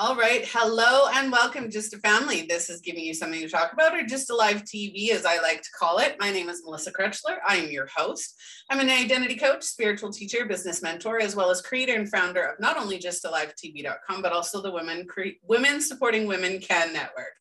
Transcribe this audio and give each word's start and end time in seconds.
All 0.00 0.14
right. 0.14 0.48
Hello 0.52 1.08
and 1.12 1.32
welcome, 1.32 1.68
GYSTTA 1.68 2.00
Family. 2.02 2.42
This 2.42 2.70
is 2.70 2.80
giving 2.80 3.02
you 3.02 3.12
something 3.12 3.40
to 3.40 3.48
talk 3.48 3.72
about, 3.72 3.96
or 3.96 4.04
GYSTTA 4.04 4.30
Live 4.30 4.62
TV, 4.62 5.10
as 5.10 5.26
I 5.26 5.40
like 5.40 5.60
to 5.60 5.70
call 5.76 5.98
it. 5.98 6.14
My 6.20 6.30
name 6.30 6.48
is 6.48 6.62
Melissa 6.64 6.92
Krechler. 6.92 7.38
I 7.44 7.56
am 7.56 7.68
your 7.68 7.88
host. 7.88 8.40
I'm 8.70 8.78
an 8.78 8.90
identity 8.90 9.34
coach, 9.34 9.64
spiritual 9.64 10.12
teacher, 10.12 10.46
business 10.46 10.82
mentor, 10.82 11.20
as 11.20 11.34
well 11.34 11.50
as 11.50 11.60
creator 11.60 11.96
and 11.96 12.08
founder 12.08 12.42
of 12.44 12.60
not 12.60 12.76
only 12.76 13.00
TV.com, 13.00 14.22
but 14.22 14.32
also 14.32 14.62
the 14.62 14.70
Women, 14.70 15.04
Cre- 15.04 15.40
Women 15.42 15.80
Supporting 15.80 16.28
Women 16.28 16.60
Can 16.60 16.92
Network. 16.92 17.34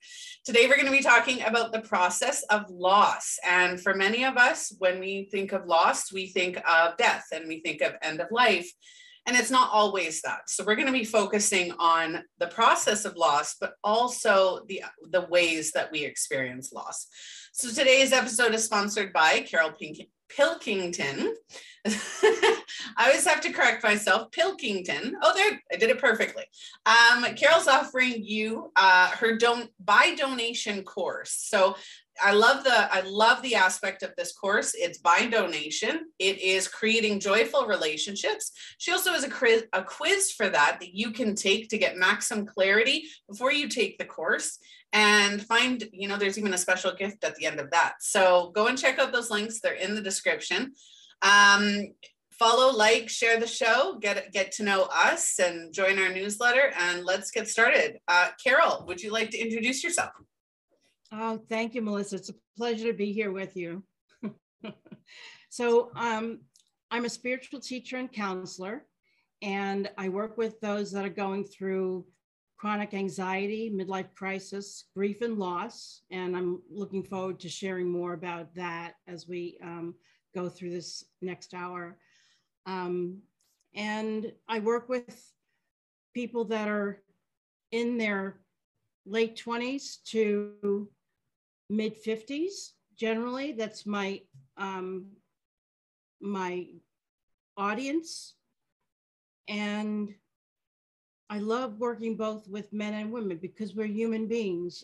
Today, 0.44 0.66
we're 0.66 0.78
going 0.78 0.88
to 0.88 0.92
be 0.92 1.04
talking 1.04 1.44
about 1.44 1.72
the 1.72 1.82
process 1.82 2.42
of 2.50 2.68
loss. 2.72 3.38
And 3.48 3.80
for 3.80 3.94
many 3.94 4.26
of 4.26 4.36
us, 4.36 4.74
when 4.80 5.00
we 5.00 5.30
think 5.30 5.52
of 5.52 5.68
loss, 5.68 6.12
we 6.12 6.30
think 6.30 6.58
of 6.68 6.98
death 6.98 7.26
and 7.32 7.48
we 7.48 7.60
think 7.60 7.82
of 7.82 7.94
end 8.02 8.20
of 8.20 8.32
life. 8.32 8.68
And 9.28 9.36
it's 9.36 9.52
not 9.52 9.70
always 9.72 10.22
that. 10.22 10.50
So 10.50 10.64
we're 10.64 10.76
going 10.76 10.88
to 10.88 10.94
be 10.94 11.04
focusing 11.04 11.74
on 11.74 12.24
the 12.40 12.48
process 12.48 13.04
of 13.04 13.18
loss, 13.18 13.56
but 13.60 13.74
also 13.84 14.62
the, 14.68 14.84
the 15.12 15.28
ways 15.30 15.74
that 15.74 15.92
we 15.92 16.06
experience 16.06 16.72
loss. 16.72 17.08
So 17.52 17.70
today's 17.70 18.14
episode 18.14 18.54
is 18.54 18.64
sponsored 18.64 19.12
by 19.12 19.42
Carol 19.42 19.74
Pink- 19.74 20.08
Pilkington. 20.30 21.36
I 21.88 22.62
always 23.00 23.26
have 23.28 23.42
to 23.42 23.52
correct 23.52 23.84
myself. 23.84 24.32
Pilkington. 24.32 25.16
Oh, 25.22 25.34
there, 25.34 25.62
I 25.72 25.78
did 25.78 25.90
it 25.90 26.00
perfectly. 26.00 26.44
Um, 26.86 27.26
Carol's 27.36 27.68
offering 27.68 28.24
you 28.24 28.72
uh, 28.76 29.10
her 29.12 29.38
don- 29.38 29.70
by 29.84 30.16
donation 30.16 30.84
course. 30.84 31.32
So 31.32 31.76
I 32.22 32.34
love 32.34 32.64
the 32.64 32.94
I 32.94 33.02
love 33.02 33.42
the 33.42 33.56
aspect 33.56 34.04
of 34.04 34.14
this 34.16 34.34
course. 34.34 34.74
It's 34.76 34.98
by 34.98 35.28
donation. 35.28 36.06
It 36.20 36.40
is 36.40 36.68
creating 36.68 37.20
joyful 37.20 37.66
relationships. 37.68 38.52
She 38.78 38.92
also 38.92 39.12
has 39.12 39.24
a 39.24 39.30
quiz, 39.30 39.66
a 39.74 39.84
quiz 39.84 40.32
for 40.32 40.50
that 40.50 40.78
that 40.80 40.94
you 40.94 41.12
can 41.12 41.36
take 41.36 41.70
to 41.70 41.78
get 41.78 41.98
maximum 41.98 42.46
clarity 42.46 43.06
before 43.30 43.52
you 43.52 43.68
take 43.68 43.98
the 43.98 44.06
course 44.06 44.60
and 44.94 45.46
find, 45.46 45.84
you 45.92 46.08
know, 46.08 46.18
there's 46.18 46.38
even 46.38 46.54
a 46.54 46.58
special 46.58 46.94
gift 46.94 47.24
at 47.24 47.36
the 47.36 47.46
end 47.46 47.60
of 47.60 47.72
that. 47.72 47.96
So 48.00 48.52
go 48.56 48.68
and 48.68 48.78
check 48.78 49.00
out 49.00 49.12
those 49.12 49.30
links. 49.30 49.60
They're 49.60 49.74
in 49.74 49.96
the 49.96 50.02
description. 50.02 50.74
Um, 51.22 51.94
follow, 52.32 52.76
like, 52.76 53.10
share 53.10 53.40
the 53.40 53.48
show, 53.48 53.98
get 54.00 54.32
get 54.32 54.52
to 54.54 54.64
know 54.64 54.84
us, 54.94 55.40
and 55.40 55.74
join 55.74 56.00
our 56.00 56.10
newsletter. 56.10 56.72
And 56.78 57.06
let's 57.06 57.32
get 57.32 57.48
started. 57.48 58.00
Uh, 58.08 58.30
Carol, 58.44 58.86
would 58.88 59.02
you 59.02 59.12
like 59.12 59.32
to 59.32 59.38
introduce 59.38 59.84
yourself? 59.84 60.12
Oh, 61.12 61.38
thank 61.50 61.74
you, 61.74 61.82
Melissa. 61.82 62.18
It's 62.18 62.30
a 62.30 62.36
pleasure 62.58 62.88
to 62.88 62.98
be 62.98 63.14
here 63.14 63.32
with 63.32 63.56
you. 63.56 63.84
so, 65.50 65.92
um, 65.96 66.42
I'm 66.92 67.06
a 67.06 67.10
spiritual 67.10 67.60
teacher 67.60 67.98
and 67.98 68.12
counselor, 68.12 68.86
and 69.42 69.90
I 69.98 70.10
work 70.10 70.38
with 70.38 70.60
those 70.60 70.92
that 70.92 71.06
are 71.06 71.10
going 71.10 71.44
through 71.46 72.06
chronic 72.58 72.94
anxiety, 72.94 73.72
midlife 73.74 74.14
crisis, 74.16 74.86
grief, 74.96 75.22
and 75.22 75.38
loss. 75.38 76.02
And 76.12 76.36
I'm 76.36 76.62
looking 76.70 77.04
forward 77.04 77.40
to 77.42 77.50
sharing 77.50 77.90
more 77.90 78.14
about 78.14 78.54
that 78.56 78.94
as 79.08 79.28
we 79.28 79.58
um, 79.64 79.96
go 80.34 80.50
through 80.50 80.72
this 80.72 81.04
next 81.22 81.54
hour. 81.54 81.98
Um, 82.66 83.20
and 83.76 84.32
I 84.50 84.60
work 84.60 84.90
with 84.90 85.32
people 86.14 86.46
that 86.46 86.68
are 86.68 87.02
in 87.72 87.98
their 87.98 88.40
late 89.06 89.42
20s 89.46 90.04
to 90.06 90.90
mid 91.70 92.02
50s 92.02 92.72
generally. 92.96 93.52
That's 93.52 93.86
my 93.86 94.22
um, 94.58 95.08
my 96.22 96.68
audience. 97.56 98.36
And 99.48 100.14
i 101.30 101.40
love 101.40 101.80
working 101.80 102.16
both 102.16 102.48
with 102.48 102.72
men 102.72 102.94
and 102.94 103.12
women 103.12 103.38
because 103.38 103.76
we're 103.76 103.86
human 103.88 104.28
beings 104.28 104.84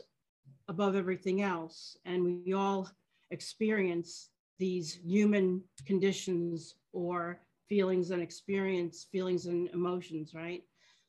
above 0.68 0.96
everything 0.96 1.42
else. 1.42 1.98
And 2.06 2.44
we 2.46 2.54
all 2.54 2.90
experience 3.32 4.30
these 4.60 5.00
human 5.06 5.62
conditions 5.86 6.76
or 6.92 7.40
feelings 7.68 8.12
and 8.12 8.22
experience 8.22 9.08
feelings 9.12 9.46
and 9.46 9.70
emotions 9.70 10.34
right? 10.34 10.64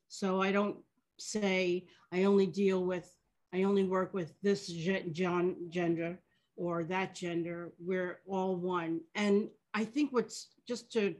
So 0.09 0.41
i 0.41 0.51
don't 0.53 0.77
say 1.19 1.87
i 2.13 2.25
only 2.25 2.47
deal 2.47 2.85
with 2.85 3.09
I 3.55 3.63
only 3.63 3.85
work 3.85 4.13
with 4.13 4.33
this 4.43 4.67
John 4.67 5.55
gender 5.69 6.19
or 6.57 6.83
that 6.85 7.15
gender. 7.15 7.73
We're 7.79 8.19
all 8.27 8.57
one. 8.57 9.01
And 9.15 9.49
I 9.73 9.85
think 9.85 10.13
what's 10.13 10.49
just 10.67 10.91
to 10.95 11.15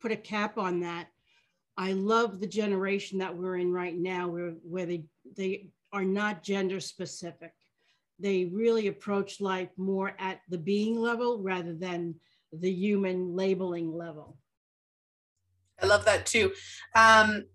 put 0.00 0.12
a 0.12 0.16
cap 0.16 0.56
on 0.56 0.80
that, 0.80 1.08
I 1.76 1.92
love 1.92 2.38
the 2.38 2.46
generation 2.46 3.18
that 3.18 3.36
we're 3.36 3.56
in 3.56 3.72
right 3.72 3.96
now 3.96 4.28
where, 4.28 4.50
where 4.62 4.86
they, 4.86 5.04
they 5.36 5.70
are 5.92 6.04
not 6.04 6.44
gender 6.44 6.78
specific. 6.78 7.52
They 8.20 8.44
really 8.44 8.86
approach 8.86 9.40
life 9.40 9.70
more 9.76 10.14
at 10.20 10.42
the 10.48 10.58
being 10.58 10.96
level 10.96 11.42
rather 11.42 11.74
than 11.74 12.14
the 12.52 12.70
human 12.70 13.34
labeling 13.34 13.92
level. 13.92 14.36
I 15.82 15.86
love 15.86 16.04
that 16.04 16.26
too. 16.26 16.52
Um, 16.94 17.46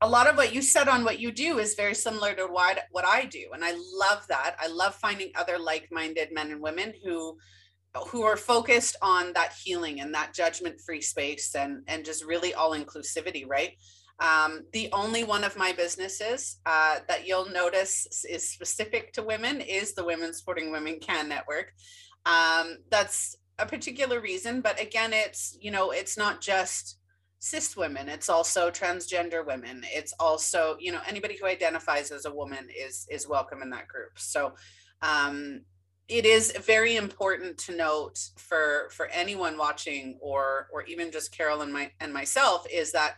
a 0.00 0.08
lot 0.08 0.28
of 0.28 0.36
what 0.36 0.54
you 0.54 0.60
said 0.60 0.88
on 0.88 1.04
what 1.04 1.20
you 1.20 1.32
do 1.32 1.58
is 1.58 1.74
very 1.74 1.94
similar 1.94 2.34
to 2.34 2.46
what, 2.46 2.80
what 2.90 3.04
I 3.06 3.24
do. 3.24 3.46
And 3.54 3.64
I 3.64 3.72
love 3.72 4.26
that. 4.28 4.56
I 4.58 4.66
love 4.66 4.94
finding 4.96 5.30
other 5.34 5.58
like-minded 5.58 6.28
men 6.32 6.50
and 6.50 6.60
women 6.60 6.92
who 7.04 7.38
who 8.08 8.24
are 8.24 8.36
focused 8.36 8.96
on 9.02 9.32
that 9.34 9.52
healing 9.62 10.00
and 10.00 10.12
that 10.12 10.34
judgment-free 10.34 11.00
space 11.00 11.54
and 11.54 11.82
and 11.86 12.04
just 12.04 12.24
really 12.24 12.52
all 12.52 12.72
inclusivity, 12.72 13.44
right? 13.48 13.70
Um, 14.18 14.62
the 14.72 14.88
only 14.92 15.24
one 15.24 15.44
of 15.44 15.56
my 15.56 15.72
businesses 15.72 16.58
uh, 16.66 16.98
that 17.08 17.26
you'll 17.26 17.50
notice 17.50 18.24
is 18.28 18.48
specific 18.48 19.12
to 19.12 19.22
women 19.22 19.60
is 19.60 19.94
the 19.94 20.04
Women 20.04 20.32
Supporting 20.34 20.70
Women 20.70 20.98
Can 21.00 21.28
Network. 21.28 21.72
Um, 22.26 22.78
that's 22.90 23.36
a 23.58 23.66
particular 23.66 24.20
reason, 24.20 24.60
but 24.60 24.80
again, 24.80 25.12
it's 25.12 25.56
you 25.60 25.70
know, 25.70 25.90
it's 25.92 26.16
not 26.18 26.40
just 26.40 26.98
cis 27.44 27.76
women 27.76 28.08
it's 28.08 28.30
also 28.30 28.70
transgender 28.70 29.46
women 29.46 29.82
it's 29.92 30.14
also 30.18 30.78
you 30.80 30.90
know 30.90 31.00
anybody 31.06 31.36
who 31.38 31.46
identifies 31.46 32.10
as 32.10 32.24
a 32.24 32.34
woman 32.34 32.66
is 32.74 33.06
is 33.10 33.28
welcome 33.28 33.60
in 33.60 33.68
that 33.68 33.86
group. 33.86 34.12
So 34.16 34.54
um 35.02 35.60
it 36.08 36.24
is 36.24 36.52
very 36.64 36.96
important 36.96 37.58
to 37.58 37.76
note 37.76 38.18
for 38.38 38.88
for 38.92 39.08
anyone 39.08 39.58
watching 39.58 40.18
or 40.22 40.68
or 40.72 40.84
even 40.84 41.12
just 41.12 41.36
carol 41.36 41.60
and 41.60 41.70
my 41.70 41.90
and 42.00 42.14
myself 42.14 42.66
is 42.72 42.92
that 42.92 43.16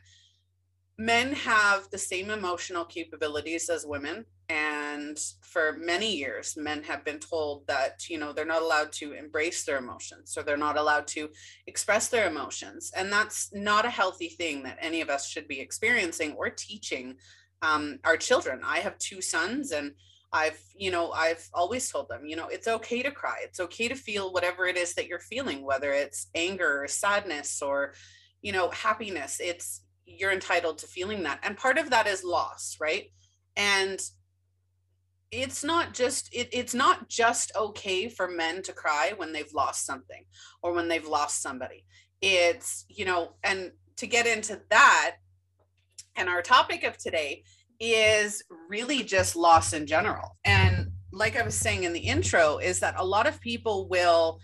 men 0.98 1.32
have 1.32 1.88
the 1.90 1.98
same 1.98 2.30
emotional 2.30 2.84
capabilities 2.84 3.68
as 3.68 3.84
women. 3.86 4.24
And 4.48 5.18
for 5.42 5.76
many 5.78 6.14
years 6.14 6.56
men 6.56 6.82
have 6.84 7.04
been 7.04 7.18
told 7.18 7.66
that 7.66 8.08
you 8.08 8.18
know 8.18 8.32
they're 8.32 8.44
not 8.44 8.62
allowed 8.62 8.92
to 8.92 9.12
embrace 9.12 9.64
their 9.64 9.78
emotions 9.78 10.36
or 10.36 10.44
they're 10.44 10.56
not 10.56 10.78
allowed 10.78 11.06
to 11.08 11.28
express 11.66 12.08
their 12.08 12.28
emotions. 12.28 12.92
And 12.96 13.12
that's 13.12 13.52
not 13.52 13.84
a 13.84 13.90
healthy 13.90 14.28
thing 14.28 14.62
that 14.62 14.78
any 14.80 15.00
of 15.00 15.10
us 15.10 15.28
should 15.28 15.48
be 15.48 15.60
experiencing 15.60 16.32
or 16.34 16.48
teaching 16.48 17.16
um, 17.62 17.98
our 18.04 18.16
children. 18.16 18.60
I 18.64 18.78
have 18.78 18.98
two 18.98 19.20
sons 19.20 19.72
and 19.72 19.92
i've 20.32 20.60
you 20.76 20.90
know 20.90 21.12
i've 21.12 21.48
always 21.54 21.88
told 21.88 22.08
them 22.08 22.26
you 22.26 22.34
know 22.34 22.48
it's 22.48 22.68
okay 22.68 23.02
to 23.02 23.10
cry. 23.10 23.38
It's 23.42 23.60
okay 23.60 23.88
to 23.88 23.94
feel 23.94 24.32
whatever 24.32 24.66
it 24.66 24.76
is 24.76 24.94
that 24.94 25.06
you're 25.06 25.18
feeling 25.18 25.64
whether 25.64 25.92
it's 25.92 26.28
anger 26.34 26.82
or 26.82 26.88
sadness 26.88 27.62
or 27.62 27.94
you 28.42 28.52
know 28.52 28.70
happiness. 28.70 29.40
It's 29.40 29.82
you're 30.06 30.32
entitled 30.32 30.78
to 30.78 30.86
feeling 30.86 31.22
that. 31.24 31.40
And 31.42 31.56
part 31.56 31.78
of 31.78 31.90
that 31.90 32.06
is 32.06 32.24
loss 32.24 32.76
right? 32.80 33.10
And 33.56 34.00
it's 35.32 35.64
not 35.64 35.92
just 35.92 36.28
it, 36.32 36.48
it's 36.52 36.74
not 36.74 37.08
just 37.08 37.52
okay 37.56 38.08
for 38.08 38.28
men 38.28 38.62
to 38.62 38.72
cry 38.72 39.12
when 39.16 39.32
they've 39.32 39.52
lost 39.52 39.84
something 39.84 40.24
or 40.62 40.72
when 40.72 40.88
they've 40.88 41.06
lost 41.06 41.42
somebody. 41.42 41.84
It's 42.22 42.84
you 42.88 43.04
know 43.04 43.32
and 43.42 43.72
to 43.96 44.06
get 44.06 44.26
into 44.26 44.60
that 44.70 45.16
and 46.16 46.28
our 46.28 46.42
topic 46.42 46.84
of 46.84 46.96
today 46.96 47.42
is 47.80 48.42
really 48.70 49.02
just 49.02 49.36
loss 49.36 49.72
in 49.72 49.86
general. 49.86 50.36
And 50.44 50.92
like 51.12 51.36
i 51.36 51.42
was 51.42 51.54
saying 51.54 51.84
in 51.84 51.92
the 51.92 52.00
intro 52.00 52.58
is 52.58 52.80
that 52.80 52.94
a 52.98 53.04
lot 53.04 53.26
of 53.26 53.40
people 53.40 53.88
will 53.88 54.38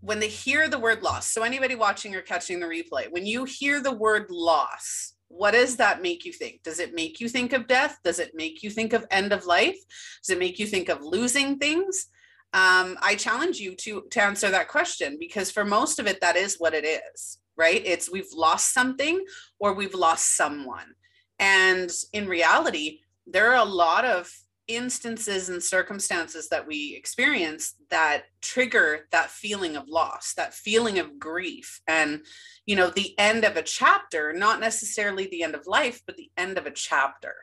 when 0.00 0.20
they 0.20 0.28
hear 0.28 0.68
the 0.68 0.78
word 0.78 1.02
loss 1.02 1.28
so 1.28 1.42
anybody 1.42 1.74
watching 1.74 2.14
or 2.14 2.22
catching 2.22 2.60
the 2.60 2.66
replay 2.66 3.10
when 3.10 3.26
you 3.26 3.44
hear 3.44 3.80
the 3.80 3.92
word 3.92 4.26
loss 4.30 5.16
what 5.28 5.52
does 5.52 5.76
that 5.76 6.02
make 6.02 6.24
you 6.24 6.32
think? 6.32 6.62
Does 6.62 6.78
it 6.78 6.94
make 6.94 7.20
you 7.20 7.28
think 7.28 7.52
of 7.52 7.66
death? 7.66 7.98
Does 8.04 8.18
it 8.18 8.32
make 8.34 8.62
you 8.62 8.70
think 8.70 8.92
of 8.92 9.06
end 9.10 9.32
of 9.32 9.46
life? 9.46 9.78
Does 10.22 10.30
it 10.30 10.38
make 10.38 10.58
you 10.58 10.66
think 10.66 10.88
of 10.88 11.02
losing 11.02 11.58
things? 11.58 12.08
Um, 12.52 12.96
I 13.02 13.16
challenge 13.16 13.58
you 13.58 13.74
to 13.76 14.04
to 14.12 14.22
answer 14.22 14.50
that 14.50 14.68
question 14.68 15.16
because 15.18 15.50
for 15.50 15.64
most 15.64 15.98
of 15.98 16.06
it, 16.06 16.20
that 16.20 16.36
is 16.36 16.56
what 16.58 16.74
it 16.74 16.84
is, 16.84 17.38
right? 17.56 17.82
It's 17.84 18.10
we've 18.10 18.32
lost 18.32 18.72
something 18.72 19.22
or 19.58 19.74
we've 19.74 19.94
lost 19.94 20.36
someone. 20.36 20.94
And 21.38 21.90
in 22.12 22.28
reality, 22.28 23.00
there 23.26 23.50
are 23.50 23.66
a 23.66 23.68
lot 23.68 24.04
of 24.04 24.32
instances 24.68 25.48
and 25.48 25.62
circumstances 25.62 26.48
that 26.48 26.66
we 26.66 26.94
experience 26.96 27.74
that 27.90 28.24
trigger 28.42 29.06
that 29.12 29.30
feeling 29.30 29.76
of 29.76 29.88
loss 29.88 30.34
that 30.34 30.54
feeling 30.54 30.98
of 30.98 31.18
grief. 31.18 31.80
And 31.86 32.24
you 32.66 32.76
know 32.76 32.90
the 32.90 33.18
end 33.18 33.44
of 33.44 33.56
a 33.56 33.62
chapter 33.62 34.32
not 34.32 34.60
necessarily 34.60 35.28
the 35.28 35.42
end 35.42 35.54
of 35.54 35.66
life 35.66 36.02
but 36.06 36.16
the 36.16 36.30
end 36.36 36.58
of 36.58 36.66
a 36.66 36.70
chapter. 36.70 37.34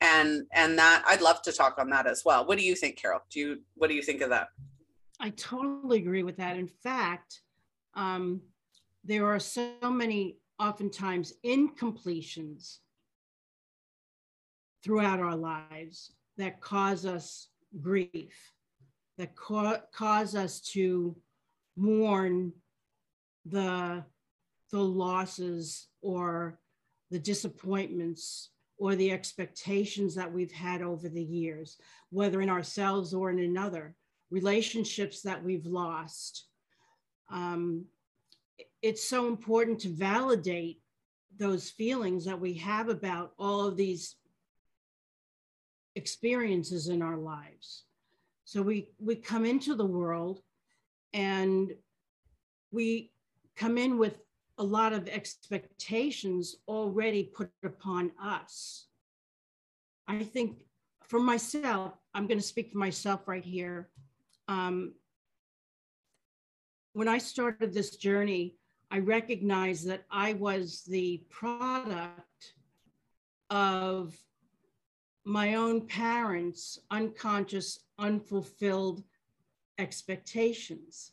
And 0.00 0.44
and 0.52 0.78
that 0.78 1.04
i'd 1.08 1.22
love 1.22 1.42
to 1.42 1.52
talk 1.52 1.78
on 1.78 1.90
that 1.90 2.06
as 2.06 2.22
well. 2.24 2.46
What 2.46 2.58
do 2.58 2.64
you 2.64 2.74
think 2.74 3.00
carol? 3.00 3.20
Do 3.30 3.40
you 3.40 3.58
what 3.74 3.88
do 3.88 3.94
you 3.94 4.02
think 4.02 4.22
of 4.22 4.30
that? 4.30 4.48
I 5.20 5.30
totally 5.30 5.98
agree 5.98 6.22
with 6.22 6.36
that. 6.38 6.56
In 6.56 6.68
fact 6.68 7.40
um, 7.94 8.42
there 9.04 9.26
are 9.26 9.38
so 9.38 9.72
many 9.84 10.38
oftentimes 10.58 11.32
incompletions 11.44 12.78
throughout 14.82 15.18
our 15.20 15.34
lives 15.34 16.12
that 16.36 16.60
cause 16.60 17.06
us 17.06 17.48
grief 17.80 18.52
that 19.18 19.34
ca- 19.34 19.82
cause 19.92 20.34
us 20.34 20.60
to 20.60 21.16
mourn 21.76 22.52
the 23.44 24.04
the 24.72 24.78
losses 24.78 25.88
or 26.02 26.58
the 27.10 27.18
disappointments 27.18 28.50
or 28.78 28.94
the 28.96 29.12
expectations 29.12 30.14
that 30.14 30.30
we've 30.30 30.52
had 30.52 30.82
over 30.82 31.08
the 31.08 31.22
years, 31.22 31.78
whether 32.10 32.40
in 32.40 32.50
ourselves 32.50 33.14
or 33.14 33.30
in 33.30 33.38
another, 33.38 33.94
relationships 34.30 35.22
that 35.22 35.42
we've 35.42 35.66
lost. 35.66 36.46
Um, 37.30 37.86
it's 38.82 39.08
so 39.08 39.28
important 39.28 39.80
to 39.80 39.88
validate 39.88 40.80
those 41.38 41.70
feelings 41.70 42.24
that 42.24 42.40
we 42.40 42.54
have 42.54 42.88
about 42.88 43.32
all 43.38 43.66
of 43.66 43.76
these 43.76 44.16
experiences 45.96 46.88
in 46.88 47.02
our 47.02 47.16
lives. 47.16 47.84
So 48.44 48.62
we, 48.62 48.90
we 49.00 49.16
come 49.16 49.44
into 49.44 49.74
the 49.74 49.84
world 49.84 50.40
and 51.12 51.72
we 52.70 53.10
come 53.56 53.78
in 53.78 53.98
with 53.98 54.18
a 54.58 54.64
lot 54.64 54.92
of 54.92 55.08
expectations 55.08 56.56
already 56.68 57.24
put 57.24 57.50
upon 57.64 58.12
us. 58.22 58.86
I 60.06 60.22
think 60.22 60.58
for 61.08 61.18
myself, 61.18 61.94
I'm 62.14 62.26
going 62.26 62.38
to 62.38 62.46
speak 62.46 62.70
for 62.70 62.78
myself 62.78 63.26
right 63.26 63.44
here. 63.44 63.88
Um, 64.48 64.94
when 66.92 67.08
I 67.08 67.18
started 67.18 67.74
this 67.74 67.96
journey, 67.96 68.56
I 68.90 69.00
recognized 69.00 69.88
that 69.88 70.04
I 70.10 70.34
was 70.34 70.82
the 70.86 71.24
product 71.30 72.54
of 73.50 74.14
my 75.26 75.54
own 75.54 75.86
parents' 75.86 76.78
unconscious, 76.90 77.80
unfulfilled 77.98 79.02
expectations 79.78 81.12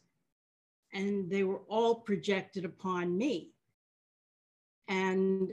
and 0.94 1.30
they 1.30 1.44
were 1.44 1.62
all 1.68 1.96
projected 1.96 2.64
upon 2.64 3.18
me. 3.18 3.52
And 4.88 5.52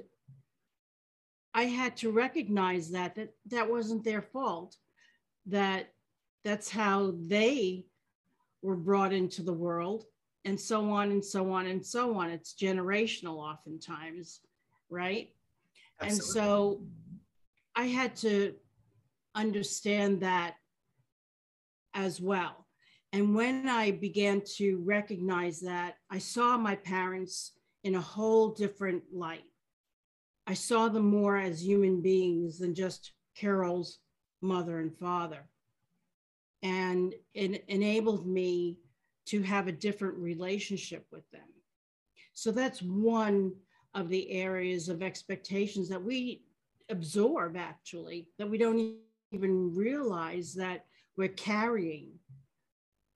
I 1.54 1.64
had 1.64 1.96
to 1.98 2.12
recognize 2.12 2.90
that 2.90 3.14
that, 3.14 3.30
that 3.46 3.68
wasn't 3.68 4.04
their 4.04 4.22
fault, 4.22 4.76
that 5.46 5.92
that's 6.44 6.70
how 6.70 7.14
they 7.26 7.86
were 8.62 8.76
brought 8.76 9.12
into 9.12 9.42
the 9.42 9.52
world, 9.52 10.04
and 10.44 10.60
so 10.60 10.90
on 10.90 11.10
and 11.10 11.24
so 11.24 11.50
on 11.50 11.66
and 11.66 11.84
so 11.84 12.14
on. 12.14 12.30
It's 12.30 12.54
generational 12.54 13.36
oftentimes, 13.36 14.40
right? 14.90 15.32
Absolutely. 16.00 16.16
And 16.16 16.22
so 16.22 16.82
I 17.76 17.86
had 17.86 18.16
to 18.16 18.54
understand 19.34 20.20
that 20.20 20.54
as 21.94 22.20
well. 22.20 22.66
And 23.12 23.34
when 23.34 23.68
I 23.68 23.90
began 23.90 24.42
to 24.56 24.82
recognize 24.84 25.60
that, 25.60 25.94
I 26.10 26.18
saw 26.18 26.56
my 26.56 26.76
parents 26.76 27.52
in 27.82 27.94
a 27.94 28.00
whole 28.00 28.50
different 28.50 29.02
light. 29.12 29.44
I 30.46 30.54
saw 30.54 30.88
them 30.88 31.06
more 31.06 31.36
as 31.36 31.64
human 31.64 32.00
beings 32.00 32.58
than 32.58 32.74
just 32.74 33.12
Carol's 33.36 33.98
mother 34.42 34.78
and 34.78 34.94
father. 34.94 35.48
And 36.62 37.14
it 37.34 37.64
enabled 37.68 38.26
me 38.26 38.78
to 39.26 39.42
have 39.42 39.66
a 39.66 39.72
different 39.72 40.18
relationship 40.18 41.06
with 41.10 41.28
them. 41.30 41.48
So 42.34 42.50
that's 42.50 42.82
one 42.82 43.52
of 43.94 44.08
the 44.08 44.30
areas 44.30 44.88
of 44.88 45.02
expectations 45.02 45.88
that 45.88 46.02
we 46.02 46.42
absorb, 46.90 47.56
actually, 47.56 48.28
that 48.38 48.48
we 48.48 48.58
don't 48.58 48.96
even 49.32 49.74
realize 49.74 50.54
that 50.54 50.84
we're 51.16 51.28
carrying. 51.28 52.12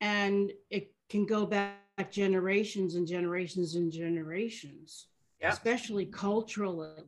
And 0.01 0.53
it 0.71 0.93
can 1.09 1.27
go 1.27 1.47
back 1.47 2.11
generations 2.11 2.95
and 2.95 3.07
generations 3.07 3.75
and 3.77 3.93
generations 3.93 5.07
yeah. 5.45 5.53
especially 5.53 6.07
culturally. 6.07 7.05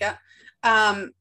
Yeah. 0.00 0.16
Um 0.62 1.12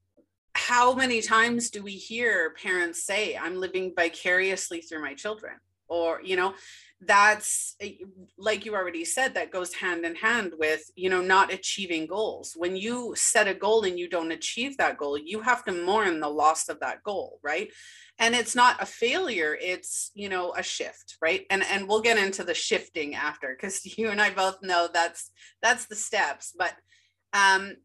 how 0.54 0.94
many 0.94 1.22
times 1.22 1.70
do 1.70 1.82
we 1.82 1.94
hear 1.94 2.54
parents 2.62 3.06
say 3.06 3.38
i'm 3.38 3.56
living 3.56 3.94
vicariously 3.96 4.82
through 4.82 5.02
my 5.02 5.14
children 5.14 5.54
or 5.92 6.22
you 6.24 6.38
know 6.38 6.54
that's 7.02 7.76
eh, 7.82 7.94
like 8.38 8.66
you 8.66 8.74
already 8.76 9.04
said 9.04 9.34
that 9.34 9.52
goes 9.52 9.74
hand 9.74 10.06
in 10.06 10.16
hand 10.16 10.54
with 10.58 10.90
you 10.96 11.10
know 11.10 11.22
not 11.22 11.54
achieving 11.54 12.08
goals. 12.08 12.54
When 12.56 12.76
you 12.76 13.14
set 13.16 13.48
a 13.48 13.54
goal 13.54 13.84
and 13.84 14.00
you 14.00 14.10
don't 14.10 14.32
achieve 14.32 14.78
that 14.78 14.98
goal 14.98 15.18
you 15.18 15.42
have 15.42 15.64
to 15.66 15.72
mourn 15.72 16.20
the 16.20 16.30
loss 16.30 16.70
of 16.70 16.80
that 16.80 17.04
goal 17.04 17.40
right? 17.44 17.70
And 18.18 18.36
it's 18.36 18.56
not 18.56 18.82
a 18.82 18.86
failure 18.86 19.58
it's 19.60 20.12
you 20.14 20.30
know 20.30 20.54
a 20.56 20.64
shift 20.64 21.18
right? 21.22 21.46
And 21.50 21.64
and 21.64 21.88
we'll 21.88 22.02
get 22.02 22.18
into 22.18 22.44
the 22.44 22.54
shifting 22.54 23.16
after 23.16 23.56
because 23.56 23.86
you 23.98 24.10
and 24.10 24.22
i 24.22 24.30
both 24.30 24.58
know 24.64 24.88
that's 24.92 25.32
that's 25.62 25.86
the 25.88 25.96
steps. 25.96 26.54
But 26.58 26.74
um 27.34 27.76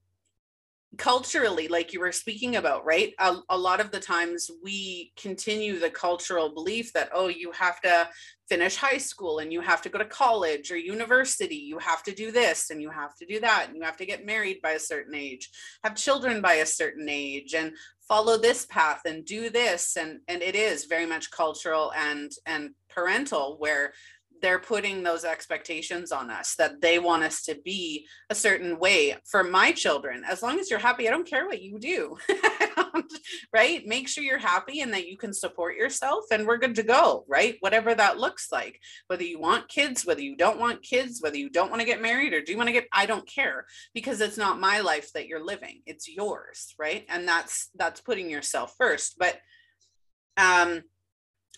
culturally 0.97 1.69
like 1.69 1.93
you 1.93 2.01
were 2.01 2.13
speaking 2.13 2.57
about 2.57 2.85
right? 2.85 3.15
A, 3.19 3.37
a, 3.51 3.59
lot 3.59 3.81
of 3.81 3.91
the 3.91 4.01
times 4.01 4.51
we 4.63 5.13
continue 5.17 5.79
the 5.79 5.91
cultural 5.91 6.53
belief 6.53 6.93
that 6.93 7.11
oh 7.13 7.29
you 7.29 7.53
have 7.53 7.81
to 7.83 8.09
finish 8.49 8.77
high 8.77 8.99
school 8.99 9.41
and 9.41 9.53
you 9.53 9.61
have 9.61 9.83
to 9.83 9.89
go 9.89 9.99
to 9.99 10.05
college 10.05 10.71
or 10.71 10.77
university. 10.77 11.57
You 11.57 11.79
have 11.79 12.03
to 12.05 12.13
do 12.13 12.31
this 12.31 12.71
and 12.71 12.81
you 12.81 12.91
have 12.91 13.15
to 13.17 13.27
do 13.27 13.41
that 13.41 13.67
and 13.67 13.77
you 13.77 13.83
have 13.83 13.97
to 13.97 14.07
get 14.07 14.27
married 14.27 14.61
by 14.63 14.73
a 14.73 14.79
certain 14.79 15.15
age 15.15 15.51
have 15.83 15.97
children 15.97 16.41
by 16.41 16.55
a 16.55 16.67
certain 16.67 17.09
age 17.09 17.55
and 17.55 17.73
follow 18.09 18.37
this 18.37 18.67
path 18.67 19.00
and 19.05 19.25
do 19.25 19.50
this. 19.50 19.97
And 19.97 20.21
and 20.29 20.43
it 20.43 20.55
is 20.55 20.85
very 20.85 21.07
much 21.07 21.31
cultural 21.31 21.93
and 21.97 22.31
and 22.47 22.71
parental 22.88 23.57
where 23.59 23.93
they're 24.47 24.61
putting 24.61 25.03
those 25.03 25.25
expectations 25.25 26.12
on 26.12 26.31
us 26.31 26.55
that 26.55 26.81
they 26.81 27.00
want 27.00 27.25
us 27.25 27.43
to 27.43 27.57
be 27.65 28.07
a 28.31 28.35
certain 28.35 28.79
way 28.79 29.17
for 29.25 29.43
my 29.43 29.73
children. 29.73 30.23
As 30.25 30.41
long 30.41 30.61
as 30.61 30.71
you're 30.71 30.79
happy 30.79 31.09
i 31.09 31.11
don't 31.11 31.26
care 31.26 31.47
what 31.47 31.61
you 31.61 31.81
do 31.81 32.17
right? 33.53 33.85
Make 33.87 34.07
sure 34.07 34.23
you're 34.23 34.38
happy 34.38 34.81
and 34.83 34.93
that 34.93 35.09
you 35.09 35.17
can 35.17 35.35
support 35.35 35.75
yourself 35.75 36.26
and 36.31 36.47
we're 36.47 36.59
good 36.59 36.76
to 36.76 36.85
go 36.85 37.25
right? 37.29 37.57
Whatever 37.59 37.93
that 37.93 38.19
looks 38.19 38.53
like. 38.53 38.79
Whether 39.09 39.25
you 39.25 39.41
want 39.41 39.67
kids 39.69 40.07
whether 40.07 40.23
you 40.23 40.37
don't 40.37 40.61
want 40.61 40.81
kids 40.81 41.21
whether 41.21 41.37
you 41.37 41.50
don't 41.50 41.71
want 41.71 41.81
to 41.81 41.87
get 41.87 42.00
married 42.00 42.33
or 42.33 42.41
do 42.41 42.53
you 42.53 42.59
want 42.59 42.69
to 42.69 42.73
get 42.73 42.87
i 42.93 43.05
don't 43.05 43.26
care 43.29 43.67
because 43.95 44.21
it's 44.21 44.37
not 44.37 44.61
my 44.61 44.79
life 44.79 45.12
that 45.15 45.26
you're 45.26 45.45
living 45.45 45.83
it's 45.87 46.09
yours 46.09 46.73
right? 46.79 47.05
And 47.09 47.26
that's 47.26 47.69
that's 47.75 48.00
putting 48.00 48.31
yourself 48.31 48.75
first. 48.79 49.17
But 49.19 49.38
um 50.37 50.83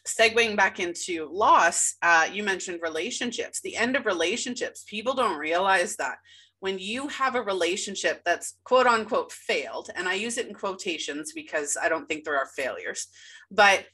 segueing 0.08 0.56
back 0.56 0.80
into 0.80 1.28
loss, 1.30 1.96
uh, 2.02 2.28
you 2.32 2.42
mentioned 2.42 2.80
relationships, 2.82 3.60
the 3.60 3.76
end 3.76 3.96
of 3.96 4.06
relationships. 4.06 4.84
People 4.88 5.14
don't 5.14 5.38
realize 5.38 5.96
that 5.96 6.18
when 6.60 6.78
you 6.78 7.08
have 7.08 7.34
a 7.34 7.42
relationship 7.42 8.22
that's 8.24 8.58
quote 8.64 8.86
unquote 8.86 9.32
failed, 9.32 9.90
and 9.94 10.08
I 10.08 10.14
use 10.14 10.38
it 10.38 10.48
in 10.48 10.54
quotations 10.54 11.32
because 11.32 11.76
I 11.80 11.88
don't 11.88 12.06
think 12.08 12.24
there 12.24 12.36
are 12.36 12.46
failures, 12.46 13.06
but 13.50 13.86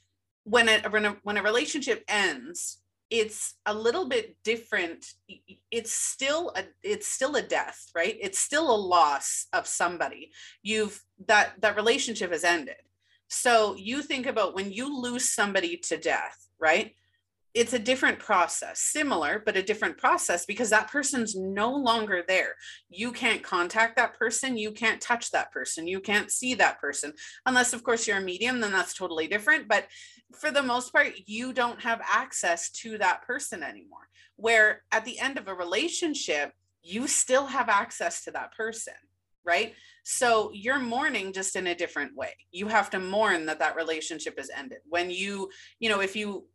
when 0.43 0.69
a, 0.69 0.79
when 0.89 1.05
a, 1.05 1.17
when 1.23 1.37
a 1.37 1.43
relationship 1.43 2.03
ends, 2.07 2.79
it's 3.09 3.55
a 3.65 3.73
little 3.73 4.07
bit 4.07 4.35
different. 4.43 5.05
It's 5.69 5.91
still 5.91 6.51
a 6.55 6.63
it's 6.81 7.07
still 7.07 7.35
a 7.35 7.41
death 7.41 7.91
right? 7.95 8.17
It's 8.19 8.39
still 8.39 8.73
a 8.73 8.75
loss 8.75 9.47
of 9.53 9.67
somebody. 9.67 10.31
You've 10.63 11.01
that 11.27 11.61
that 11.61 11.75
relationship 11.75 12.31
has 12.31 12.43
ended 12.43 12.77
so 13.35 13.75
you 13.75 14.01
think 14.01 14.27
about 14.27 14.55
when 14.55 14.71
you 14.71 15.01
lose 15.01 15.29
somebody 15.29 15.75
to 15.77 15.97
death, 15.97 16.47
right? 16.57 16.95
It's 17.53 17.73
a 17.73 17.79
different 17.79 18.17
process, 18.17 18.79
similar, 18.79 19.41
but 19.45 19.57
a 19.57 19.63
different 19.63 19.97
process 19.97 20.45
because 20.45 20.69
that 20.69 20.89
person's 20.89 21.35
no 21.35 21.73
longer 21.73 22.23
there. 22.25 22.55
You 22.89 23.11
can't 23.11 23.43
contact 23.43 23.97
that 23.97 24.17
person. 24.17 24.57
You 24.57 24.71
can't 24.71 25.01
touch 25.01 25.31
that 25.31 25.51
person. 25.51 25.85
You 25.85 25.99
can't 25.99 26.31
see 26.31 26.53
that 26.55 26.79
person. 26.79 27.11
Unless, 27.45 27.73
of 27.73 27.83
course, 27.83 28.07
you're 28.07 28.17
a 28.17 28.21
medium, 28.21 28.61
then 28.61 28.71
that's 28.71 28.93
totally 28.93 29.27
different. 29.27 29.67
But 29.67 29.87
for 30.39 30.49
the 30.49 30.63
most 30.63 30.93
part, 30.93 31.13
you 31.25 31.51
don't 31.51 31.81
have 31.81 32.01
access 32.09 32.69
to 32.71 32.97
that 32.99 33.23
person 33.23 33.63
anymore. 33.63 34.07
Where 34.37 34.83
at 34.91 35.05
the 35.05 35.19
end 35.19 35.37
of 35.37 35.47
a 35.47 35.53
relationship, 35.53 36.53
you 36.81 37.07
still 37.07 37.47
have 37.47 37.67
access 37.67 38.23
to 38.25 38.31
that 38.31 38.53
person 38.55 38.93
right? 39.45 39.73
So 40.03 40.51
you're 40.53 40.79
mourning 40.79 41.33
just 41.33 41.55
in 41.55 41.67
a 41.67 41.75
different 41.75 42.15
way. 42.15 42.33
You 42.51 42.67
have 42.67 42.89
to 42.91 42.99
mourn 42.99 43.45
that 43.47 43.59
that 43.59 43.75
relationship 43.75 44.37
has 44.37 44.49
ended. 44.55 44.79
When 44.87 45.09
you, 45.09 45.49
you 45.79 45.89
know, 45.89 46.01
if 46.01 46.15
you 46.15 46.45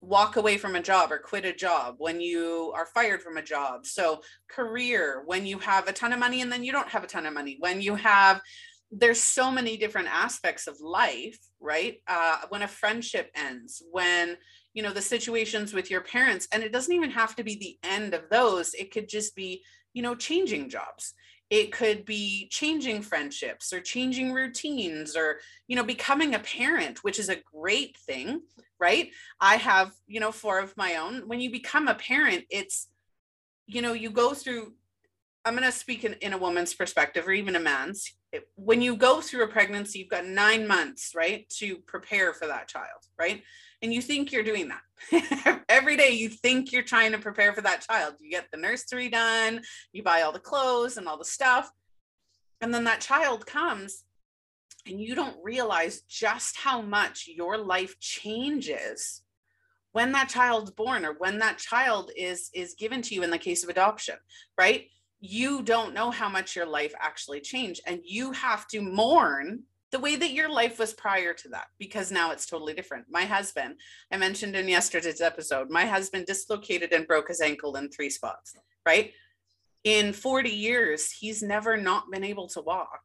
walk 0.00 0.36
away 0.36 0.56
from 0.56 0.76
a 0.76 0.82
job 0.82 1.10
or 1.10 1.18
quit 1.18 1.44
a 1.44 1.52
job, 1.52 1.96
when 1.98 2.20
you 2.20 2.72
are 2.74 2.86
fired 2.86 3.22
from 3.22 3.36
a 3.36 3.42
job. 3.42 3.84
So 3.84 4.20
career, 4.48 5.22
when 5.26 5.46
you 5.46 5.58
have 5.58 5.88
a 5.88 5.92
ton 5.92 6.12
of 6.12 6.18
money 6.18 6.40
and 6.40 6.50
then 6.50 6.64
you 6.64 6.72
don't 6.72 6.88
have 6.88 7.04
a 7.04 7.08
ton 7.08 7.26
of 7.26 7.34
money, 7.34 7.56
when 7.60 7.80
you 7.80 7.94
have 7.96 8.40
there's 8.90 9.22
so 9.22 9.50
many 9.50 9.76
different 9.76 10.08
aspects 10.08 10.66
of 10.66 10.80
life 10.80 11.38
right 11.60 12.00
uh, 12.06 12.38
when 12.48 12.62
a 12.62 12.68
friendship 12.68 13.30
ends 13.34 13.82
when 13.90 14.36
you 14.72 14.82
know 14.82 14.92
the 14.92 15.02
situations 15.02 15.74
with 15.74 15.90
your 15.90 16.00
parents 16.00 16.48
and 16.52 16.62
it 16.62 16.72
doesn't 16.72 16.94
even 16.94 17.10
have 17.10 17.36
to 17.36 17.44
be 17.44 17.56
the 17.56 17.78
end 17.86 18.14
of 18.14 18.22
those 18.30 18.74
it 18.74 18.90
could 18.90 19.08
just 19.08 19.36
be 19.36 19.62
you 19.92 20.02
know 20.02 20.14
changing 20.14 20.70
jobs 20.70 21.14
it 21.50 21.72
could 21.72 22.04
be 22.04 22.46
changing 22.50 23.00
friendships 23.00 23.72
or 23.72 23.80
changing 23.80 24.32
routines 24.32 25.16
or 25.16 25.38
you 25.66 25.76
know 25.76 25.84
becoming 25.84 26.34
a 26.34 26.40
parent 26.40 27.02
which 27.02 27.18
is 27.18 27.28
a 27.28 27.42
great 27.52 27.96
thing 27.96 28.42
right? 28.80 29.10
I 29.40 29.56
have 29.56 29.92
you 30.06 30.20
know 30.20 30.32
four 30.32 30.58
of 30.58 30.76
my 30.76 30.96
own. 30.96 31.28
When 31.28 31.40
you 31.40 31.50
become 31.50 31.88
a 31.88 31.94
parent 31.94 32.44
it's 32.50 32.88
you 33.66 33.82
know 33.82 33.92
you 33.92 34.10
go 34.10 34.32
through 34.32 34.72
i'm 35.44 35.54
going 35.54 35.64
to 35.64 35.72
speak 35.72 36.04
in, 36.04 36.14
in 36.14 36.32
a 36.32 36.38
woman's 36.38 36.74
perspective 36.74 37.26
or 37.26 37.32
even 37.32 37.56
a 37.56 37.60
man's. 37.60 38.12
When 38.56 38.82
you 38.82 38.96
go 38.96 39.20
through 39.20 39.44
a 39.44 39.48
pregnancy 39.48 39.98
you've 39.98 40.08
got 40.08 40.26
nine 40.26 40.66
months 40.66 41.12
right 41.14 41.48
to 41.58 41.78
prepare 41.78 42.32
for 42.32 42.46
that 42.46 42.68
child 42.68 43.02
right 43.18 43.42
and 43.82 43.92
you 43.92 44.02
think 44.02 44.32
you're 44.32 44.42
doing 44.42 44.68
that. 44.68 45.64
Every 45.68 45.96
day 45.96 46.10
you 46.10 46.28
think 46.28 46.72
you're 46.72 46.82
trying 46.82 47.12
to 47.12 47.18
prepare 47.18 47.52
for 47.52 47.60
that 47.60 47.86
child. 47.88 48.14
You 48.20 48.30
get 48.30 48.46
the 48.50 48.58
nursery 48.58 49.08
done 49.08 49.60
you 49.92 50.02
buy 50.02 50.22
all 50.22 50.32
the 50.32 50.38
clothes 50.38 50.96
and 50.96 51.06
all 51.06 51.18
the 51.18 51.24
stuff 51.24 51.70
and 52.60 52.72
then 52.72 52.84
that 52.84 53.00
child 53.00 53.46
comes 53.46 54.04
and 54.86 55.00
you 55.00 55.14
don't 55.14 55.36
realize 55.42 56.02
just 56.02 56.56
how 56.56 56.80
much 56.80 57.28
your 57.28 57.58
life 57.58 57.98
changes 58.00 59.22
when 59.92 60.12
that 60.12 60.28
child's 60.28 60.70
born 60.70 61.04
or 61.04 61.14
when 61.18 61.38
that 61.38 61.58
child 61.58 62.10
is 62.16 62.50
is 62.54 62.74
given 62.74 63.02
to 63.02 63.14
you 63.14 63.22
in 63.22 63.30
the 63.30 63.38
case 63.38 63.64
of 63.64 63.70
adoption 63.70 64.16
right? 64.58 64.86
You 65.20 65.62
don't 65.62 65.94
know 65.94 66.10
how 66.12 66.28
much 66.28 66.54
your 66.54 66.66
life 66.66 66.94
actually 67.00 67.40
changed 67.40 67.80
and 67.86 68.00
you 68.04 68.32
have 68.32 68.66
to 68.68 68.80
mourn 68.80 69.64
the 69.90 69.98
way 69.98 70.16
that 70.16 70.32
your 70.32 70.50
life 70.50 70.78
was 70.78 70.92
prior 70.92 71.32
to 71.32 71.48
that 71.48 71.68
because 71.78 72.12
now 72.12 72.30
it's 72.30 72.46
totally 72.46 72.74
different. 72.74 73.06
My 73.10 73.24
husband, 73.24 73.76
I 74.12 74.18
mentioned 74.18 74.54
in 74.54 74.68
yesterday's 74.68 75.20
episode, 75.20 75.70
my 75.70 75.86
husband 75.86 76.26
dislocated 76.26 76.92
and 76.92 77.06
broke 77.06 77.28
his 77.28 77.40
ankle 77.40 77.76
in 77.76 77.88
three 77.88 78.10
spots, 78.10 78.54
right? 78.84 79.12
In 79.84 80.12
40 80.12 80.50
years, 80.50 81.10
he's 81.10 81.42
never 81.42 81.76
not 81.76 82.10
been 82.10 82.24
able 82.24 82.48
to 82.48 82.60
walk. 82.60 83.00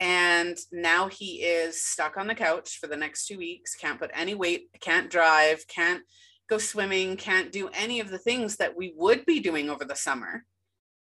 And 0.00 0.58
now 0.72 1.06
he 1.06 1.42
is 1.42 1.80
stuck 1.80 2.16
on 2.16 2.26
the 2.26 2.34
couch 2.34 2.78
for 2.80 2.88
the 2.88 2.96
next 2.96 3.26
two 3.26 3.38
weeks, 3.38 3.76
can't 3.76 4.00
put 4.00 4.10
any 4.12 4.34
weight, 4.34 4.68
can't 4.80 5.08
drive, 5.08 5.64
can't 5.68 6.02
go 6.50 6.58
swimming, 6.58 7.16
can't 7.16 7.52
do 7.52 7.68
any 7.72 8.00
of 8.00 8.10
the 8.10 8.18
things 8.18 8.56
that 8.56 8.76
we 8.76 8.92
would 8.96 9.24
be 9.24 9.38
doing 9.38 9.70
over 9.70 9.84
the 9.84 9.94
summer 9.94 10.44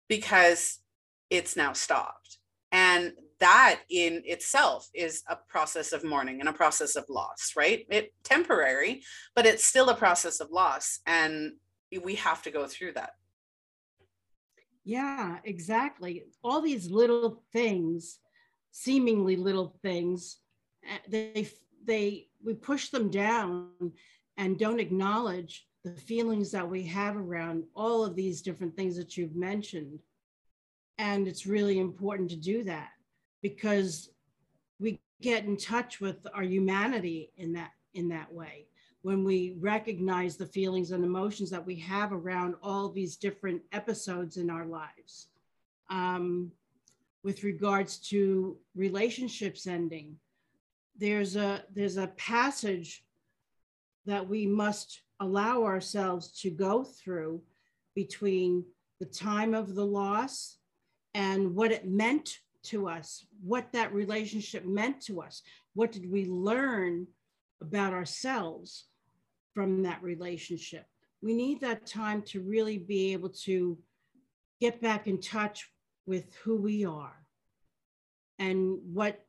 because 0.08 0.78
it's 1.28 1.56
now 1.56 1.74
stopped. 1.74 2.38
And 2.72 3.12
that 3.38 3.80
in 3.90 4.22
itself 4.24 4.88
is 4.94 5.22
a 5.28 5.36
process 5.48 5.92
of 5.92 6.04
mourning 6.04 6.40
and 6.40 6.48
a 6.48 6.52
process 6.52 6.96
of 6.96 7.04
loss, 7.08 7.52
right? 7.56 7.86
It 7.90 8.12
temporary, 8.24 9.02
but 9.34 9.46
it's 9.46 9.64
still 9.64 9.90
a 9.90 9.94
process 9.94 10.40
of 10.40 10.50
loss. 10.50 11.00
And 11.06 11.52
we 12.02 12.16
have 12.16 12.42
to 12.42 12.50
go 12.50 12.66
through 12.66 12.92
that. 12.92 13.10
Yeah, 14.84 15.38
exactly. 15.44 16.24
All 16.42 16.60
these 16.62 16.90
little 16.90 17.42
things, 17.52 18.18
seemingly 18.70 19.36
little 19.36 19.76
things, 19.82 20.38
eh, 20.88 20.98
they 21.08 21.48
they 21.84 22.28
we 22.44 22.54
push 22.54 22.90
them 22.90 23.10
down 23.10 23.70
and 24.36 24.58
don't 24.58 24.80
acknowledge 24.80 25.66
the 25.84 25.92
feelings 25.92 26.50
that 26.52 26.68
we 26.68 26.84
have 26.84 27.16
around 27.16 27.64
all 27.74 28.04
of 28.04 28.14
these 28.14 28.42
different 28.42 28.76
things 28.76 28.96
that 28.96 29.16
you've 29.16 29.36
mentioned. 29.36 29.98
And 30.98 31.28
it's 31.28 31.46
really 31.46 31.78
important 31.78 32.30
to 32.30 32.36
do 32.36 32.64
that 32.64 32.90
because 33.42 34.10
we 34.80 35.00
get 35.20 35.44
in 35.44 35.56
touch 35.56 36.00
with 36.00 36.26
our 36.34 36.42
humanity 36.42 37.32
in 37.36 37.52
that 37.54 37.72
in 37.94 38.08
that 38.08 38.32
way. 38.32 38.66
When 39.02 39.24
we 39.24 39.56
recognize 39.60 40.36
the 40.36 40.46
feelings 40.46 40.90
and 40.90 41.04
emotions 41.04 41.48
that 41.50 41.64
we 41.64 41.76
have 41.76 42.12
around 42.12 42.56
all 42.62 42.88
these 42.88 43.16
different 43.16 43.62
episodes 43.72 44.36
in 44.36 44.50
our 44.50 44.66
lives 44.66 45.28
um, 45.90 46.50
with 47.22 47.44
regards 47.44 47.98
to 48.08 48.56
relationships 48.74 49.66
ending 49.66 50.16
there's 50.98 51.36
a 51.36 51.62
there's 51.74 51.96
a 51.96 52.08
passage 52.08 53.04
that 54.06 54.26
we 54.26 54.46
must 54.46 55.02
allow 55.20 55.64
ourselves 55.64 56.30
to 56.40 56.50
go 56.50 56.84
through 56.84 57.42
between 57.94 58.64
the 59.00 59.06
time 59.06 59.54
of 59.54 59.74
the 59.74 59.84
loss 59.84 60.58
and 61.16 61.54
what 61.54 61.72
it 61.72 61.88
meant 61.88 62.40
to 62.62 62.86
us, 62.86 63.24
what 63.42 63.72
that 63.72 63.94
relationship 63.94 64.66
meant 64.66 65.00
to 65.00 65.22
us. 65.22 65.40
What 65.72 65.90
did 65.90 66.12
we 66.12 66.26
learn 66.26 67.06
about 67.62 67.94
ourselves 67.94 68.84
from 69.54 69.82
that 69.84 70.02
relationship? 70.02 70.84
We 71.22 71.32
need 71.32 71.62
that 71.62 71.86
time 71.86 72.20
to 72.26 72.42
really 72.42 72.76
be 72.76 73.14
able 73.14 73.30
to 73.44 73.78
get 74.60 74.82
back 74.82 75.06
in 75.06 75.18
touch 75.18 75.66
with 76.04 76.34
who 76.44 76.56
we 76.56 76.84
are 76.84 77.16
and 78.38 78.76
what 78.92 79.24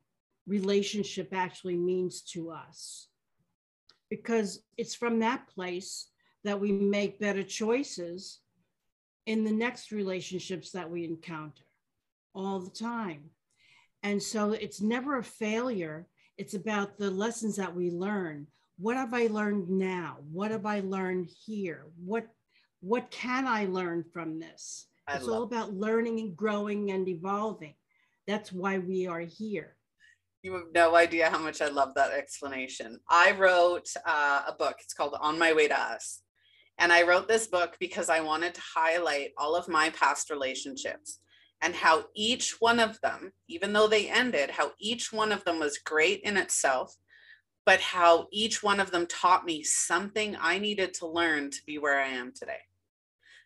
relationship 0.45 1.29
actually 1.33 1.77
means 1.77 2.21
to 2.33 2.51
us. 2.51 3.07
Because 4.09 4.61
it's 4.77 4.93
from 4.93 5.19
that 5.19 5.47
place 5.47 6.09
that 6.43 6.59
we 6.59 6.73
make 6.73 7.17
better 7.17 7.43
choices 7.43 8.39
in 9.25 9.45
the 9.45 9.53
next 9.53 9.93
relationships 9.93 10.71
that 10.71 10.89
we 10.89 11.05
encounter 11.05 11.63
all 12.37 12.59
the 12.59 12.69
time. 12.69 13.31
And 14.03 14.21
so 14.21 14.51
it's 14.51 14.79
never 14.79 15.17
a 15.17 15.23
failure. 15.23 16.07
It's 16.37 16.53
about 16.53 16.97
the 16.97 17.09
lessons 17.09 17.55
that 17.55 17.75
we 17.75 17.89
learn. 17.89 18.47
What 18.77 18.95
have 18.95 19.13
I 19.13 19.27
learned 19.27 19.69
now? 19.69 20.17
What 20.31 20.51
have 20.51 20.65
I 20.65 20.81
learned 20.81 21.29
here? 21.45 21.85
What 21.97 22.27
what 22.81 23.09
can 23.09 23.47
I 23.47 23.65
learn 23.65 24.05
from 24.13 24.39
this? 24.39 24.85
I 25.07 25.15
it's 25.15 25.27
all 25.27 25.41
about 25.41 25.73
learning 25.73 26.19
and 26.19 26.37
growing 26.37 26.91
and 26.91 27.07
evolving. 27.07 27.73
That's 28.27 28.53
why 28.53 28.77
we 28.77 29.07
are 29.07 29.21
here. 29.21 29.75
You 30.43 30.53
have 30.53 30.71
no 30.75 30.95
idea 30.95 31.29
how 31.31 31.39
much 31.39 31.59
I 31.59 31.69
love 31.69 31.95
that 31.95 32.11
explanation. 32.11 32.99
I 33.09 33.31
wrote 33.31 33.89
uh, 34.05 34.43
a 34.47 34.53
book. 34.53 34.75
It's 34.79 34.93
called 34.93 35.15
On 35.19 35.39
My 35.39 35.53
Way 35.53 35.67
to 35.69 35.79
Us. 35.79 36.21
And 36.77 36.93
I 36.93 37.01
wrote 37.01 37.27
this 37.27 37.47
book 37.47 37.75
because 37.79 38.09
I 38.09 38.19
wanted 38.19 38.53
to 38.53 38.61
highlight 38.75 39.31
all 39.37 39.55
of 39.55 39.67
my 39.67 39.89
past 39.89 40.29
relationships 40.29 41.19
and 41.61 41.75
how 41.75 42.05
each 42.15 42.57
one 42.59 42.79
of 42.79 42.99
them, 43.01 43.31
even 43.47 43.73
though 43.73 43.87
they 43.87 44.09
ended, 44.09 44.51
how 44.51 44.71
each 44.79 45.11
one 45.11 45.31
of 45.31 45.43
them 45.43 45.59
was 45.59 45.79
great 45.79 46.21
in 46.21 46.37
itself, 46.37 46.95
but 47.65 47.81
how 47.81 48.27
each 48.31 48.63
one 48.63 48.79
of 48.79 48.91
them 48.91 49.05
taught 49.07 49.45
me 49.45 49.63
something 49.63 50.37
I 50.39 50.59
needed 50.59 50.93
to 50.95 51.07
learn 51.07 51.51
to 51.51 51.57
be 51.65 51.77
where 51.77 51.99
I 51.99 52.07
am 52.07 52.31
today. 52.31 52.59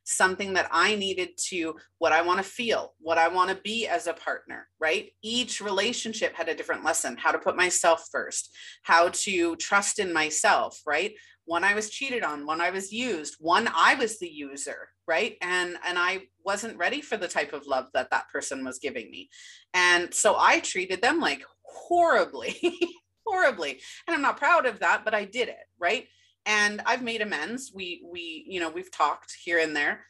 Something 0.03 0.53
that 0.53 0.67
I 0.71 0.95
needed 0.95 1.29
to, 1.49 1.75
what 1.99 2.11
I 2.11 2.21
want 2.21 2.39
to 2.39 2.43
feel, 2.43 2.93
what 2.99 3.17
I 3.17 3.29
want 3.29 3.49
to 3.49 3.55
be 3.63 3.87
as 3.87 4.07
a 4.07 4.13
partner, 4.13 4.67
right? 4.79 5.11
Each 5.21 5.61
relationship 5.61 6.35
had 6.35 6.49
a 6.49 6.55
different 6.55 6.83
lesson 6.83 7.17
how 7.17 7.31
to 7.31 7.39
put 7.39 7.55
myself 7.55 8.09
first, 8.11 8.49
how 8.83 9.09
to 9.09 9.55
trust 9.55 9.99
in 9.99 10.11
myself, 10.11 10.81
right? 10.85 11.13
One 11.45 11.63
I 11.63 11.73
was 11.73 11.89
cheated 11.89 12.23
on, 12.23 12.45
one 12.45 12.61
I 12.61 12.69
was 12.69 12.91
used, 12.91 13.35
one 13.39 13.67
I 13.75 13.95
was 13.95 14.19
the 14.19 14.29
user, 14.29 14.89
right? 15.07 15.37
And 15.41 15.77
and 15.85 15.97
I 15.97 16.23
wasn't 16.45 16.77
ready 16.77 17.01
for 17.01 17.17
the 17.17 17.27
type 17.27 17.53
of 17.53 17.67
love 17.67 17.87
that 17.93 18.09
that 18.11 18.29
person 18.29 18.63
was 18.63 18.79
giving 18.79 19.09
me. 19.11 19.29
And 19.73 20.13
so 20.13 20.35
I 20.37 20.59
treated 20.59 21.01
them 21.01 21.19
like 21.19 21.43
horribly, 21.63 22.57
horribly. 23.25 23.79
And 24.07 24.15
I'm 24.15 24.21
not 24.21 24.37
proud 24.37 24.65
of 24.65 24.79
that, 24.79 25.03
but 25.03 25.13
I 25.13 25.25
did 25.25 25.49
it, 25.49 25.67
right? 25.79 26.07
And 26.45 26.81
I've 26.85 27.03
made 27.03 27.21
amends. 27.21 27.71
We 27.73 28.03
we, 28.09 28.45
you 28.47 28.59
know, 28.59 28.69
we've 28.69 28.91
talked 28.91 29.35
here 29.43 29.59
and 29.59 29.75
there. 29.75 30.05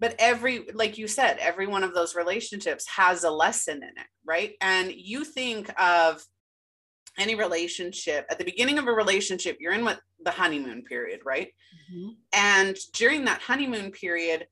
But 0.00 0.16
every 0.18 0.66
like 0.74 0.98
you 0.98 1.06
said, 1.08 1.38
every 1.38 1.66
one 1.66 1.84
of 1.84 1.94
those 1.94 2.14
relationships 2.14 2.86
has 2.88 3.24
a 3.24 3.30
lesson 3.30 3.76
in 3.76 3.90
it, 3.90 4.08
right? 4.24 4.54
And 4.60 4.92
you 4.92 5.24
think 5.24 5.70
of 5.80 6.24
any 7.20 7.34
relationship 7.34 8.26
at 8.30 8.38
the 8.38 8.44
beginning 8.44 8.78
of 8.78 8.86
a 8.86 8.92
relationship 8.92 9.56
you're 9.60 9.72
in 9.72 9.84
what 9.84 10.00
the 10.24 10.30
honeymoon 10.30 10.82
period 10.82 11.20
right? 11.24 11.48
Mm-hmm. 11.92 12.08
and 12.32 12.76
during 12.94 13.24
that 13.24 13.40
honeymoon 13.40 13.90
period 13.90 14.46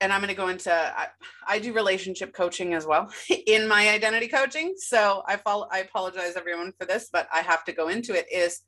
and 0.00 0.12
i'm 0.12 0.20
going 0.20 0.28
to 0.28 0.34
go 0.34 0.48
into 0.48 0.72
I, 0.72 1.08
I, 1.46 1.58
do 1.58 1.72
relationship 1.72 2.32
coaching 2.32 2.74
as 2.74 2.86
well 2.86 3.10
in 3.46 3.68
my 3.68 3.88
identity 3.88 4.28
coaching 4.28 4.74
so 4.76 5.22
i 5.26 5.36
follow 5.36 5.68
i 5.70 5.78
apologize 5.78 6.34
everyone 6.36 6.72
for 6.78 6.86
this 6.86 7.08
but 7.12 7.28
i 7.32 7.40
have 7.40 7.64
to 7.64 7.72
go 7.72 7.88
into 7.88 8.14
it 8.14 8.26
is 8.32 8.62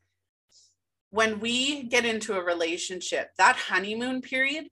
when 1.10 1.38
we 1.40 1.84
get 1.84 2.04
into 2.04 2.36
a 2.36 2.44
relationship 2.44 3.30
that 3.38 3.56
honeymoon 3.56 4.20
period 4.20 4.66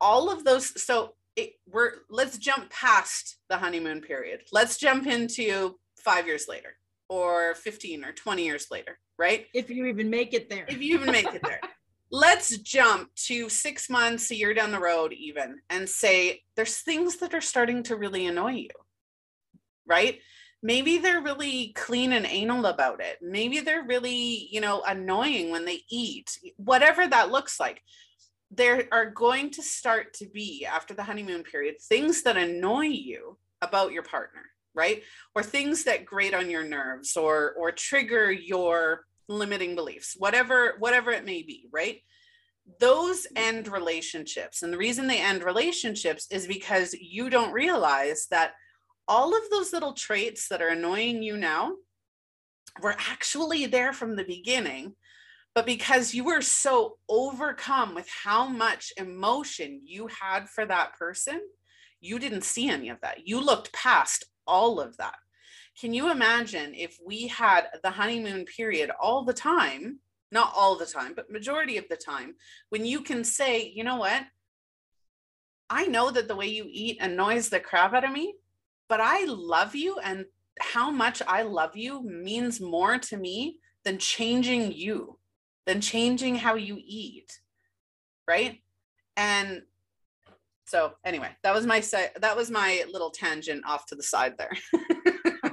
all 0.00 0.30
of 0.30 0.44
those 0.44 0.82
so 0.82 1.14
it, 1.36 1.54
we're 1.70 1.92
let's 2.10 2.38
jump 2.38 2.70
past 2.70 3.38
the 3.48 3.56
honeymoon 3.56 4.00
period. 4.00 4.42
Let's 4.52 4.78
jump 4.78 5.06
into 5.06 5.76
five 5.98 6.26
years 6.26 6.46
later 6.48 6.76
or 7.08 7.54
15 7.56 8.04
or 8.04 8.12
20 8.12 8.44
years 8.44 8.66
later, 8.70 8.98
right? 9.18 9.46
If 9.54 9.70
you 9.70 9.86
even 9.86 10.10
make 10.10 10.34
it 10.34 10.50
there. 10.50 10.66
If 10.68 10.80
you 10.82 10.94
even 10.94 11.12
make 11.12 11.32
it 11.32 11.42
there. 11.42 11.60
Let's 12.10 12.56
jump 12.58 13.14
to 13.26 13.48
six 13.48 13.90
months, 13.90 14.30
a 14.30 14.36
year 14.36 14.54
down 14.54 14.70
the 14.72 14.78
road, 14.80 15.12
even, 15.12 15.60
and 15.70 15.88
say 15.88 16.42
there's 16.56 16.78
things 16.78 17.16
that 17.18 17.34
are 17.34 17.40
starting 17.40 17.82
to 17.84 17.96
really 17.96 18.26
annoy 18.26 18.52
you. 18.52 18.70
right? 19.86 20.20
Maybe 20.62 20.98
they're 20.98 21.20
really 21.22 21.72
clean 21.76 22.12
and 22.12 22.26
anal 22.26 22.66
about 22.66 23.00
it. 23.02 23.18
Maybe 23.20 23.60
they're 23.60 23.84
really, 23.84 24.48
you 24.50 24.60
know, 24.60 24.82
annoying 24.86 25.50
when 25.50 25.64
they 25.64 25.80
eat, 25.90 26.38
whatever 26.56 27.06
that 27.06 27.30
looks 27.30 27.60
like. 27.60 27.82
There 28.50 28.88
are 28.92 29.10
going 29.10 29.50
to 29.52 29.62
start 29.62 30.14
to 30.14 30.26
be, 30.26 30.66
after 30.66 30.94
the 30.94 31.02
honeymoon 31.04 31.42
period, 31.42 31.76
things 31.82 32.22
that 32.22 32.36
annoy 32.36 32.86
you 32.86 33.38
about 33.60 33.92
your 33.92 34.02
partner, 34.04 34.42
right? 34.74 35.02
Or 35.34 35.42
things 35.42 35.84
that 35.84 36.04
grate 36.04 36.34
on 36.34 36.50
your 36.50 36.64
nerves 36.64 37.16
or 37.16 37.54
or 37.58 37.72
trigger 37.72 38.30
your 38.30 39.04
limiting 39.28 39.74
beliefs, 39.74 40.14
whatever 40.18 40.74
whatever 40.78 41.10
it 41.10 41.24
may 41.24 41.42
be, 41.42 41.68
right? 41.72 42.00
Those 42.80 43.26
end 43.36 43.68
relationships. 43.68 44.62
And 44.62 44.72
the 44.72 44.78
reason 44.78 45.06
they 45.06 45.20
end 45.20 45.44
relationships 45.44 46.26
is 46.30 46.46
because 46.46 46.94
you 46.94 47.30
don't 47.30 47.52
realize 47.52 48.26
that 48.30 48.52
all 49.06 49.36
of 49.36 49.42
those 49.50 49.72
little 49.72 49.92
traits 49.92 50.48
that 50.48 50.62
are 50.62 50.68
annoying 50.68 51.22
you 51.22 51.36
now 51.36 51.72
were 52.80 52.96
actually 52.98 53.66
there 53.66 53.92
from 53.92 54.16
the 54.16 54.24
beginning 54.24 54.94
but 55.54 55.66
because 55.66 56.12
you 56.12 56.24
were 56.24 56.42
so 56.42 56.96
overcome 57.08 57.94
with 57.94 58.08
how 58.08 58.48
much 58.48 58.92
emotion 58.96 59.80
you 59.84 60.08
had 60.08 60.48
for 60.48 60.66
that 60.66 60.94
person 60.94 61.40
you 62.00 62.18
didn't 62.18 62.44
see 62.44 62.68
any 62.68 62.88
of 62.88 63.00
that 63.02 63.26
you 63.26 63.40
looked 63.40 63.72
past 63.72 64.24
all 64.46 64.80
of 64.80 64.96
that 64.96 65.16
can 65.80 65.92
you 65.92 66.10
imagine 66.10 66.72
if 66.74 66.98
we 67.04 67.26
had 67.26 67.66
the 67.82 67.90
honeymoon 67.90 68.44
period 68.44 68.90
all 69.00 69.24
the 69.24 69.32
time 69.32 69.98
not 70.30 70.52
all 70.56 70.76
the 70.76 70.86
time 70.86 71.12
but 71.14 71.30
majority 71.30 71.76
of 71.76 71.84
the 71.88 71.96
time 71.96 72.34
when 72.70 72.84
you 72.84 73.00
can 73.00 73.24
say 73.24 73.72
you 73.74 73.84
know 73.84 73.96
what 73.96 74.22
i 75.70 75.86
know 75.86 76.10
that 76.10 76.28
the 76.28 76.36
way 76.36 76.46
you 76.46 76.66
eat 76.68 77.00
annoys 77.00 77.48
the 77.48 77.60
crap 77.60 77.94
out 77.94 78.04
of 78.04 78.12
me 78.12 78.34
but 78.88 79.00
I 79.00 79.24
love 79.24 79.74
you 79.74 79.98
and 79.98 80.26
how 80.60 80.90
much 80.90 81.22
I 81.26 81.42
love 81.42 81.76
you 81.76 82.02
means 82.02 82.60
more 82.60 82.98
to 82.98 83.16
me 83.16 83.60
than 83.84 83.98
changing 83.98 84.72
you, 84.72 85.18
than 85.66 85.80
changing 85.80 86.36
how 86.36 86.54
you 86.54 86.78
eat. 86.84 87.40
Right. 88.26 88.60
And 89.16 89.62
so 90.74 90.92
anyway, 91.04 91.28
that 91.44 91.54
was 91.54 91.66
my 91.66 91.80
that 92.16 92.36
was 92.36 92.50
my 92.50 92.84
little 92.90 93.10
tangent 93.10 93.64
off 93.64 93.86
to 93.86 93.94
the 93.94 94.02
side 94.02 94.34
there. 94.36 94.50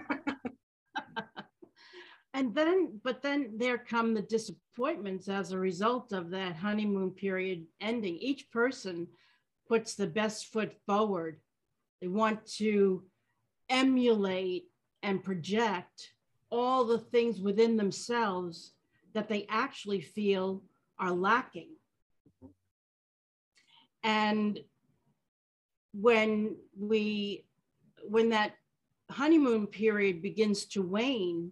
and 2.33 2.55
then 2.55 2.99
but 3.03 3.21
then 3.21 3.51
there 3.55 3.77
come 3.77 4.15
the 4.15 4.23
disappointments 4.23 5.29
as 5.29 5.51
a 5.51 5.59
result 5.59 6.11
of 6.11 6.31
that 6.31 6.55
honeymoon 6.55 7.11
period 7.11 7.67
ending. 7.79 8.17
Each 8.17 8.49
person 8.49 9.05
puts 9.67 9.93
the 9.93 10.07
best 10.07 10.47
foot 10.47 10.73
forward. 10.87 11.39
They 12.01 12.07
want 12.07 12.43
to 12.57 13.03
emulate 13.69 14.71
and 15.03 15.23
project 15.23 16.13
all 16.49 16.83
the 16.83 16.97
things 16.97 17.39
within 17.39 17.77
themselves 17.77 18.71
that 19.13 19.29
they 19.29 19.45
actually 19.49 20.01
feel 20.01 20.63
are 20.97 21.11
lacking. 21.11 21.69
And 24.03 24.59
when 25.93 26.55
we 26.77 27.45
when 28.07 28.29
that 28.29 28.53
honeymoon 29.09 29.67
period 29.67 30.21
begins 30.21 30.65
to 30.65 30.81
wane, 30.81 31.51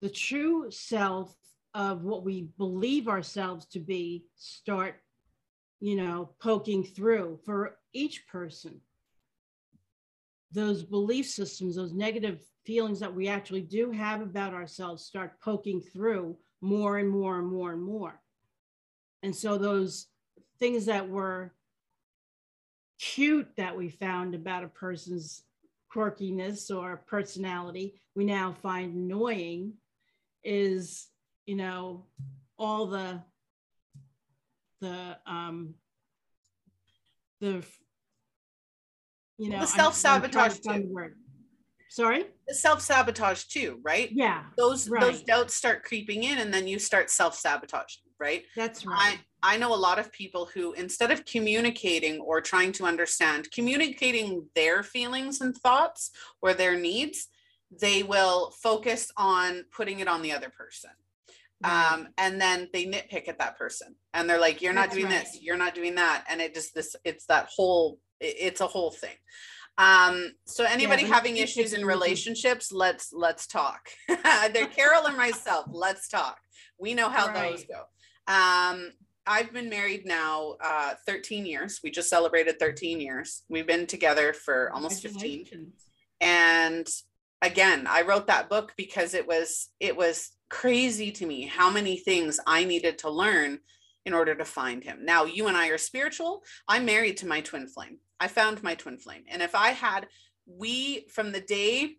the 0.00 0.08
true 0.08 0.70
self 0.70 1.34
of 1.74 2.02
what 2.02 2.24
we 2.24 2.48
believe 2.56 3.08
ourselves 3.08 3.66
to 3.66 3.78
be 3.78 4.24
start, 4.36 4.96
you 5.80 5.96
know, 5.96 6.30
poking 6.40 6.82
through 6.82 7.38
for 7.44 7.76
each 7.92 8.26
person 8.26 8.80
those 10.52 10.82
belief 10.82 11.26
systems, 11.26 11.76
those 11.76 11.92
negative 11.92 12.40
feelings 12.64 13.00
that 13.00 13.14
we 13.14 13.28
actually 13.28 13.60
do 13.60 13.90
have 13.90 14.20
about 14.20 14.54
ourselves 14.54 15.04
start 15.04 15.40
poking 15.40 15.80
through 15.80 16.36
more 16.60 16.98
and 16.98 17.08
more 17.08 17.38
and 17.38 17.46
more 17.46 17.72
and 17.72 17.82
more. 17.82 18.20
And 19.22 19.34
so 19.34 19.58
those 19.58 20.06
things 20.58 20.86
that 20.86 21.08
were 21.08 21.52
cute 22.98 23.48
that 23.56 23.76
we 23.76 23.88
found 23.88 24.34
about 24.34 24.64
a 24.64 24.68
person's 24.68 25.42
quirkiness 25.94 26.74
or 26.74 27.02
personality, 27.06 28.00
we 28.14 28.24
now 28.24 28.52
find 28.52 28.94
annoying 28.94 29.74
is, 30.44 31.08
you 31.46 31.56
know, 31.56 32.04
all 32.58 32.86
the 32.86 33.22
the 34.80 35.16
um 35.26 35.74
the 37.40 37.64
you 39.38 39.48
know 39.48 39.60
the 39.60 39.66
self-sabotage 39.66 40.58
too. 40.58 40.94
sorry 41.88 42.26
the 42.46 42.54
self-sabotage 42.54 43.44
too 43.44 43.80
right 43.82 44.10
yeah 44.12 44.44
those 44.56 44.88
right. 44.88 45.00
those 45.00 45.22
doubts 45.22 45.54
start 45.54 45.82
creeping 45.84 46.24
in 46.24 46.38
and 46.38 46.52
then 46.52 46.68
you 46.68 46.78
start 46.78 47.10
self-sabotaging 47.10 48.02
right? 48.18 48.44
That's 48.56 48.84
right. 48.84 49.18
I, 49.42 49.54
I 49.54 49.56
know 49.56 49.74
a 49.74 49.76
lot 49.76 49.98
of 49.98 50.12
people 50.12 50.46
who 50.52 50.72
instead 50.72 51.10
of 51.10 51.24
communicating 51.24 52.20
or 52.20 52.40
trying 52.40 52.72
to 52.72 52.84
understand 52.84 53.50
communicating 53.52 54.46
their 54.54 54.82
feelings 54.82 55.40
and 55.40 55.56
thoughts 55.56 56.10
or 56.42 56.54
their 56.54 56.78
needs 56.78 57.28
they 57.80 58.02
will 58.02 58.50
focus 58.62 59.12
on 59.16 59.64
putting 59.70 60.00
it 60.00 60.08
on 60.08 60.22
the 60.22 60.32
other 60.32 60.48
person. 60.48 60.90
Right. 61.62 61.92
um 61.92 62.08
and 62.18 62.40
then 62.40 62.68
they 62.72 62.84
nitpick 62.84 63.28
at 63.28 63.38
that 63.40 63.58
person. 63.58 63.96
And 64.14 64.28
they're 64.28 64.40
like 64.40 64.62
you're 64.62 64.72
not 64.72 64.90
doing 64.90 65.06
right. 65.06 65.24
this 65.24 65.38
you're 65.40 65.56
not 65.56 65.74
doing 65.74 65.96
that. 65.96 66.24
And 66.28 66.40
it 66.40 66.54
just 66.54 66.74
this 66.74 66.96
it's 67.04 67.26
that 67.26 67.48
whole 67.54 67.98
it's 68.20 68.60
a 68.60 68.66
whole 68.66 68.90
thing. 68.90 69.16
Um 69.76 70.32
so 70.46 70.64
anybody 70.64 71.02
yeah, 71.02 71.14
having 71.14 71.36
issues 71.36 71.72
in 71.74 71.84
relationships 71.84 72.72
let's 72.72 73.12
let's 73.12 73.46
talk. 73.46 73.88
Either 74.24 74.66
carol 74.66 75.06
and 75.06 75.16
myself. 75.16 75.66
Let's 75.70 76.08
talk. 76.08 76.38
We 76.80 76.94
know 76.94 77.08
how 77.08 77.28
right. 77.28 77.52
those 77.52 77.64
go 77.64 77.84
um 78.28 78.92
i've 79.26 79.52
been 79.52 79.68
married 79.68 80.06
now 80.06 80.54
uh 80.62 80.94
13 81.06 81.44
years. 81.46 81.80
We 81.82 81.90
just 81.90 82.10
celebrated 82.10 82.58
13 82.58 83.00
years. 83.00 83.42
We've 83.48 83.66
been 83.66 83.86
together 83.86 84.32
for 84.32 84.70
almost 84.72 85.02
15 85.02 85.72
and 86.20 86.88
again 87.40 87.86
i 87.88 88.02
wrote 88.02 88.26
that 88.26 88.48
book 88.50 88.72
because 88.76 89.14
it 89.14 89.26
was 89.26 89.70
it 89.78 89.96
was 89.96 90.30
crazy 90.50 91.12
to 91.12 91.26
me 91.26 91.42
how 91.42 91.70
many 91.70 91.96
things 91.96 92.40
i 92.46 92.64
needed 92.64 92.98
to 92.98 93.10
learn 93.10 93.60
in 94.08 94.14
order 94.14 94.34
to 94.34 94.44
find 94.44 94.82
him. 94.82 95.04
Now 95.04 95.26
you 95.26 95.48
and 95.48 95.56
i 95.56 95.68
are 95.68 95.76
spiritual. 95.76 96.42
I'm 96.66 96.86
married 96.86 97.18
to 97.18 97.26
my 97.26 97.42
twin 97.42 97.68
flame. 97.68 97.98
I 98.18 98.26
found 98.26 98.62
my 98.62 98.74
twin 98.74 98.96
flame. 98.96 99.24
And 99.28 99.42
if 99.42 99.54
I 99.54 99.68
had, 99.68 100.08
we 100.46 101.06
from 101.12 101.30
the 101.30 101.42
day 101.42 101.97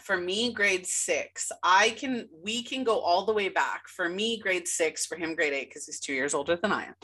for 0.00 0.16
me, 0.16 0.52
grade 0.52 0.86
six, 0.86 1.50
I 1.62 1.90
can, 1.90 2.28
we 2.42 2.62
can 2.62 2.84
go 2.84 3.00
all 3.00 3.26
the 3.26 3.32
way 3.32 3.48
back. 3.48 3.88
For 3.88 4.08
me, 4.08 4.38
grade 4.38 4.68
six, 4.68 5.06
for 5.06 5.16
him, 5.16 5.34
grade 5.34 5.52
eight, 5.52 5.68
because 5.68 5.86
he's 5.86 6.00
two 6.00 6.12
years 6.12 6.34
older 6.34 6.56
than 6.56 6.72
I 6.72 6.86
am. 6.86 6.94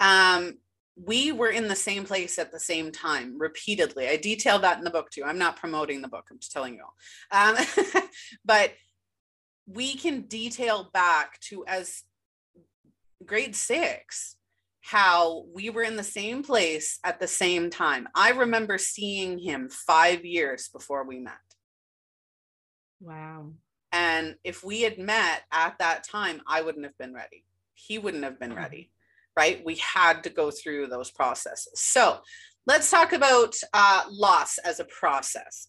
Um, 0.00 0.54
we 0.96 1.32
were 1.32 1.48
in 1.48 1.66
the 1.66 1.76
same 1.76 2.04
place 2.04 2.38
at 2.38 2.52
the 2.52 2.60
same 2.60 2.92
time 2.92 3.36
repeatedly. 3.38 4.08
I 4.08 4.16
detailed 4.16 4.62
that 4.62 4.78
in 4.78 4.84
the 4.84 4.90
book 4.90 5.10
too. 5.10 5.24
I'm 5.24 5.38
not 5.38 5.56
promoting 5.56 6.02
the 6.02 6.08
book, 6.08 6.26
I'm 6.30 6.38
just 6.38 6.52
telling 6.52 6.74
you 6.74 6.82
all. 6.82 7.56
Um, 7.56 8.02
but 8.44 8.72
we 9.66 9.94
can 9.94 10.22
detail 10.22 10.90
back 10.92 11.40
to 11.40 11.64
as 11.66 12.02
grade 13.24 13.56
six 13.56 14.36
how 14.82 15.46
we 15.54 15.70
were 15.70 15.82
in 15.82 15.96
the 15.96 16.04
same 16.04 16.42
place 16.42 16.98
at 17.04 17.18
the 17.18 17.26
same 17.26 17.70
time. 17.70 18.06
I 18.14 18.30
remember 18.30 18.76
seeing 18.76 19.38
him 19.38 19.70
five 19.70 20.26
years 20.26 20.68
before 20.68 21.04
we 21.04 21.18
met. 21.20 21.32
Wow. 23.04 23.52
And 23.92 24.36
if 24.44 24.64
we 24.64 24.82
had 24.82 24.98
met 24.98 25.42
at 25.52 25.78
that 25.78 26.04
time, 26.04 26.40
I 26.46 26.62
wouldn't 26.62 26.84
have 26.84 26.98
been 26.98 27.14
ready. 27.14 27.44
He 27.74 27.98
wouldn't 27.98 28.24
have 28.24 28.40
been 28.40 28.50
mm-hmm. 28.50 28.58
ready, 28.58 28.90
right? 29.36 29.64
We 29.64 29.76
had 29.76 30.24
to 30.24 30.30
go 30.30 30.50
through 30.50 30.88
those 30.88 31.10
processes. 31.10 31.80
So 31.80 32.18
let's 32.66 32.90
talk 32.90 33.12
about 33.12 33.54
uh, 33.72 34.04
loss 34.10 34.58
as 34.58 34.80
a 34.80 34.86
process, 34.86 35.68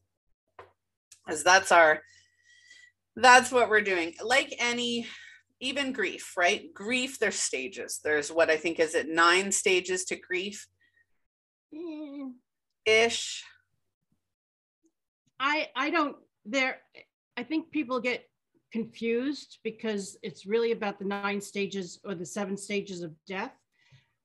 as 1.28 1.44
that's 1.44 1.72
our, 1.72 2.02
that's 3.16 3.52
what 3.52 3.70
we're 3.70 3.82
doing. 3.82 4.14
Like 4.24 4.56
any 4.60 5.08
even 5.60 5.92
grief, 5.92 6.34
right? 6.38 6.74
Grief, 6.74 7.20
there's 7.20 7.36
stages. 7.36 8.00
There's 8.04 8.32
what 8.32 8.50
I 8.50 8.58
think 8.58 8.80
is 8.80 8.96
it 8.96 9.08
nine 9.08 9.52
stages 9.52 10.06
to 10.06 10.16
grief 10.16 10.68
ish. 12.86 13.44
I 15.40 15.68
I 15.76 15.90
don't 15.90 16.16
there 16.46 16.78
I 17.38 17.44
think 17.44 17.72
people 17.72 18.00
get 18.00 18.26
confused 18.72 19.60
because 19.64 20.18
it's 20.24 20.46
really 20.46 20.72
about 20.72 21.00
the 21.00 21.06
nine 21.06 21.42
stages 21.42 22.00
or 22.06 22.16
the 22.16 22.26
seven 22.26 22.58
stages 22.58 23.02
of 23.02 23.14
death. 23.28 23.54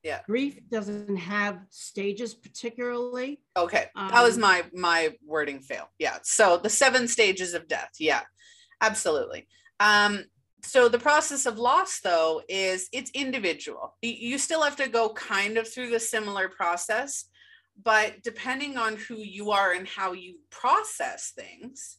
Yeah. 0.03 0.21
Grief 0.27 0.59
doesn't 0.71 1.17
have 1.17 1.61
stages 1.69 2.35
particularly. 2.35 3.43
Okay. 3.57 3.87
Um, 3.97 4.09
that 4.09 4.23
was 4.23 4.37
um, 4.37 4.41
my 4.41 4.65
my 4.73 5.15
wording 5.25 5.61
fail. 5.61 5.89
Yeah. 5.99 6.19
So 6.23 6.57
the 6.57 6.71
seven 6.71 7.07
stages 7.07 7.53
of 7.55 7.69
death. 7.69 7.91
Yeah. 7.99 8.23
Absolutely. 8.81 9.47
Um 9.79 10.25
so 10.63 10.89
the 10.89 10.99
process 10.99 11.47
of 11.47 11.59
loss 11.59 12.01
though 12.01 12.43
is 12.49 12.89
it's 12.93 13.11
individual 13.13 13.97
you 14.03 14.37
still 14.37 14.63
have 14.63 14.77
to 14.77 14.89
go 14.89 15.09
kind 15.11 15.57
of 15.57 15.67
through 15.67 15.91
the 15.91 16.01
similar 16.01 16.49
process 16.49 17.25
but 17.83 18.23
depending 18.23 18.77
on 18.77 18.97
who 18.97 19.17
you 19.17 19.53
are 19.53 19.73
and 19.73 19.89
how 19.89 20.13
you 20.13 20.37
process 20.51 21.33
things 21.35 21.97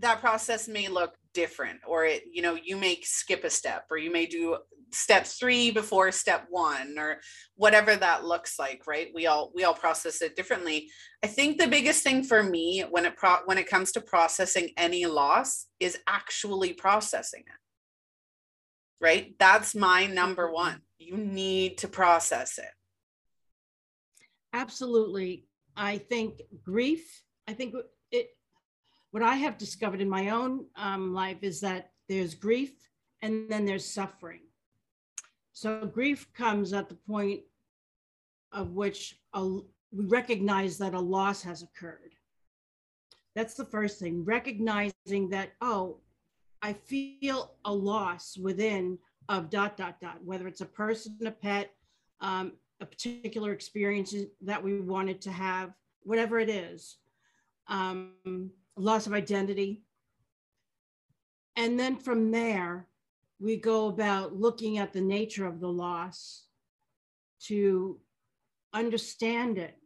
that 0.00 0.20
process 0.20 0.68
may 0.68 0.88
look 0.88 1.14
different 1.32 1.78
or 1.86 2.04
it 2.04 2.24
you 2.32 2.42
know 2.42 2.56
you 2.62 2.76
may 2.76 2.98
skip 3.02 3.44
a 3.44 3.50
step 3.50 3.84
or 3.90 3.98
you 3.98 4.10
may 4.10 4.26
do 4.26 4.56
step 4.92 5.24
3 5.24 5.70
before 5.70 6.10
step 6.10 6.46
1 6.50 6.98
or 6.98 7.20
whatever 7.54 7.94
that 7.94 8.24
looks 8.24 8.58
like 8.58 8.82
right? 8.86 9.08
We 9.14 9.26
all 9.26 9.52
we 9.54 9.64
all 9.64 9.74
process 9.74 10.20
it 10.22 10.34
differently. 10.34 10.88
I 11.22 11.28
think 11.28 11.58
the 11.58 11.68
biggest 11.68 12.02
thing 12.02 12.24
for 12.24 12.42
me 12.42 12.84
when 12.90 13.04
it 13.04 13.16
pro- 13.16 13.44
when 13.44 13.58
it 13.58 13.68
comes 13.68 13.92
to 13.92 14.00
processing 14.00 14.70
any 14.76 15.06
loss 15.06 15.66
is 15.78 15.98
actually 16.08 16.72
processing 16.72 17.44
it. 17.46 19.04
Right? 19.04 19.34
That's 19.38 19.74
my 19.74 20.06
number 20.06 20.46
mm-hmm. 20.46 20.54
1 20.54 20.80
you 20.98 21.16
need 21.16 21.78
to 21.78 21.88
process 21.88 22.58
it. 22.58 22.74
Absolutely. 24.52 25.46
I 25.76 25.98
think 25.98 26.42
grief 26.62 27.22
i 27.48 27.52
think 27.52 27.74
it 28.12 28.28
what 29.10 29.22
i 29.22 29.34
have 29.34 29.58
discovered 29.58 30.00
in 30.00 30.08
my 30.08 30.30
own 30.30 30.66
um, 30.76 31.12
life 31.12 31.38
is 31.42 31.60
that 31.60 31.90
there's 32.08 32.34
grief 32.34 32.72
and 33.22 33.48
then 33.48 33.64
there's 33.64 33.84
suffering. 33.84 34.40
So 35.52 35.86
grief 35.86 36.32
comes 36.32 36.72
at 36.72 36.88
the 36.88 36.94
point 36.94 37.42
of 38.52 38.72
which 38.72 39.20
a, 39.34 39.44
we 39.92 40.06
recognize 40.06 40.78
that 40.78 40.94
a 40.94 41.00
loss 41.00 41.42
has 41.42 41.62
occurred. 41.62 42.14
That's 43.36 43.54
the 43.54 43.64
first 43.64 44.00
thing 44.00 44.24
recognizing 44.24 45.30
that 45.30 45.50
oh 45.60 45.98
i 46.62 46.72
feel 46.72 47.52
a 47.64 47.72
loss 47.72 48.36
within 48.36 48.98
of 49.28 49.48
dot 49.50 49.76
dot 49.76 50.00
dot 50.00 50.18
whether 50.24 50.48
it's 50.48 50.60
a 50.60 50.66
person 50.66 51.16
a 51.24 51.30
pet 51.30 51.70
um, 52.20 52.52
a 52.80 52.86
particular 52.86 53.52
experience 53.52 54.14
that 54.40 54.62
we 54.62 54.80
wanted 54.80 55.20
to 55.22 55.30
have, 55.30 55.72
whatever 56.02 56.38
it 56.38 56.48
is, 56.48 56.96
um, 57.68 58.50
loss 58.76 59.06
of 59.06 59.12
identity. 59.12 59.82
And 61.56 61.78
then 61.78 61.96
from 61.96 62.30
there, 62.30 62.86
we 63.38 63.56
go 63.56 63.88
about 63.88 64.34
looking 64.34 64.78
at 64.78 64.92
the 64.92 65.00
nature 65.00 65.46
of 65.46 65.60
the 65.60 65.68
loss 65.68 66.44
to 67.44 67.98
understand 68.72 69.58
it 69.58 69.76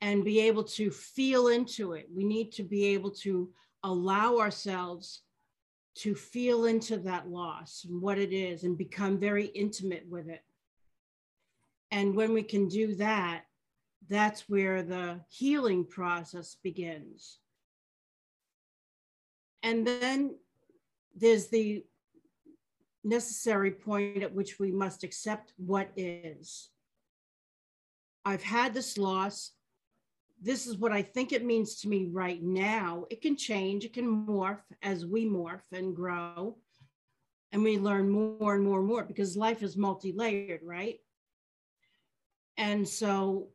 and 0.00 0.24
be 0.24 0.40
able 0.40 0.64
to 0.64 0.90
feel 0.90 1.48
into 1.48 1.92
it. 1.92 2.08
We 2.14 2.24
need 2.24 2.52
to 2.52 2.62
be 2.62 2.86
able 2.86 3.10
to 3.22 3.50
allow 3.82 4.38
ourselves 4.38 5.22
to 5.96 6.14
feel 6.14 6.66
into 6.66 6.98
that 6.98 7.28
loss 7.28 7.86
and 7.88 8.02
what 8.02 8.18
it 8.18 8.32
is 8.32 8.64
and 8.64 8.76
become 8.76 9.18
very 9.18 9.46
intimate 9.46 10.06
with 10.08 10.28
it. 10.28 10.42
And 11.90 12.14
when 12.14 12.32
we 12.34 12.42
can 12.42 12.68
do 12.68 12.94
that, 12.96 13.44
that's 14.08 14.48
where 14.48 14.82
the 14.82 15.20
healing 15.28 15.84
process 15.84 16.56
begins. 16.62 17.38
And 19.66 19.84
then 19.84 20.36
there's 21.16 21.48
the 21.48 21.84
necessary 23.02 23.72
point 23.72 24.22
at 24.22 24.32
which 24.32 24.60
we 24.60 24.70
must 24.70 25.02
accept 25.02 25.52
what 25.56 25.90
is. 25.96 26.70
I've 28.24 28.44
had 28.44 28.72
this 28.72 28.96
loss. 28.96 29.50
This 30.40 30.68
is 30.68 30.78
what 30.78 30.92
I 30.92 31.02
think 31.02 31.32
it 31.32 31.44
means 31.44 31.80
to 31.80 31.88
me 31.88 32.08
right 32.12 32.40
now. 32.40 33.06
It 33.10 33.20
can 33.20 33.36
change, 33.36 33.84
it 33.84 33.92
can 33.92 34.06
morph 34.06 34.62
as 34.84 35.04
we 35.04 35.26
morph 35.26 35.72
and 35.72 35.96
grow. 35.96 36.58
And 37.50 37.64
we 37.64 37.76
learn 37.76 38.08
more 38.08 38.54
and 38.54 38.62
more 38.62 38.78
and 38.78 38.86
more 38.86 39.02
because 39.02 39.36
life 39.36 39.64
is 39.64 39.76
multi 39.76 40.12
layered, 40.12 40.60
right? 40.62 41.00
And 42.56 42.86
so 42.86 43.48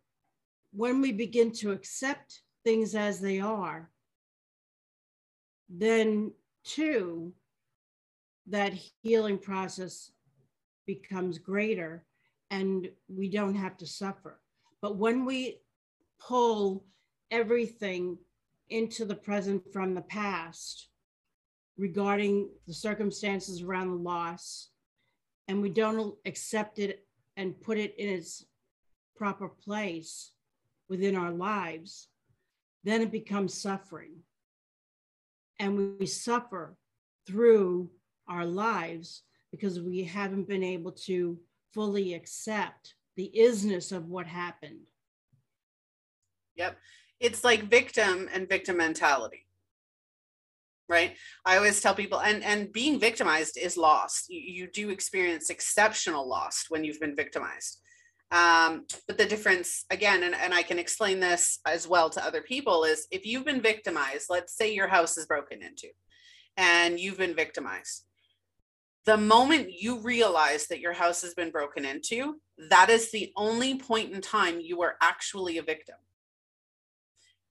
when 0.74 1.00
we 1.00 1.14
begin 1.14 1.54
to 1.54 1.72
accept 1.72 2.42
things 2.66 2.96
as 2.96 3.22
they 3.22 3.40
are, 3.40 3.90
then 5.72 6.32
too, 6.64 7.34
that 8.48 8.74
healing 9.02 9.38
process 9.38 10.12
becomes 10.86 11.38
greater 11.38 12.06
and 12.50 12.90
we 13.08 13.30
don't 13.30 13.56
have 13.56 13.78
to 13.78 13.88
suffer. 13.88 14.40
But 14.82 14.98
when 14.98 15.26
we 15.26 15.62
pull 16.20 16.84
everything 17.30 18.18
into 18.70 19.06
the 19.06 19.16
present 19.16 19.64
from 19.72 19.96
the 19.96 20.02
past 20.02 20.90
regarding 21.78 22.50
the 22.68 22.74
circumstances 22.74 23.62
around 23.62 23.90
the 23.90 24.04
loss, 24.04 24.70
and 25.48 25.62
we 25.62 25.70
don't 25.70 26.16
accept 26.26 26.80
it 26.80 27.06
and 27.38 27.60
put 27.62 27.78
it 27.78 27.96
in 27.98 28.10
its 28.10 28.46
proper 29.16 29.48
place 29.48 30.32
within 30.90 31.16
our 31.16 31.32
lives, 31.32 32.08
then 32.84 33.02
it 33.02 33.12
becomes 33.12 33.54
suffering. 33.54 34.16
And 35.62 36.00
we 36.00 36.08
suffer 36.08 36.76
through 37.28 37.92
our 38.28 38.46
lives 38.46 39.22
because 39.52 39.80
we 39.80 40.04
haven't 40.04 40.48
been 40.48 40.64
able 40.64 40.92
to 40.92 41.38
fully 41.72 42.16
accept 42.16 42.96
the 43.16 43.32
isness 43.38 43.92
of 43.92 44.08
what 44.08 44.26
happened. 44.26 44.80
Yep. 46.56 46.78
It's 47.20 47.44
like 47.44 47.70
victim 47.70 48.28
and 48.34 48.50
victim 48.50 48.78
mentality. 48.78 49.46
Right. 50.90 51.16
I 51.46 51.58
always 51.58 51.80
tell 51.80 51.94
people, 51.94 52.20
and 52.20 52.44
and 52.44 52.74
being 52.74 53.00
victimized 53.00 53.58
is 53.58 53.78
lost. 53.78 54.30
You, 54.30 54.42
you 54.42 54.68
do 54.68 54.90
experience 54.90 55.52
exceptional 55.52 56.28
loss 56.28 56.66
when 56.70 56.84
you've 56.84 57.00
been 57.00 57.16
victimized. 57.16 57.82
Um, 58.32 58.86
but 59.08 59.18
the 59.18 59.26
difference, 59.26 59.86
again, 59.90 60.24
and, 60.24 60.34
and 60.34 60.54
I 60.54 60.64
can 60.64 60.80
explain 60.80 61.20
this 61.20 61.60
as 61.66 61.88
well 61.88 62.10
to 62.12 62.26
other 62.26 62.42
people, 62.42 62.86
is 62.86 63.08
if 63.12 63.26
you've 63.26 63.46
been 63.46 63.62
victimized, 63.62 64.28
let's 64.30 64.56
say 64.56 64.74
your 64.74 64.88
house 64.88 65.18
is 65.18 65.26
broken 65.26 65.62
into 65.62 65.88
and 66.56 67.00
you've 67.00 67.18
been 67.18 67.36
victimized. 67.36 68.06
The 69.06 69.18
moment 69.18 69.72
you 69.72 70.00
realize 70.00 70.68
that 70.68 70.80
your 70.80 70.94
house 70.94 71.22
has 71.24 71.34
been 71.34 71.52
broken 71.52 71.86
into, 71.86 72.36
that 72.70 72.90
is 72.90 73.12
the 73.12 73.34
only 73.36 73.78
point 73.78 74.14
in 74.14 74.22
time 74.22 74.62
you 74.62 74.82
are 74.84 74.96
actually 75.02 75.58
a 75.58 75.64
victim. 75.64 75.96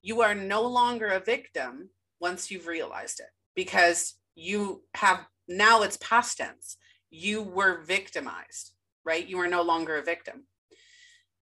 You 0.01 0.23
are 0.23 0.35
no 0.35 0.63
longer 0.63 1.09
a 1.09 1.21
victim 1.21 1.91
once 2.21 2.51
you've 2.51 2.67
realized 2.67 3.21
it 3.21 3.27
because 3.55 4.15
you 4.35 4.83
have 4.95 5.27
now 5.49 5.83
it's 5.83 5.99
past 5.99 6.39
tense. 6.39 6.77
You 7.11 7.43
were 7.43 7.83
victimized, 7.83 8.73
right? 9.05 9.27
You 9.27 9.41
are 9.41 9.49
no 9.49 9.63
longer 9.63 9.97
a 9.97 10.03
victim. 10.03 10.45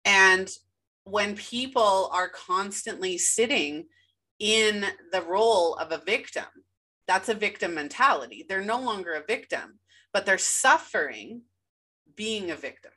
And 0.05 0.49
when 1.05 1.35
people 1.35 2.09
are 2.11 2.29
constantly 2.29 3.17
sitting 3.17 3.85
in 4.39 4.85
the 5.11 5.21
role 5.21 5.75
of 5.75 5.91
a 5.91 6.03
victim, 6.03 6.45
that's 7.07 7.29
a 7.29 7.33
victim 7.33 7.73
mentality. 7.73 8.45
They're 8.47 8.63
no 8.63 8.79
longer 8.79 9.13
a 9.13 9.25
victim, 9.25 9.79
but 10.13 10.25
they're 10.25 10.37
suffering 10.37 11.41
being 12.15 12.51
a 12.51 12.55
victim. 12.55 12.91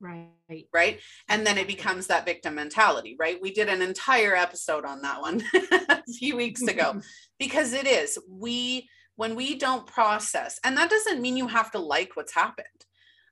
Right. 0.00 0.66
Right. 0.72 1.00
And 1.28 1.46
then 1.46 1.58
it 1.58 1.66
becomes 1.66 2.06
that 2.06 2.24
victim 2.24 2.54
mentality, 2.54 3.16
right? 3.18 3.40
We 3.40 3.52
did 3.52 3.68
an 3.68 3.82
entire 3.82 4.34
episode 4.34 4.86
on 4.86 5.02
that 5.02 5.20
one 5.20 5.42
a 5.90 6.02
few 6.18 6.36
weeks 6.36 6.62
ago 6.62 7.02
because 7.38 7.74
it 7.74 7.86
is. 7.86 8.18
We, 8.26 8.88
when 9.16 9.34
we 9.34 9.56
don't 9.56 9.86
process, 9.86 10.58
and 10.64 10.74
that 10.78 10.88
doesn't 10.88 11.20
mean 11.20 11.36
you 11.36 11.48
have 11.48 11.70
to 11.72 11.78
like 11.78 12.16
what's 12.16 12.34
happened. 12.34 12.66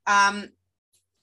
Um, 0.06 0.50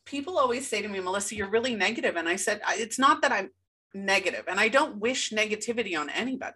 people 0.05 0.37
always 0.37 0.67
say 0.67 0.81
to 0.81 0.87
me, 0.87 0.99
Melissa, 0.99 1.35
you're 1.35 1.49
really 1.49 1.75
negative. 1.75 2.15
And 2.15 2.29
I 2.29 2.35
said, 2.35 2.61
it's 2.69 2.99
not 2.99 3.21
that 3.21 3.31
I'm 3.31 3.49
negative, 3.93 4.43
and 4.47 4.59
I 4.59 4.67
don't 4.67 4.97
wish 4.97 5.31
negativity 5.31 5.97
on 5.99 6.09
anybody. 6.09 6.55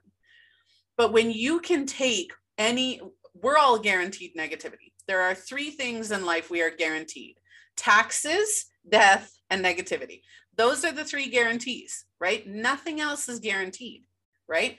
But 0.97 1.13
when 1.13 1.31
you 1.31 1.59
can 1.59 1.85
take 1.85 2.33
any, 2.57 3.01
we're 3.33 3.57
all 3.57 3.79
guaranteed 3.79 4.35
negativity. 4.37 4.91
There 5.07 5.21
are 5.21 5.33
three 5.33 5.71
things 5.71 6.11
in 6.11 6.25
life 6.25 6.49
we 6.49 6.61
are 6.61 6.69
guaranteed 6.69 7.35
taxes, 7.77 8.65
death, 8.87 9.31
and 9.49 9.63
negativity. 9.63 10.21
Those 10.57 10.83
are 10.83 10.91
the 10.91 11.05
three 11.05 11.29
guarantees, 11.29 12.05
right? 12.19 12.45
Nothing 12.45 12.99
else 12.99 13.29
is 13.29 13.39
guaranteed, 13.39 14.03
right? 14.49 14.77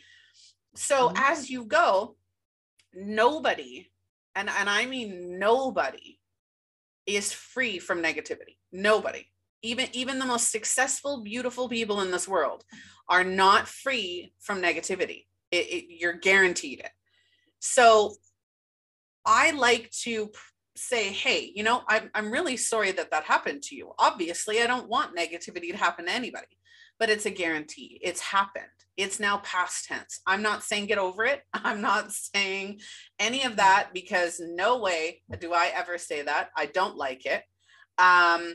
So 0.77 1.09
mm-hmm. 1.09 1.17
as 1.17 1.49
you 1.49 1.65
go, 1.65 2.17
nobody, 2.93 3.91
and, 4.35 4.51
and 4.51 4.69
I 4.69 4.85
mean 4.85 5.39
nobody, 5.39 6.19
is 7.07 7.33
free 7.33 7.79
from 7.79 8.03
negativity. 8.03 8.60
Nobody. 8.73 9.27
Even 9.63 9.89
even 9.93 10.19
the 10.19 10.27
most 10.27 10.51
successful, 10.51 11.23
beautiful 11.23 11.69
people 11.69 12.01
in 12.01 12.11
this 12.11 12.27
world 12.27 12.65
are 13.09 13.25
not 13.25 13.69
free 13.69 14.33
from 14.41 14.63
negativity. 14.63 15.27
It, 15.51 15.67
it, 15.67 15.85
you're 15.89 16.15
guaranteed 16.15 16.81
it. 16.81 16.91
So 17.59 18.15
I 19.27 19.51
like 19.51 19.91
to 20.03 20.31
say, 20.77 21.13
hey, 21.13 21.53
you 21.55 21.63
know, 21.63 21.83
I'm, 21.89 22.11
I'm 22.15 22.31
really 22.31 22.57
sorry 22.57 22.93
that 22.93 23.11
that 23.11 23.25
happened 23.25 23.63
to 23.65 23.77
you. 23.77 23.93
Obviously, 23.99 24.63
I 24.63 24.67
don't 24.67 24.89
want 24.89 25.17
negativity 25.17 25.71
to 25.71 25.77
happen 25.77 26.07
to 26.07 26.13
anybody, 26.13 26.59
but 26.99 27.11
it's 27.11 27.27
a 27.27 27.31
guarantee. 27.31 28.01
It's 28.03 28.21
happened. 28.21 28.65
It's 28.97 29.21
now 29.21 29.39
past 29.39 29.87
tense. 29.87 30.21
I'm 30.27 30.43
not 30.43 30.63
saying 30.63 30.87
get 30.87 30.99
over 30.99 31.25
it. 31.25 31.43
I'm 31.53 31.81
not 31.81 32.13
saying 32.13 32.81
any 33.19 33.45
of 33.45 33.57
that 33.57 33.91
because 33.93 34.41
no 34.41 34.79
way 34.79 35.23
do 35.39 35.53
I 35.53 35.73
ever 35.75 35.99
say 35.99 36.23
that. 36.23 36.51
I 36.57 36.67
don't 36.67 36.97
like 36.97 37.27
it. 37.27 37.43
Um, 38.01 38.55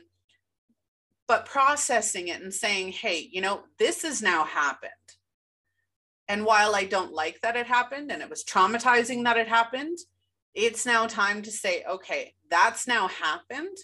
but 1.27 1.45
processing 1.45 2.27
it 2.27 2.41
and 2.41 2.53
saying, 2.53 2.91
hey, 2.91 3.29
you 3.31 3.41
know, 3.41 3.61
this 3.79 4.03
has 4.03 4.21
now 4.21 4.43
happened. 4.43 4.91
And 6.27 6.45
while 6.45 6.75
I 6.75 6.85
don't 6.85 7.13
like 7.13 7.41
that 7.41 7.55
it 7.55 7.67
happened 7.67 8.11
and 8.11 8.21
it 8.21 8.29
was 8.29 8.43
traumatizing 8.43 9.23
that 9.23 9.37
it 9.37 9.47
happened, 9.47 9.97
it's 10.53 10.85
now 10.85 11.05
time 11.05 11.41
to 11.43 11.51
say, 11.51 11.83
okay, 11.89 12.33
that's 12.49 12.87
now 12.87 13.07
happened. 13.07 13.77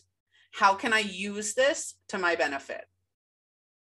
How 0.52 0.74
can 0.74 0.94
I 0.94 1.00
use 1.00 1.54
this 1.54 1.96
to 2.10 2.18
my 2.18 2.36
benefit? 2.36 2.86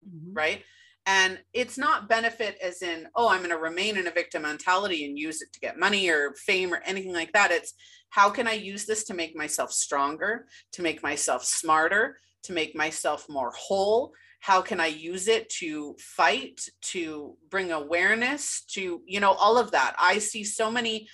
Mm-hmm. 0.08 0.34
Right. 0.34 0.62
And 1.06 1.38
it's 1.52 1.78
not 1.78 2.08
benefit 2.08 2.58
as 2.60 2.82
in, 2.82 3.06
oh, 3.14 3.28
I'm 3.28 3.38
going 3.38 3.50
to 3.50 3.58
remain 3.58 3.96
in 3.96 4.08
a 4.08 4.10
victim 4.10 4.42
mentality 4.42 5.04
and 5.06 5.16
use 5.16 5.40
it 5.40 5.52
to 5.52 5.60
get 5.60 5.78
money 5.78 6.08
or 6.08 6.34
fame 6.34 6.74
or 6.74 6.82
anything 6.84 7.12
like 7.12 7.32
that. 7.32 7.52
It's 7.52 7.74
how 8.10 8.28
can 8.28 8.48
I 8.48 8.54
use 8.54 8.86
this 8.86 9.04
to 9.04 9.14
make 9.14 9.36
myself 9.36 9.72
stronger, 9.72 10.46
to 10.72 10.82
make 10.82 11.04
myself 11.04 11.44
smarter, 11.44 12.18
to 12.42 12.52
make 12.52 12.74
myself 12.74 13.28
more 13.28 13.52
whole? 13.56 14.12
How 14.40 14.60
can 14.60 14.80
I 14.80 14.86
use 14.86 15.28
it 15.28 15.48
to 15.60 15.94
fight, 15.98 16.68
to 16.82 17.36
bring 17.50 17.70
awareness, 17.70 18.64
to, 18.72 19.00
you 19.06 19.20
know, 19.20 19.32
all 19.32 19.58
of 19.58 19.70
that? 19.70 19.94
I 19.98 20.18
see 20.18 20.42
so 20.42 20.72
many 20.72 21.08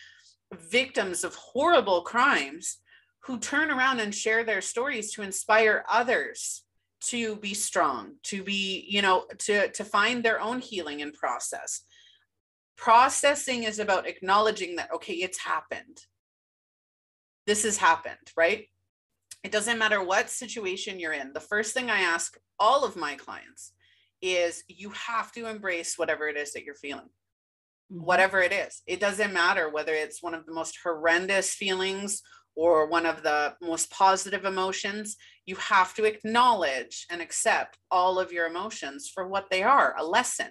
victims 0.70 1.22
of 1.22 1.34
horrible 1.34 2.02
crimes 2.02 2.78
who 3.24 3.38
turn 3.38 3.70
around 3.70 4.00
and 4.00 4.14
share 4.14 4.42
their 4.42 4.60
stories 4.60 5.12
to 5.12 5.22
inspire 5.22 5.84
others 5.88 6.64
to 7.08 7.36
be 7.36 7.54
strong 7.54 8.12
to 8.22 8.42
be 8.42 8.86
you 8.88 9.02
know 9.02 9.26
to 9.38 9.68
to 9.72 9.84
find 9.84 10.22
their 10.22 10.40
own 10.40 10.60
healing 10.60 11.02
and 11.02 11.14
process. 11.14 11.82
Processing 12.76 13.64
is 13.64 13.78
about 13.78 14.06
acknowledging 14.06 14.76
that 14.76 14.92
okay 14.94 15.14
it's 15.14 15.38
happened. 15.38 15.98
This 17.46 17.64
has 17.64 17.76
happened 17.76 18.16
right? 18.36 18.66
It 19.44 19.50
doesn't 19.52 19.78
matter 19.78 20.02
what 20.02 20.30
situation 20.30 21.00
you're 21.00 21.12
in. 21.12 21.32
The 21.32 21.40
first 21.40 21.74
thing 21.74 21.90
i 21.90 22.00
ask 22.00 22.36
all 22.60 22.84
of 22.84 22.96
my 22.96 23.16
clients 23.16 23.72
is 24.20 24.62
you 24.68 24.90
have 24.90 25.32
to 25.32 25.46
embrace 25.46 25.98
whatever 25.98 26.28
it 26.28 26.36
is 26.36 26.52
that 26.52 26.64
you're 26.64 26.76
feeling. 26.76 27.08
Mm-hmm. 27.92 28.04
whatever 28.04 28.40
it 28.40 28.52
is. 28.52 28.82
It 28.86 29.00
doesn't 29.00 29.32
matter 29.32 29.68
whether 29.68 29.92
it's 29.92 30.22
one 30.22 30.34
of 30.34 30.46
the 30.46 30.52
most 30.52 30.78
horrendous 30.82 31.52
feelings 31.52 32.22
or 32.54 32.86
one 32.86 33.06
of 33.06 33.22
the 33.22 33.54
most 33.62 33.90
positive 33.90 34.44
emotions, 34.44 35.16
you 35.46 35.56
have 35.56 35.94
to 35.94 36.04
acknowledge 36.04 37.06
and 37.10 37.20
accept 37.20 37.78
all 37.90 38.18
of 38.18 38.32
your 38.32 38.46
emotions 38.46 39.10
for 39.12 39.26
what 39.26 39.50
they 39.50 39.62
are 39.62 39.94
a 39.98 40.04
lesson. 40.04 40.50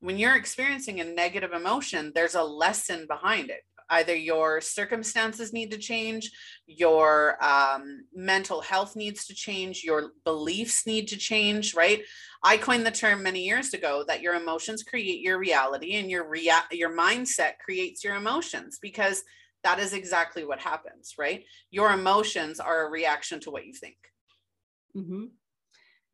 When 0.00 0.18
you're 0.18 0.36
experiencing 0.36 1.00
a 1.00 1.04
negative 1.04 1.52
emotion, 1.52 2.12
there's 2.14 2.34
a 2.34 2.42
lesson 2.42 3.06
behind 3.08 3.50
it. 3.50 3.60
Either 3.90 4.16
your 4.16 4.60
circumstances 4.60 5.52
need 5.52 5.70
to 5.70 5.76
change, 5.76 6.30
your 6.66 7.36
um, 7.44 8.04
mental 8.14 8.62
health 8.62 8.96
needs 8.96 9.26
to 9.26 9.34
change, 9.34 9.84
your 9.84 10.12
beliefs 10.24 10.86
need 10.86 11.08
to 11.08 11.16
change, 11.18 11.74
right? 11.74 12.02
I 12.42 12.56
coined 12.56 12.86
the 12.86 12.90
term 12.90 13.22
many 13.22 13.44
years 13.44 13.74
ago 13.74 14.02
that 14.08 14.22
your 14.22 14.34
emotions 14.34 14.82
create 14.82 15.20
your 15.20 15.38
reality 15.38 15.96
and 15.96 16.10
your 16.10 16.26
rea- 16.26 16.68
your 16.70 16.96
mindset 16.96 17.58
creates 17.62 18.02
your 18.02 18.14
emotions 18.14 18.78
because 18.80 19.22
that 19.64 19.78
is 19.78 19.92
exactly 19.92 20.44
what 20.44 20.60
happens, 20.60 21.14
right? 21.18 21.44
Your 21.70 21.92
emotions 21.92 22.60
are 22.60 22.86
a 22.86 22.90
reaction 22.90 23.40
to 23.40 23.50
what 23.50 23.66
you 23.66 23.72
think. 23.72 23.96
Mm-hmm. 24.96 25.24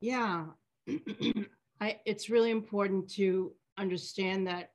Yeah. 0.00 0.44
I, 1.80 2.00
it's 2.04 2.28
really 2.28 2.50
important 2.50 3.10
to 3.12 3.52
understand 3.78 4.46
that 4.48 4.70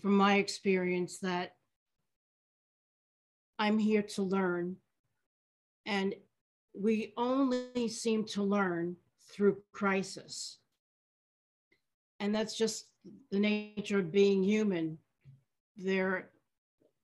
from 0.00 0.16
my 0.16 0.36
experience 0.36 1.18
that 1.18 1.52
I'm 3.58 3.78
here 3.78 4.02
to 4.02 4.22
learn 4.22 4.76
and 5.86 6.14
we 6.72 7.12
only 7.16 7.88
seem 7.88 8.24
to 8.24 8.42
learn 8.42 8.96
through 9.30 9.58
crisis. 9.72 10.58
And 12.20 12.34
that's 12.34 12.56
just 12.56 12.86
the 13.30 13.38
nature 13.38 13.98
of 13.98 14.10
being 14.10 14.42
human. 14.42 14.98
There 15.76 16.30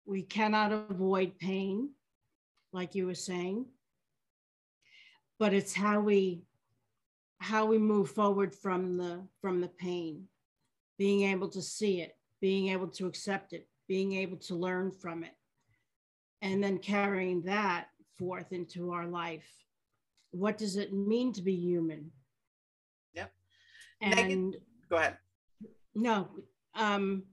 we 0.07 0.23
cannot 0.23 0.73
avoid 0.73 1.39
pain, 1.39 1.91
like 2.73 2.95
you 2.95 3.07
were 3.07 3.15
saying, 3.15 3.67
but 5.39 5.55
it's 5.55 5.75
how 5.75 6.01
we 6.01 6.43
how 7.39 7.65
we 7.65 7.79
move 7.79 8.11
forward 8.11 8.55
from 8.55 8.97
the 8.97 9.23
from 9.41 9.61
the 9.61 9.69
pain, 9.69 10.25
being 10.99 11.23
able 11.31 11.49
to 11.49 11.63
see 11.63 12.01
it, 12.01 12.17
being 12.41 12.69
able 12.69 12.89
to 12.89 13.07
accept 13.07 13.53
it, 13.53 13.67
being 13.89 14.15
able 14.15 14.37
to 14.37 14.55
learn 14.55 14.91
from 14.91 15.25
it, 15.25 15.35
and 16.43 16.63
then 16.63 16.79
carrying 16.79 17.43
that 17.43 17.87
forth 18.19 18.53
into 18.53 18.93
our 18.93 19.07
life. 19.07 19.49
What 20.33 20.59
does 20.59 20.77
it 20.77 20.93
mean 20.93 21.33
to 21.33 21.43
be 21.43 21.55
human? 21.55 22.13
Yep. 23.15 23.33
And 24.03 24.15
Megan, 24.15 24.55
go 24.89 24.97
ahead. 24.97 25.17
No. 25.95 26.29
Um, 26.75 27.25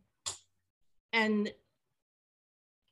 and 1.14 1.52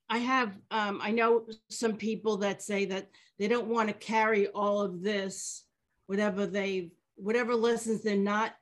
I 0.10 0.20
have, 0.20 0.58
um, 0.72 1.00
I 1.02 1.12
know 1.12 1.46
some 1.70 1.96
people 1.96 2.38
that 2.38 2.62
say 2.62 2.86
that 2.86 3.10
they 3.40 3.48
don't 3.48 3.68
want 3.68 3.90
to 3.90 3.94
carry 3.94 4.48
all 4.48 4.82
of 4.82 5.02
this, 5.02 5.66
whatever 6.08 6.46
they, 6.46 6.92
whatever 7.16 7.56
lessons 7.56 8.04
they're 8.04 8.16
not 8.16 8.54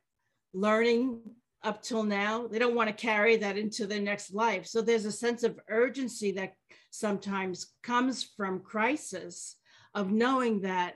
learning 0.54 1.20
up 1.64 1.82
till 1.82 2.04
now, 2.04 2.48
they 2.48 2.60
don't 2.60 2.76
want 2.76 2.90
to 2.90 2.94
carry 2.94 3.38
that 3.38 3.58
into 3.58 3.86
their 3.88 4.02
next 4.02 4.34
life. 4.34 4.66
So 4.66 4.82
there's 4.82 5.06
a 5.06 5.12
sense 5.12 5.44
of 5.44 5.60
urgency 5.70 6.32
that 6.34 6.54
sometimes 6.92 7.74
comes 7.82 8.24
from 8.24 8.60
crisis 8.60 9.58
of 9.96 10.12
knowing 10.12 10.62
that, 10.62 10.96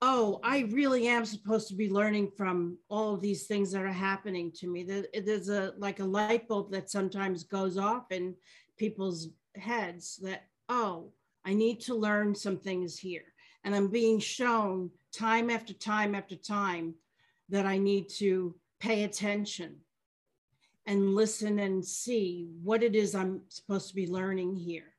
oh, 0.00 0.40
I 0.42 0.68
really 0.70 1.08
am 1.08 1.24
supposed 1.24 1.68
to 1.68 1.74
be 1.74 1.90
learning 1.90 2.32
from 2.36 2.78
all 2.88 3.14
of 3.14 3.20
these 3.20 3.46
things 3.46 3.72
that 3.72 3.82
are 3.82 3.88
happening 3.92 4.52
to 4.56 4.66
me. 4.66 4.82
There's 4.82 5.48
a 5.48 5.74
like 5.78 6.00
a 6.00 6.04
light 6.04 6.46
bulb 6.46 6.72
that 6.72 6.90
sometimes 6.90 7.44
goes 7.44 7.78
off 7.78 8.10
in 8.10 8.34
people's 8.78 9.28
heads 9.56 10.16
that, 10.22 10.44
oh, 10.68 11.12
I 11.44 11.54
need 11.54 11.80
to 11.82 11.94
learn 11.94 12.34
some 12.34 12.58
things 12.58 12.98
here. 12.98 13.24
And 13.64 13.74
I'm 13.74 13.88
being 13.88 14.18
shown 14.18 14.90
time 15.12 15.50
after 15.50 15.72
time 15.72 16.14
after 16.14 16.36
time 16.36 16.94
that 17.48 17.66
I 17.66 17.78
need 17.78 18.08
to 18.18 18.54
pay 18.80 19.04
attention 19.04 19.76
and 20.86 21.14
listen 21.14 21.58
and 21.60 21.84
see 21.84 22.48
what 22.62 22.82
it 22.82 22.94
is 22.94 23.14
I'm 23.14 23.42
supposed 23.48 23.88
to 23.88 23.94
be 23.94 24.06
learning 24.06 24.54
here 24.54 24.94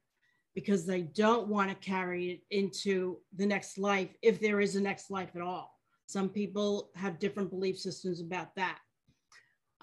because 0.56 0.86
they 0.86 1.02
don't 1.02 1.48
want 1.48 1.70
to 1.70 1.76
carry 1.76 2.32
it 2.32 2.42
into 2.50 3.18
the 3.36 3.46
next 3.46 3.78
life 3.78 4.10
if 4.22 4.40
there 4.40 4.62
is 4.62 4.76
a 4.76 4.82
next 4.82 5.12
life 5.12 5.36
at 5.36 5.42
all. 5.42 5.78
Some 6.08 6.30
people 6.30 6.92
have 6.96 7.20
different 7.20 7.50
belief 7.50 7.78
systems 7.78 8.22
about 8.22 8.56
that. 8.56 8.80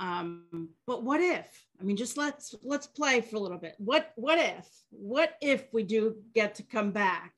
Um, 0.02 0.70
but 0.84 1.04
what 1.04 1.20
if? 1.20 1.46
I 1.80 1.84
mean, 1.84 1.96
just 1.96 2.16
let's 2.16 2.56
let's 2.64 2.88
play 2.88 3.20
for 3.20 3.36
a 3.36 3.38
little 3.38 3.56
bit. 3.56 3.76
What 3.78 4.12
what 4.16 4.38
if? 4.38 4.68
What 4.90 5.34
if 5.40 5.72
we 5.72 5.84
do 5.84 6.16
get 6.34 6.56
to 6.56 6.64
come 6.64 6.90
back, 6.90 7.32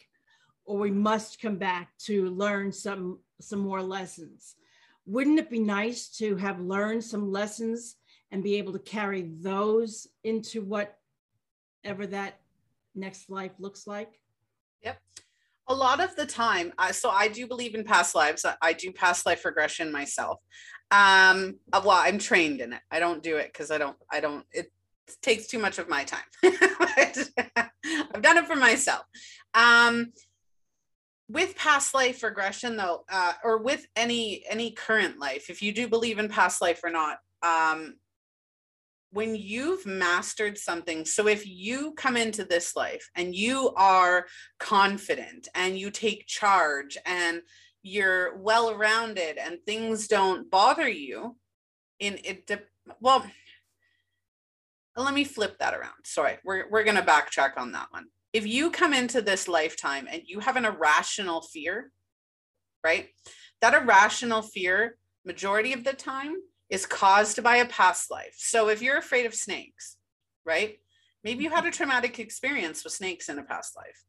or 0.65 0.79
we 0.79 0.91
must 0.91 1.43
come 1.43 1.57
back 1.57 1.91
to 2.07 2.31
learn 2.31 2.73
some 2.73 3.21
some 3.39 3.59
more 3.59 3.83
lessons? 3.83 4.55
Wouldn't 5.05 5.39
it 5.39 5.51
be 5.51 5.59
nice 5.59 6.09
to 6.17 6.37
have 6.37 6.59
learned 6.59 7.05
some 7.05 7.31
lessons 7.31 7.97
and 8.31 8.43
be 8.43 8.57
able 8.57 8.73
to 8.73 8.79
carry 8.79 9.31
those 9.41 10.07
into 10.25 10.63
whatever 10.63 12.07
that 12.07 12.41
next 12.95 13.29
life 13.29 13.53
looks 13.59 13.87
like? 13.87 14.19
Yep. 14.83 14.99
A 15.69 15.75
lot 15.75 16.01
of 16.01 16.17
the 16.17 16.27
time, 16.27 16.73
uh, 16.79 16.93
so 16.93 17.11
I 17.11 17.29
do 17.29 17.47
believe 17.47 17.75
in 17.75 17.85
past 17.85 18.15
lives. 18.15 18.47
I 18.63 18.73
do 18.73 18.91
past 18.91 19.27
life 19.27 19.45
regression 19.45 19.93
myself. 19.93 20.41
Um, 20.91 21.59
uh, 21.73 21.83
well, 21.85 21.97
I'm 21.97 22.19
trained 22.19 22.61
in 22.61 22.73
it. 22.73 22.81
I 22.91 23.01
don't 23.01 23.23
do 23.23 23.37
it 23.37 23.53
because 23.53 23.71
I 23.71 23.79
don't, 23.79 23.97
I 24.11 24.21
don't, 24.21 24.45
it 24.53 24.71
takes 25.23 25.47
too 25.47 25.59
much 25.59 25.79
of 25.79 25.89
my 25.89 26.05
time. 26.05 26.21
I've 26.45 28.23
done 28.23 28.39
it 28.39 28.47
for 28.47 28.57
myself. 28.57 29.05
Um, 29.55 30.13
with 31.29 31.57
past 31.57 31.95
life 31.95 32.23
regression 32.23 32.77
though, 32.77 33.05
uh, 33.11 33.33
or 33.43 33.59
with 33.59 33.87
any, 33.97 34.45
any 34.49 34.73
current 34.73 35.19
life, 35.19 35.51
if 35.51 35.63
you 35.63 35.73
do 35.73 35.89
believe 35.89 36.19
in 36.19 36.29
past 36.29 36.61
life 36.61 36.81
or 36.85 36.91
not, 36.91 37.19
um, 37.43 37.95
when 39.15 39.37
you've 39.37 39.87
mastered 39.87 40.59
something, 40.59 41.05
so 41.05 41.29
if 41.29 41.47
you 41.47 41.93
come 41.93 42.17
into 42.17 42.45
this 42.45 42.75
life 42.75 43.09
and 43.15 43.35
you 43.35 43.73
are 43.77 44.27
confident 44.59 45.47
and 45.55 45.79
you 45.79 45.91
take 45.91 46.27
charge 46.27 46.99
and 47.07 47.41
you're 47.85 48.37
well 48.39 48.75
rounded 48.75 49.37
and 49.37 49.59
things 49.67 50.09
don't 50.09 50.51
bother 50.51 50.89
you 50.89 51.37
in 52.01 52.19
it 52.25 52.47
de- 52.47 52.63
well 53.01 53.25
let 54.97 55.13
me 55.13 55.25
flip 55.25 55.59
that 55.59 55.75
around. 55.75 55.93
Sorry 56.05 56.39
we're, 56.45 56.69
we're 56.71 56.85
going 56.85 56.97
to 56.97 57.03
backtrack 57.03 57.57
on 57.57 57.73
that 57.73 57.89
one. 57.91 58.07
If 58.33 58.47
you 58.47 58.71
come 58.71 58.95
into 58.95 59.21
this 59.23 59.47
lifetime 59.47 60.09
and 60.11 60.23
you 60.25 60.41
have 60.41 60.57
an 60.57 60.65
irrational 60.65 61.43
fear 61.43 61.93
right? 62.83 63.09
That 63.61 63.75
irrational 63.75 64.43
fear 64.43 64.97
majority 65.25 65.73
of 65.73 65.85
the 65.85 65.93
time 65.93 66.37
is 66.71 66.87
caused 66.87 67.43
by 67.43 67.57
a 67.57 67.67
past 67.67 68.11
life. 68.11 68.35
So 68.37 68.69
if 68.69 68.83
you're 68.83 68.99
afraid 68.99 69.27
of 69.27 69.35
snakes 69.35 69.97
right? 70.47 70.79
Maybe 71.23 71.45
you 71.45 71.51
had 71.51 71.65
a 71.65 71.71
traumatic 71.71 72.19
experience 72.19 72.85
with 72.85 72.93
snakes 72.93 73.29
in 73.29 73.39
a 73.39 73.43
past 73.43 73.77
life 73.77 74.05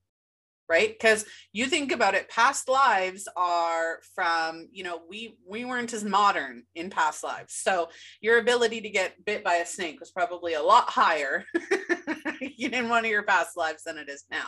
right? 0.67 0.89
Because 0.89 1.25
you 1.53 1.65
think 1.65 1.91
about 1.91 2.15
it 2.15 2.29
past 2.29 2.67
lives 2.67 3.27
are 3.35 3.99
from 4.13 4.67
you 4.71 4.83
know 4.83 5.01
we 5.09 5.37
we 5.47 5.65
weren't 5.65 5.93
as 5.93 6.03
modern 6.03 6.63
in 6.75 6.89
past 6.89 7.23
lives. 7.23 7.53
So 7.53 7.89
your 8.21 8.39
ability 8.39 8.81
to 8.81 8.89
get 8.89 9.23
bit 9.25 9.43
by 9.43 9.55
a 9.55 9.65
snake 9.65 9.99
was 9.99 10.11
probably 10.11 10.53
a 10.53 10.63
lot 10.63 10.89
higher 10.89 11.45
in 12.59 12.89
one 12.89 13.05
of 13.05 13.11
your 13.11 13.23
past 13.23 13.57
lives 13.57 13.83
than 13.83 13.97
it 13.97 14.09
is 14.09 14.25
now. 14.31 14.47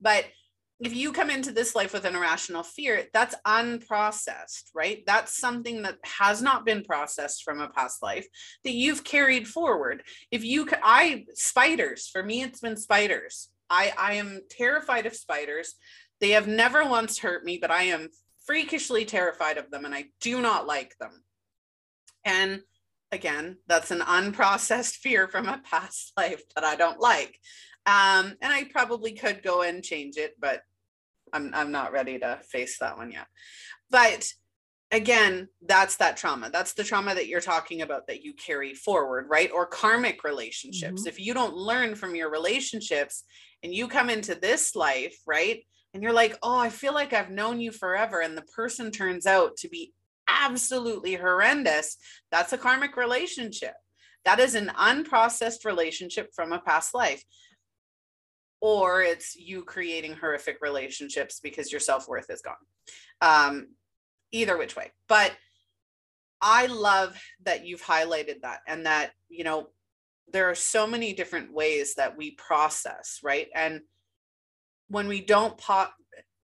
But 0.00 0.26
if 0.80 0.96
you 0.96 1.12
come 1.12 1.30
into 1.30 1.52
this 1.52 1.76
life 1.76 1.92
with 1.92 2.04
an 2.04 2.16
irrational 2.16 2.64
fear 2.64 3.04
that's 3.12 3.36
unprocessed 3.46 4.70
right? 4.74 5.02
That's 5.06 5.38
something 5.38 5.82
that 5.82 5.98
has 6.04 6.42
not 6.42 6.66
been 6.66 6.82
processed 6.82 7.44
from 7.44 7.60
a 7.60 7.68
past 7.68 8.02
life 8.02 8.26
that 8.64 8.72
you've 8.72 9.04
carried 9.04 9.46
forward. 9.46 10.02
If 10.30 10.44
you 10.44 10.68
i 10.82 11.24
spiders 11.34 12.08
for 12.08 12.22
me 12.22 12.42
it's 12.42 12.60
been 12.60 12.76
spiders 12.76 13.48
I, 13.72 13.92
I 13.98 14.12
am 14.14 14.42
terrified 14.50 15.06
of 15.06 15.16
spiders. 15.16 15.74
They 16.20 16.30
have 16.30 16.46
never 16.46 16.84
once 16.84 17.18
hurt 17.18 17.42
me, 17.44 17.58
but 17.58 17.70
I 17.70 17.84
am 17.84 18.10
freakishly 18.46 19.06
terrified 19.06 19.56
of 19.56 19.70
them 19.70 19.86
and 19.86 19.94
I 19.94 20.06
do 20.20 20.42
not 20.42 20.66
like 20.66 20.94
them. 20.98 21.24
And 22.24 22.60
again, 23.10 23.56
that's 23.66 23.90
an 23.90 24.00
unprocessed 24.00 24.96
fear 25.02 25.26
from 25.26 25.48
a 25.48 25.62
past 25.64 26.12
life 26.18 26.42
that 26.54 26.64
I 26.64 26.76
don't 26.76 27.00
like. 27.00 27.38
Um, 27.86 28.36
and 28.40 28.52
I 28.52 28.68
probably 28.70 29.12
could 29.12 29.42
go 29.42 29.62
and 29.62 29.82
change 29.82 30.16
it, 30.16 30.34
but 30.38 30.60
I'm, 31.32 31.50
I'm 31.54 31.72
not 31.72 31.92
ready 31.92 32.18
to 32.18 32.40
face 32.50 32.78
that 32.78 32.98
one 32.98 33.10
yet. 33.10 33.26
But 33.90 34.28
again, 34.90 35.48
that's 35.66 35.96
that 35.96 36.18
trauma. 36.18 36.50
That's 36.52 36.74
the 36.74 36.84
trauma 36.84 37.14
that 37.14 37.26
you're 37.26 37.40
talking 37.40 37.80
about 37.80 38.06
that 38.06 38.22
you 38.22 38.34
carry 38.34 38.74
forward, 38.74 39.26
right? 39.30 39.50
Or 39.50 39.66
karmic 39.66 40.24
relationships. 40.24 41.02
Mm-hmm. 41.02 41.08
If 41.08 41.18
you 41.18 41.32
don't 41.32 41.56
learn 41.56 41.94
from 41.94 42.14
your 42.14 42.30
relationships 42.30 43.24
and 43.62 43.74
you 43.74 43.88
come 43.88 44.10
into 44.10 44.34
this 44.34 44.74
life, 44.74 45.16
right? 45.26 45.64
And 45.94 46.02
you're 46.02 46.12
like, 46.12 46.38
oh, 46.42 46.58
I 46.58 46.70
feel 46.70 46.94
like 46.94 47.12
I've 47.12 47.30
known 47.30 47.60
you 47.60 47.70
forever. 47.70 48.20
And 48.20 48.36
the 48.36 48.42
person 48.42 48.90
turns 48.90 49.26
out 49.26 49.56
to 49.58 49.68
be 49.68 49.92
absolutely 50.26 51.14
horrendous. 51.14 51.96
That's 52.30 52.52
a 52.52 52.58
karmic 52.58 52.96
relationship. 52.96 53.74
That 54.24 54.40
is 54.40 54.54
an 54.54 54.72
unprocessed 54.76 55.64
relationship 55.64 56.30
from 56.34 56.52
a 56.52 56.60
past 56.60 56.94
life. 56.94 57.24
Or 58.60 59.02
it's 59.02 59.34
you 59.34 59.64
creating 59.64 60.14
horrific 60.14 60.58
relationships 60.62 61.40
because 61.40 61.72
your 61.72 61.80
self 61.80 62.08
worth 62.08 62.30
is 62.30 62.42
gone. 62.42 62.54
Um, 63.20 63.68
either 64.30 64.56
which 64.56 64.76
way. 64.76 64.92
But 65.08 65.32
I 66.40 66.66
love 66.66 67.20
that 67.44 67.66
you've 67.66 67.82
highlighted 67.82 68.42
that 68.42 68.60
and 68.66 68.86
that, 68.86 69.12
you 69.28 69.44
know, 69.44 69.68
there 70.30 70.50
are 70.50 70.54
so 70.54 70.86
many 70.86 71.12
different 71.12 71.52
ways 71.52 71.94
that 71.94 72.16
we 72.16 72.32
process, 72.32 73.18
right? 73.22 73.48
And 73.54 73.80
when 74.88 75.08
we 75.08 75.20
don't 75.20 75.56
pop, 75.58 75.94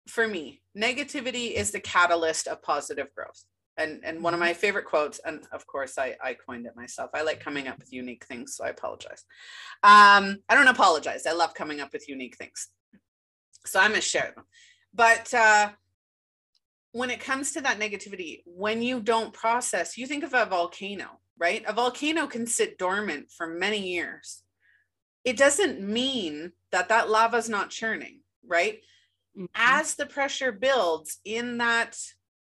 for 0.08 0.26
me, 0.26 0.62
negativity 0.76 1.52
is 1.52 1.70
the 1.70 1.80
catalyst 1.80 2.46
of 2.46 2.62
positive 2.62 3.08
growth. 3.14 3.44
And, 3.76 4.00
and 4.02 4.22
one 4.22 4.34
of 4.34 4.40
my 4.40 4.50
mm-hmm. 4.50 4.58
favorite 4.58 4.86
quotes, 4.86 5.20
and 5.24 5.46
of 5.52 5.66
course 5.66 5.98
I, 5.98 6.16
I 6.22 6.34
coined 6.34 6.66
it 6.66 6.74
myself. 6.74 7.10
I 7.14 7.22
like 7.22 7.38
coming 7.38 7.68
up 7.68 7.78
with 7.78 7.92
unique 7.92 8.24
things, 8.26 8.56
so 8.56 8.64
I 8.64 8.70
apologize. 8.70 9.24
Um, 9.84 10.38
I 10.48 10.54
don't 10.54 10.68
apologize. 10.68 11.26
I 11.26 11.32
love 11.32 11.54
coming 11.54 11.80
up 11.80 11.92
with 11.92 12.08
unique 12.08 12.36
things. 12.36 12.68
So 13.66 13.78
I'm 13.78 13.90
gonna 13.90 14.00
share 14.00 14.32
them. 14.34 14.44
But 14.92 15.32
uh, 15.32 15.70
when 16.92 17.10
it 17.10 17.20
comes 17.20 17.52
to 17.52 17.60
that 17.60 17.78
negativity, 17.78 18.42
when 18.46 18.82
you 18.82 19.00
don't 19.00 19.32
process, 19.32 19.96
you 19.96 20.06
think 20.06 20.24
of 20.24 20.34
a 20.34 20.46
volcano 20.46 21.20
right? 21.38 21.64
A 21.66 21.72
volcano 21.72 22.26
can 22.26 22.46
sit 22.46 22.78
dormant 22.78 23.30
for 23.30 23.46
many 23.46 23.78
years. 23.78 24.42
It 25.24 25.36
doesn't 25.36 25.80
mean 25.80 26.52
that 26.72 26.88
that 26.88 27.10
lava 27.10 27.36
is 27.36 27.48
not 27.48 27.70
churning, 27.70 28.20
right? 28.46 28.80
Mm-hmm. 29.36 29.46
As 29.54 29.94
the 29.94 30.06
pressure 30.06 30.52
builds 30.52 31.18
in 31.24 31.58
that 31.58 31.96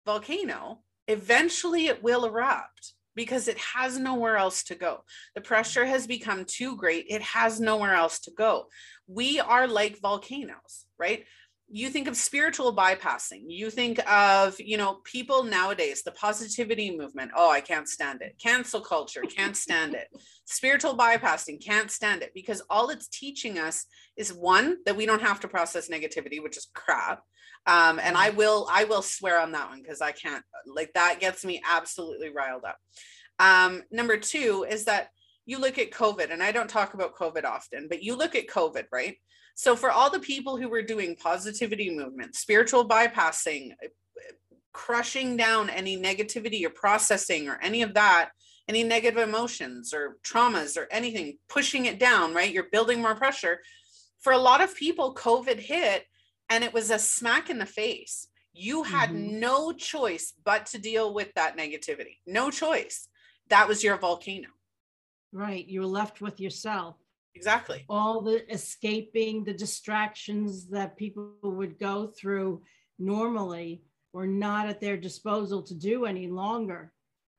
volcano, 0.04 0.80
eventually 1.08 1.86
it 1.86 2.02
will 2.02 2.24
erupt 2.24 2.94
because 3.14 3.48
it 3.48 3.58
has 3.58 3.98
nowhere 3.98 4.36
else 4.36 4.62
to 4.64 4.74
go. 4.74 5.04
The 5.34 5.40
pressure 5.40 5.84
has 5.84 6.06
become 6.06 6.44
too 6.44 6.76
great. 6.76 7.06
It 7.08 7.22
has 7.22 7.60
nowhere 7.60 7.94
else 7.94 8.20
to 8.20 8.30
go. 8.30 8.66
We 9.06 9.40
are 9.40 9.66
like 9.66 10.00
volcanoes, 10.00 10.86
right? 10.98 11.24
You 11.72 11.88
think 11.88 12.08
of 12.08 12.16
spiritual 12.16 12.74
bypassing 12.74 13.42
you 13.46 13.70
think 13.70 14.00
of 14.10 14.58
you 14.58 14.76
know 14.76 14.98
people 15.04 15.44
nowadays 15.44 16.02
the 16.02 16.10
positivity 16.12 16.96
movement 16.96 17.30
oh 17.36 17.50
i 17.50 17.60
can't 17.60 17.88
stand 17.88 18.20
it 18.22 18.34
cancel 18.42 18.80
culture 18.80 19.22
can't 19.22 19.56
stand 19.56 19.94
it 19.94 20.08
spiritual 20.46 20.96
bypassing 20.96 21.64
can't 21.64 21.90
stand 21.90 22.22
it 22.22 22.32
because 22.34 22.60
all 22.68 22.90
it's 22.90 23.08
teaching 23.08 23.58
us 23.58 23.86
is 24.16 24.32
one 24.32 24.78
that 24.84 24.96
we 24.96 25.06
don't 25.06 25.22
have 25.22 25.38
to 25.38 25.48
process 25.48 25.88
negativity 25.88 26.42
which 26.42 26.56
is 26.56 26.68
crap 26.74 27.22
um, 27.66 28.00
and 28.00 28.16
i 28.16 28.30
will 28.30 28.66
i 28.70 28.84
will 28.84 29.02
swear 29.02 29.40
on 29.40 29.52
that 29.52 29.68
one 29.68 29.80
because 29.80 30.00
i 30.00 30.10
can't 30.10 30.44
like 30.66 30.92
that 30.94 31.20
gets 31.20 31.44
me 31.44 31.62
absolutely 31.68 32.30
riled 32.30 32.64
up. 32.64 32.78
Um, 33.38 33.82
number 33.90 34.16
two 34.16 34.66
is 34.68 34.84
that 34.86 35.08
you 35.46 35.58
look 35.58 35.78
at 35.78 35.92
covid 35.92 36.32
and 36.32 36.42
i 36.42 36.50
don't 36.52 36.68
talk 36.68 36.94
about 36.94 37.14
covid 37.14 37.44
often 37.44 37.86
but 37.88 38.02
you 38.02 38.16
look 38.16 38.34
at 38.34 38.48
covid 38.48 38.84
right 38.92 39.16
so 39.54 39.76
for 39.76 39.90
all 39.90 40.10
the 40.10 40.20
people 40.20 40.56
who 40.56 40.68
were 40.68 40.82
doing 40.82 41.16
positivity 41.16 41.90
movement, 41.90 42.34
spiritual 42.34 42.88
bypassing, 42.88 43.72
crushing 44.72 45.36
down 45.36 45.68
any 45.70 46.00
negativity 46.00 46.64
or 46.64 46.70
processing 46.70 47.48
or 47.48 47.58
any 47.62 47.82
of 47.82 47.94
that, 47.94 48.30
any 48.68 48.82
negative 48.84 49.18
emotions 49.18 49.92
or 49.92 50.16
traumas 50.22 50.76
or 50.76 50.86
anything, 50.90 51.36
pushing 51.48 51.86
it 51.86 51.98
down, 51.98 52.32
right? 52.32 52.52
You're 52.52 52.70
building 52.70 53.00
more 53.00 53.14
pressure. 53.14 53.60
For 54.20 54.32
a 54.32 54.38
lot 54.38 54.60
of 54.60 54.76
people, 54.76 55.14
COVID 55.14 55.58
hit 55.58 56.04
and 56.48 56.64
it 56.64 56.72
was 56.72 56.90
a 56.90 56.98
smack 56.98 57.50
in 57.50 57.58
the 57.58 57.66
face. 57.66 58.28
You 58.52 58.82
had 58.82 59.10
mm-hmm. 59.10 59.40
no 59.40 59.72
choice 59.72 60.34
but 60.44 60.66
to 60.66 60.78
deal 60.78 61.14
with 61.14 61.32
that 61.34 61.56
negativity. 61.56 62.18
No 62.26 62.50
choice. 62.50 63.08
That 63.48 63.68
was 63.68 63.82
your 63.82 63.96
volcano. 63.96 64.48
Right. 65.32 65.66
You 65.66 65.80
were 65.80 65.86
left 65.86 66.20
with 66.20 66.40
yourself. 66.40 66.96
Exactly. 67.34 67.84
All 67.88 68.20
the 68.20 68.50
escaping, 68.52 69.44
the 69.44 69.54
distractions 69.54 70.68
that 70.68 70.96
people 70.96 71.32
would 71.42 71.78
go 71.78 72.06
through 72.06 72.62
normally 72.98 73.82
were 74.12 74.26
not 74.26 74.68
at 74.68 74.80
their 74.80 74.96
disposal 74.96 75.62
to 75.62 75.74
do 75.74 76.04
any 76.04 76.26
longer. 76.26 76.92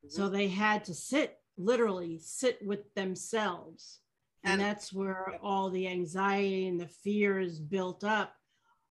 Mm-hmm. 0.05 0.15
So 0.15 0.29
they 0.29 0.47
had 0.47 0.85
to 0.85 0.93
sit, 0.93 1.37
literally 1.57 2.19
sit 2.19 2.65
with 2.65 2.93
themselves. 2.95 3.99
And, 4.43 4.53
and 4.53 4.61
that's 4.61 4.91
where 4.91 5.37
all 5.43 5.69
the 5.69 5.87
anxiety 5.87 6.67
and 6.67 6.79
the 6.79 6.87
fear 6.87 7.39
is 7.39 7.59
built 7.59 8.03
up 8.03 8.33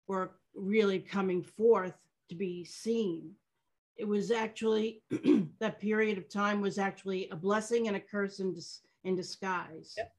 were 0.08 0.32
really 0.56 1.00
coming 1.00 1.44
forth 1.44 1.94
to 2.30 2.36
be 2.36 2.64
seen. 2.64 3.32
It 3.98 4.08
was 4.08 4.32
actually, 4.32 5.04
that 5.60 5.80
period 5.80 6.18
of 6.18 6.30
time 6.30 6.62
was 6.62 6.80
actually 6.80 7.30
a 7.30 7.36
blessing 7.36 7.88
and 7.88 7.96
a 7.96 8.00
curse 8.00 8.40
in, 8.40 8.54
dis- 8.54 8.82
in 9.04 9.16
disguise. 9.16 9.94
Yep 9.98 10.12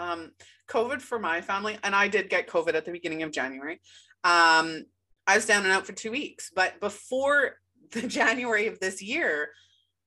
um, 0.00 0.30
COVID 0.68 1.00
for 1.00 1.18
my 1.18 1.40
family, 1.40 1.78
and 1.82 1.94
I 1.94 2.08
did 2.08 2.30
get 2.30 2.48
COVID 2.48 2.74
at 2.74 2.84
the 2.84 2.92
beginning 2.92 3.22
of 3.22 3.32
January. 3.32 3.80
Um, 4.24 4.84
I 5.26 5.36
was 5.36 5.46
down 5.46 5.64
and 5.64 5.72
out 5.72 5.86
for 5.86 5.92
two 5.92 6.10
weeks, 6.10 6.50
but 6.54 6.80
before 6.80 7.56
the 7.92 8.06
January 8.06 8.66
of 8.66 8.80
this 8.80 9.02
year, 9.02 9.50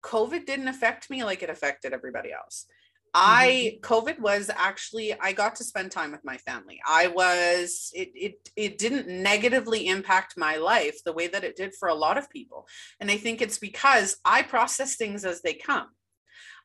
COVID 0.04 0.46
didn't 0.46 0.68
affect 0.68 1.10
me 1.10 1.24
like 1.24 1.44
it 1.44 1.50
affected 1.50 1.94
everybody 1.94 2.32
else. 2.34 2.66
I 3.16 3.78
mm-hmm. 3.84 3.94
COVID 3.94 4.20
was 4.20 4.50
actually 4.54 5.14
I 5.20 5.34
got 5.34 5.56
to 5.58 5.64
spend 5.64 5.92
time 5.92 6.12
with 6.12 6.26
my 6.26 6.38
family. 6.38 6.82
I 6.88 7.08
was 7.08 7.92
it 7.94 8.10
it 8.16 8.50
it 8.56 8.78
didn't 8.80 9.08
negatively 9.08 9.88
impact 9.88 10.34
my 10.36 10.56
life 10.56 10.98
the 11.06 11.14
way 11.14 11.28
that 11.28 11.44
it 11.44 11.56
did 11.56 11.76
for 11.76 11.90
a 11.90 11.94
lot 11.94 12.18
of 12.18 12.30
people. 12.32 12.68
And 13.00 13.12
I 13.12 13.18
think 13.18 13.40
it's 13.40 13.60
because 13.60 14.18
I 14.26 14.42
process 14.42 14.96
things 14.96 15.26
as 15.26 15.42
they 15.42 15.54
come. 15.54 15.90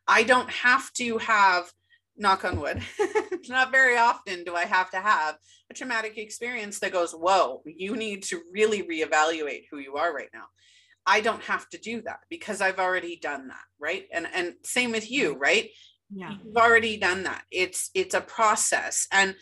I 0.07 0.23
don't 0.23 0.49
have 0.49 0.91
to 0.95 1.19
have 1.19 1.71
knock 2.19 2.45
on 2.45 2.61
wood, 2.61 2.83
not 3.49 3.71
very 3.71 3.97
often 3.97 4.45
do 4.45 4.55
I 4.55 4.65
have 4.65 4.91
to 4.91 4.99
have 4.99 5.37
a 5.71 5.75
traumatic 5.75 6.19
experience 6.19 6.79
that 6.81 6.93
goes, 6.93 7.13
whoa, 7.13 7.63
you 7.65 7.97
need 7.97 8.25
to 8.25 8.43
really 8.53 8.83
reevaluate 8.83 9.65
who 9.71 9.79
you 9.79 9.97
are 9.97 10.15
right 10.15 10.31
now. 10.35 10.45
I 11.07 11.21
don't 11.21 11.43
have 11.45 11.69
to 11.71 11.79
do 11.79 12.03
that 12.03 12.21
because 12.29 12.61
I've 12.61 12.79
already 12.79 13.17
done 13.17 13.49
that, 13.49 13.65
right? 13.81 14.07
And 14.13 14.27
and 14.35 14.55
same 14.63 14.93
with 14.93 15.11
you, 15.11 15.37
right? 15.37 15.71
Yeah. 16.15 16.35
You've 16.45 16.57
already 16.57 16.99
done 16.99 17.23
that. 17.25 17.45
It's 17.51 17.91
it's 17.95 18.15
a 18.15 18.21
process. 18.21 19.07
And 19.11 19.35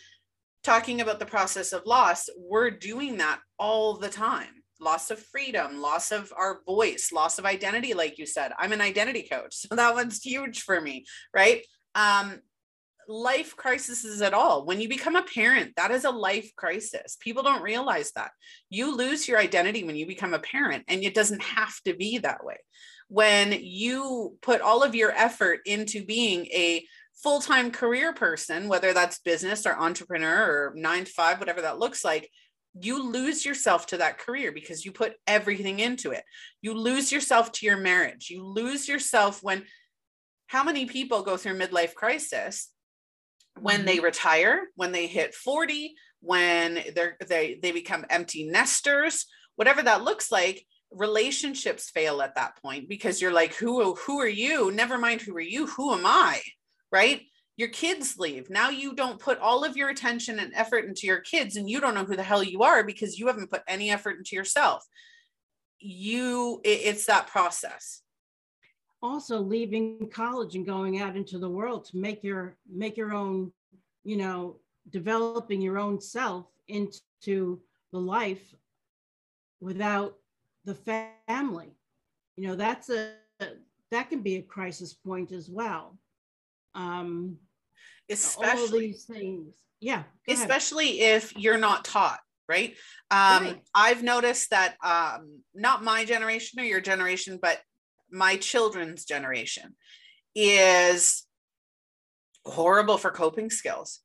talking 0.63 1.01
about 1.01 1.19
the 1.19 1.25
process 1.25 1.73
of 1.73 1.85
loss, 1.85 2.29
we're 2.37 2.71
doing 2.71 3.17
that 3.17 3.39
all 3.59 3.97
the 3.97 4.09
time. 4.09 4.63
Loss 4.79 5.11
of 5.11 5.19
freedom, 5.19 5.81
loss 5.81 6.11
of 6.11 6.31
our 6.37 6.59
voice, 6.65 7.11
loss 7.11 7.39
of 7.39 7.45
identity, 7.45 7.93
like 7.93 8.17
you 8.17 8.25
said. 8.25 8.51
I'm 8.57 8.73
an 8.73 8.81
identity 8.81 9.27
coach. 9.29 9.55
So 9.69 9.75
that 9.75 9.93
one's 9.93 10.21
huge 10.21 10.61
for 10.61 10.79
me, 10.79 11.05
right? 11.33 11.63
Um, 11.95 12.41
life 13.07 13.55
crises 13.55 14.21
at 14.21 14.33
all. 14.33 14.65
When 14.65 14.81
you 14.81 14.89
become 14.89 15.15
a 15.15 15.23
parent, 15.23 15.73
that 15.77 15.91
is 15.91 16.03
a 16.03 16.11
life 16.11 16.51
crisis. 16.55 17.17
People 17.19 17.43
don't 17.43 17.61
realize 17.61 18.11
that. 18.13 18.31
You 18.69 18.95
lose 18.95 19.27
your 19.27 19.39
identity 19.39 19.83
when 19.83 19.95
you 19.95 20.05
become 20.05 20.33
a 20.33 20.39
parent, 20.39 20.83
and 20.87 21.03
it 21.03 21.13
doesn't 21.13 21.41
have 21.41 21.75
to 21.85 21.93
be 21.93 22.17
that 22.19 22.43
way. 22.43 22.57
When 23.09 23.53
you 23.61 24.37
put 24.41 24.61
all 24.61 24.83
of 24.83 24.95
your 24.95 25.11
effort 25.11 25.61
into 25.65 26.05
being 26.05 26.45
a 26.47 26.85
full 27.23 27.39
time 27.39 27.71
career 27.71 28.13
person, 28.13 28.67
whether 28.67 28.93
that's 28.93 29.19
business 29.19 29.65
or 29.65 29.77
entrepreneur 29.77 30.71
or 30.71 30.73
nine 30.75 31.05
to 31.05 31.11
five, 31.11 31.39
whatever 31.39 31.61
that 31.61 31.79
looks 31.79 32.03
like, 32.03 32.29
you 32.79 33.01
lose 33.01 33.45
yourself 33.45 33.87
to 33.87 33.97
that 33.97 34.19
career 34.19 34.51
because 34.51 34.85
you 34.85 34.91
put 34.91 35.13
everything 35.25 35.79
into 35.79 36.11
it. 36.11 36.23
You 36.61 36.73
lose 36.73 37.11
yourself 37.11 37.51
to 37.53 37.65
your 37.65 37.77
marriage. 37.77 38.29
You 38.29 38.45
lose 38.45 38.87
yourself 38.87 39.41
when 39.41 39.63
how 40.47 40.63
many 40.63 40.85
people 40.85 41.23
go 41.23 41.37
through 41.37 41.57
midlife 41.57 41.93
crisis 41.95 42.69
when 43.61 43.85
they 43.85 43.97
mm-hmm. 43.97 44.05
retire, 44.05 44.67
when 44.75 44.91
they 44.91 45.07
hit 45.07 45.33
40, 45.33 45.95
when 46.21 46.79
they're 46.95 47.17
they 47.27 47.59
they 47.61 47.71
become 47.71 48.05
empty 48.09 48.45
nesters, 48.45 49.25
whatever 49.55 49.83
that 49.83 50.03
looks 50.03 50.31
like, 50.31 50.65
relationships 50.91 51.89
fail 51.89 52.21
at 52.21 52.35
that 52.35 52.61
point 52.61 52.87
because 52.87 53.21
you're 53.21 53.33
like 53.33 53.53
who 53.55 53.95
who 53.95 54.19
are 54.19 54.27
you? 54.27 54.71
Never 54.71 54.97
mind 54.97 55.21
who 55.21 55.35
are 55.35 55.41
you, 55.41 55.67
who 55.67 55.93
am 55.93 56.05
I? 56.05 56.41
Right? 56.91 57.21
your 57.57 57.69
kids 57.69 58.17
leave. 58.19 58.49
Now 58.49 58.69
you 58.69 58.93
don't 58.93 59.19
put 59.19 59.39
all 59.39 59.65
of 59.65 59.75
your 59.75 59.89
attention 59.89 60.39
and 60.39 60.53
effort 60.53 60.85
into 60.85 61.07
your 61.07 61.19
kids 61.19 61.55
and 61.55 61.67
you 61.67 61.81
don't 61.81 61.95
know 61.95 62.05
who 62.05 62.15
the 62.15 62.23
hell 62.23 62.43
you 62.43 62.61
are 62.61 62.83
because 62.83 63.17
you 63.17 63.27
haven't 63.27 63.49
put 63.49 63.63
any 63.67 63.89
effort 63.89 64.17
into 64.17 64.35
yourself. 64.35 64.85
You 65.79 66.61
it, 66.63 66.81
it's 66.83 67.05
that 67.07 67.27
process. 67.27 68.01
Also 69.01 69.39
leaving 69.39 70.09
college 70.11 70.55
and 70.55 70.65
going 70.65 70.99
out 70.99 71.15
into 71.15 71.37
the 71.37 71.49
world 71.49 71.85
to 71.85 71.97
make 71.97 72.23
your 72.23 72.57
make 72.69 72.97
your 72.97 73.13
own, 73.13 73.51
you 74.03 74.17
know, 74.17 74.57
developing 74.89 75.61
your 75.61 75.77
own 75.77 76.01
self 76.01 76.47
into 76.67 77.61
the 77.91 77.99
life 77.99 78.55
without 79.61 80.17
the 80.65 80.75
family. 81.27 81.75
You 82.35 82.47
know, 82.47 82.55
that's 82.55 82.89
a 82.89 83.13
that 83.91 84.09
can 84.09 84.21
be 84.21 84.37
a 84.37 84.41
crisis 84.41 84.93
point 84.93 85.31
as 85.31 85.49
well. 85.49 85.97
Um, 86.75 87.37
especially 88.09 88.87
these 88.87 89.05
things. 89.05 89.55
Yeah. 89.79 90.03
Especially 90.27 91.01
ahead. 91.01 91.17
if 91.17 91.37
you're 91.37 91.57
not 91.57 91.85
taught, 91.85 92.19
right? 92.47 92.75
Um, 93.11 93.43
right. 93.43 93.61
I've 93.73 94.03
noticed 94.03 94.49
that 94.51 94.75
um, 94.83 95.41
not 95.53 95.83
my 95.83 96.05
generation 96.05 96.59
or 96.59 96.63
your 96.63 96.81
generation, 96.81 97.39
but 97.41 97.59
my 98.11 98.37
children's 98.37 99.05
generation 99.05 99.75
is 100.35 101.25
horrible 102.45 102.97
for 102.97 103.11
coping 103.11 103.49
skills. 103.49 103.99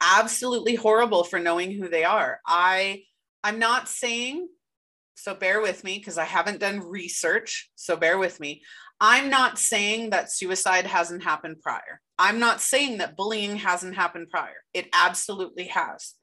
Absolutely 0.00 0.74
horrible 0.74 1.24
for 1.24 1.38
knowing 1.38 1.72
who 1.72 1.88
they 1.88 2.04
are. 2.04 2.40
I 2.46 3.04
I'm 3.42 3.58
not 3.58 3.88
saying 3.88 4.48
so 5.16 5.34
bear 5.34 5.60
with 5.60 5.82
me 5.82 5.98
because 5.98 6.18
I 6.18 6.24
haven't 6.24 6.60
done 6.60 6.80
research, 6.80 7.70
so 7.74 7.96
bear 7.96 8.18
with 8.18 8.38
me. 8.38 8.62
I'm 9.00 9.30
not 9.30 9.58
saying 9.58 10.10
that 10.10 10.30
suicide 10.30 10.86
hasn't 10.86 11.24
happened 11.24 11.60
prior. 11.62 12.00
I'm 12.18 12.38
not 12.38 12.60
saying 12.60 12.98
that 12.98 13.16
bullying 13.16 13.56
hasn't 13.56 13.94
happened 13.94 14.28
prior. 14.30 14.62
It 14.74 14.88
absolutely 14.92 15.68
has. 15.68 16.14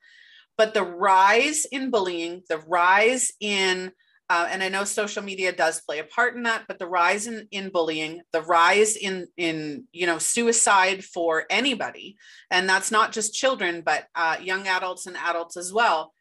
But 0.57 0.73
the 0.73 0.83
rise 0.83 1.65
in 1.71 1.89
bullying, 1.89 2.43
the 2.49 2.59
rise 2.59 3.31
in, 3.39 3.91
uh, 4.29 4.47
and 4.49 4.63
I 4.63 4.69
know 4.69 4.83
social 4.83 5.21
media 5.21 5.51
does 5.51 5.81
play 5.81 5.99
a 5.99 6.03
part 6.03 6.35
in 6.35 6.43
that, 6.43 6.63
but 6.67 6.79
the 6.79 6.87
rise 6.87 7.27
in, 7.27 7.47
in 7.51 7.69
bullying, 7.69 8.21
the 8.31 8.41
rise 8.41 8.95
in, 8.95 9.27
in, 9.37 9.85
you 9.91 10.07
know, 10.07 10.17
suicide 10.17 11.03
for 11.03 11.45
anybody, 11.49 12.17
and 12.49 12.67
that's 12.67 12.91
not 12.91 13.11
just 13.11 13.33
children, 13.33 13.81
but 13.85 14.05
uh, 14.15 14.37
young 14.41 14.67
adults 14.67 15.07
and 15.07 15.17
adults 15.17 15.57
as 15.57 15.73
well, 15.73 16.13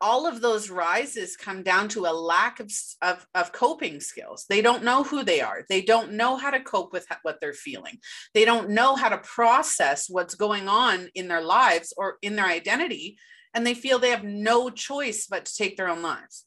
all 0.00 0.26
of 0.26 0.40
those 0.40 0.70
rises 0.70 1.36
come 1.36 1.62
down 1.62 1.88
to 1.88 2.06
a 2.06 2.12
lack 2.12 2.60
of, 2.60 2.70
of, 3.00 3.26
of, 3.34 3.52
coping 3.52 4.00
skills. 4.00 4.44
They 4.48 4.60
don't 4.60 4.84
know 4.84 5.02
who 5.02 5.22
they 5.22 5.40
are. 5.40 5.64
They 5.68 5.82
don't 5.82 6.12
know 6.12 6.36
how 6.36 6.50
to 6.50 6.60
cope 6.60 6.92
with 6.92 7.06
what 7.22 7.40
they're 7.40 7.52
feeling. 7.52 7.98
They 8.34 8.44
don't 8.44 8.70
know 8.70 8.96
how 8.96 9.08
to 9.08 9.18
process 9.18 10.08
what's 10.10 10.34
going 10.34 10.68
on 10.68 11.08
in 11.14 11.28
their 11.28 11.42
lives 11.42 11.94
or 11.96 12.18
in 12.20 12.36
their 12.36 12.46
identity. 12.46 13.16
And 13.54 13.66
they 13.66 13.74
feel 13.74 13.98
they 13.98 14.10
have 14.10 14.24
no 14.24 14.68
choice 14.68 15.26
but 15.26 15.46
to 15.46 15.54
take 15.54 15.76
their 15.76 15.88
own 15.88 16.02
lives. 16.02 16.44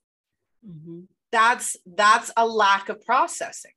Mm-hmm. 0.65 1.01
That's 1.31 1.77
that's 1.85 2.31
a 2.37 2.45
lack 2.45 2.89
of 2.89 3.03
processing. 3.03 3.71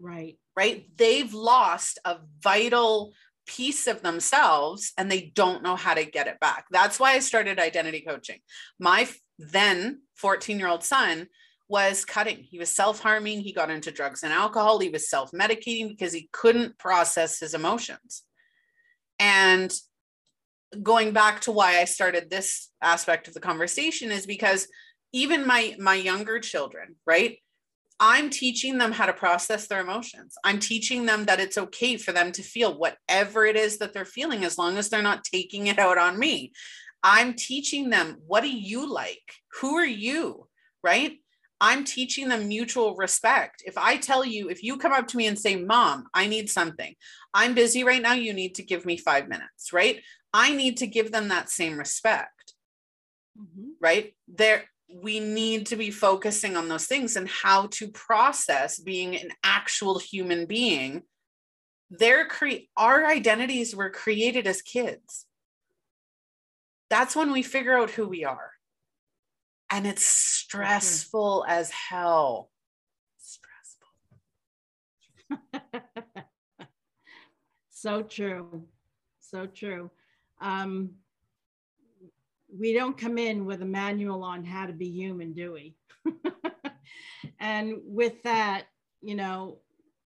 Right. 0.00 0.38
Right. 0.56 0.86
They've 0.96 1.32
lost 1.32 1.98
a 2.04 2.18
vital 2.42 3.12
piece 3.46 3.86
of 3.86 4.02
themselves 4.02 4.92
and 4.96 5.10
they 5.10 5.32
don't 5.34 5.62
know 5.62 5.76
how 5.76 5.94
to 5.94 6.04
get 6.04 6.26
it 6.26 6.40
back. 6.40 6.66
That's 6.70 6.98
why 6.98 7.12
I 7.12 7.18
started 7.18 7.58
identity 7.58 8.04
coaching. 8.06 8.38
My 8.78 9.08
then 9.38 10.02
14 10.16 10.58
year 10.58 10.68
old 10.68 10.84
son 10.84 11.28
was 11.68 12.04
cutting. 12.04 12.38
He 12.42 12.58
was 12.58 12.70
self 12.70 13.00
harming. 13.00 13.40
He 13.40 13.52
got 13.52 13.70
into 13.70 13.90
drugs 13.90 14.22
and 14.22 14.32
alcohol. 14.32 14.78
He 14.78 14.90
was 14.90 15.08
self 15.08 15.30
medicating 15.32 15.88
because 15.88 16.12
he 16.12 16.28
couldn't 16.32 16.78
process 16.78 17.40
his 17.40 17.54
emotions. 17.54 18.24
And 19.18 19.72
going 20.82 21.12
back 21.12 21.40
to 21.42 21.52
why 21.52 21.80
I 21.80 21.84
started 21.84 22.28
this 22.28 22.70
aspect 22.82 23.28
of 23.28 23.34
the 23.34 23.40
conversation 23.40 24.10
is 24.10 24.26
because 24.26 24.68
even 25.12 25.46
my 25.46 25.76
my 25.78 25.94
younger 25.94 26.40
children, 26.40 26.96
right? 27.06 27.38
I'm 28.00 28.30
teaching 28.30 28.78
them 28.78 28.90
how 28.90 29.06
to 29.06 29.12
process 29.12 29.68
their 29.68 29.80
emotions. 29.80 30.34
I'm 30.42 30.58
teaching 30.58 31.06
them 31.06 31.26
that 31.26 31.38
it's 31.38 31.56
okay 31.56 31.96
for 31.96 32.10
them 32.10 32.32
to 32.32 32.42
feel 32.42 32.76
whatever 32.76 33.46
it 33.46 33.54
is 33.54 33.78
that 33.78 33.92
they're 33.92 34.04
feeling 34.04 34.44
as 34.44 34.58
long 34.58 34.76
as 34.76 34.88
they're 34.88 35.02
not 35.02 35.24
taking 35.24 35.68
it 35.68 35.78
out 35.78 35.98
on 35.98 36.18
me. 36.18 36.52
I'm 37.02 37.34
teaching 37.34 37.90
them 37.90 38.18
what 38.26 38.42
do 38.42 38.50
you 38.50 38.92
like? 38.92 39.34
Who 39.60 39.76
are 39.76 39.86
you? 39.86 40.48
Right? 40.82 41.18
I'm 41.60 41.84
teaching 41.84 42.28
them 42.28 42.48
mutual 42.48 42.96
respect. 42.96 43.62
If 43.64 43.78
I 43.78 43.96
tell 43.96 44.24
you, 44.24 44.48
if 44.48 44.64
you 44.64 44.78
come 44.78 44.90
up 44.90 45.06
to 45.08 45.16
me 45.16 45.28
and 45.28 45.38
say, 45.38 45.54
Mom, 45.54 46.08
I 46.12 46.26
need 46.26 46.50
something, 46.50 46.92
I'm 47.32 47.54
busy 47.54 47.84
right 47.84 48.02
now, 48.02 48.14
you 48.14 48.32
need 48.32 48.56
to 48.56 48.64
give 48.64 48.84
me 48.84 48.96
five 48.96 49.28
minutes, 49.28 49.72
right? 49.72 50.02
I 50.34 50.56
need 50.56 50.78
to 50.78 50.88
give 50.88 51.12
them 51.12 51.28
that 51.28 51.50
same 51.50 51.78
respect. 51.78 52.54
Mm-hmm. 53.38 53.68
Right? 53.80 54.16
There, 54.26 54.64
we 54.92 55.20
need 55.20 55.66
to 55.66 55.76
be 55.76 55.90
focusing 55.90 56.56
on 56.56 56.68
those 56.68 56.86
things 56.86 57.16
and 57.16 57.28
how 57.28 57.68
to 57.72 57.88
process 57.88 58.78
being 58.78 59.16
an 59.16 59.30
actual 59.42 59.98
human 59.98 60.46
being. 60.46 61.02
Their 61.90 62.26
cre- 62.26 62.66
our 62.76 63.06
identities 63.06 63.74
were 63.74 63.90
created 63.90 64.46
as 64.46 64.62
kids. 64.62 65.26
That's 66.90 67.16
when 67.16 67.32
we 67.32 67.42
figure 67.42 67.78
out 67.78 67.90
who 67.90 68.06
we 68.06 68.24
are. 68.24 68.52
And 69.70 69.86
it's 69.86 70.04
stressful 70.04 71.44
as 71.48 71.70
hell. 71.70 72.50
Stressful. 73.18 73.88
So 77.82 78.00
true. 78.00 78.68
So 79.18 79.46
true. 79.46 79.90
Um 80.40 81.01
we 82.56 82.72
don't 82.72 82.98
come 82.98 83.18
in 83.18 83.46
with 83.46 83.62
a 83.62 83.66
manual 83.66 84.22
on 84.22 84.44
how 84.44 84.66
to 84.66 84.72
be 84.72 84.88
human, 84.88 85.32
do 85.32 85.52
we? 85.52 85.74
and 87.40 87.76
with 87.84 88.22
that, 88.24 88.64
you 89.00 89.14
know, 89.14 89.58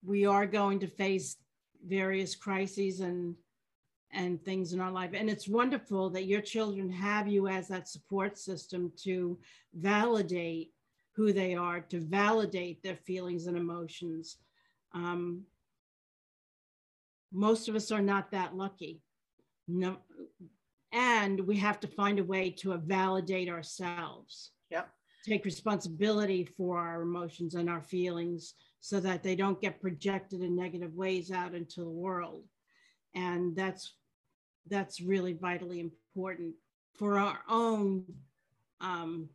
we 0.04 0.26
are 0.26 0.46
going 0.46 0.80
to 0.80 0.86
face 0.86 1.36
various 1.86 2.34
crises 2.34 3.00
and 3.00 3.34
and 4.12 4.44
things 4.44 4.72
in 4.72 4.80
our 4.80 4.90
life. 4.90 5.10
And 5.14 5.30
it's 5.30 5.46
wonderful 5.46 6.10
that 6.10 6.26
your 6.26 6.40
children 6.40 6.90
have 6.90 7.28
you 7.28 7.46
as 7.46 7.68
that 7.68 7.86
support 7.86 8.36
system 8.36 8.92
to 9.04 9.38
validate 9.72 10.72
who 11.12 11.32
they 11.32 11.54
are, 11.54 11.80
to 11.80 12.00
validate 12.00 12.82
their 12.82 12.96
feelings 12.96 13.46
and 13.46 13.56
emotions. 13.56 14.38
Um, 14.92 15.42
most 17.32 17.68
of 17.68 17.76
us 17.76 17.92
are 17.92 18.02
not 18.02 18.32
that 18.32 18.56
lucky. 18.56 19.00
No, 19.68 19.98
and 20.92 21.40
we 21.40 21.56
have 21.56 21.80
to 21.80 21.86
find 21.86 22.18
a 22.18 22.24
way 22.24 22.50
to 22.50 22.76
validate 22.76 23.48
ourselves. 23.48 24.50
Yep. 24.70 24.88
Take 25.24 25.44
responsibility 25.44 26.44
for 26.56 26.78
our 26.78 27.02
emotions 27.02 27.54
and 27.54 27.68
our 27.68 27.82
feelings 27.82 28.54
so 28.80 28.98
that 29.00 29.22
they 29.22 29.36
don't 29.36 29.60
get 29.60 29.80
projected 29.80 30.40
in 30.40 30.56
negative 30.56 30.94
ways 30.94 31.30
out 31.30 31.54
into 31.54 31.80
the 31.80 31.90
world. 31.90 32.44
And 33.14 33.54
that's 33.54 33.94
that's 34.68 35.00
really 35.00 35.32
vitally 35.32 35.80
important 35.80 36.54
for 36.94 37.18
our 37.18 37.40
own 37.48 38.04
um, 38.80 39.28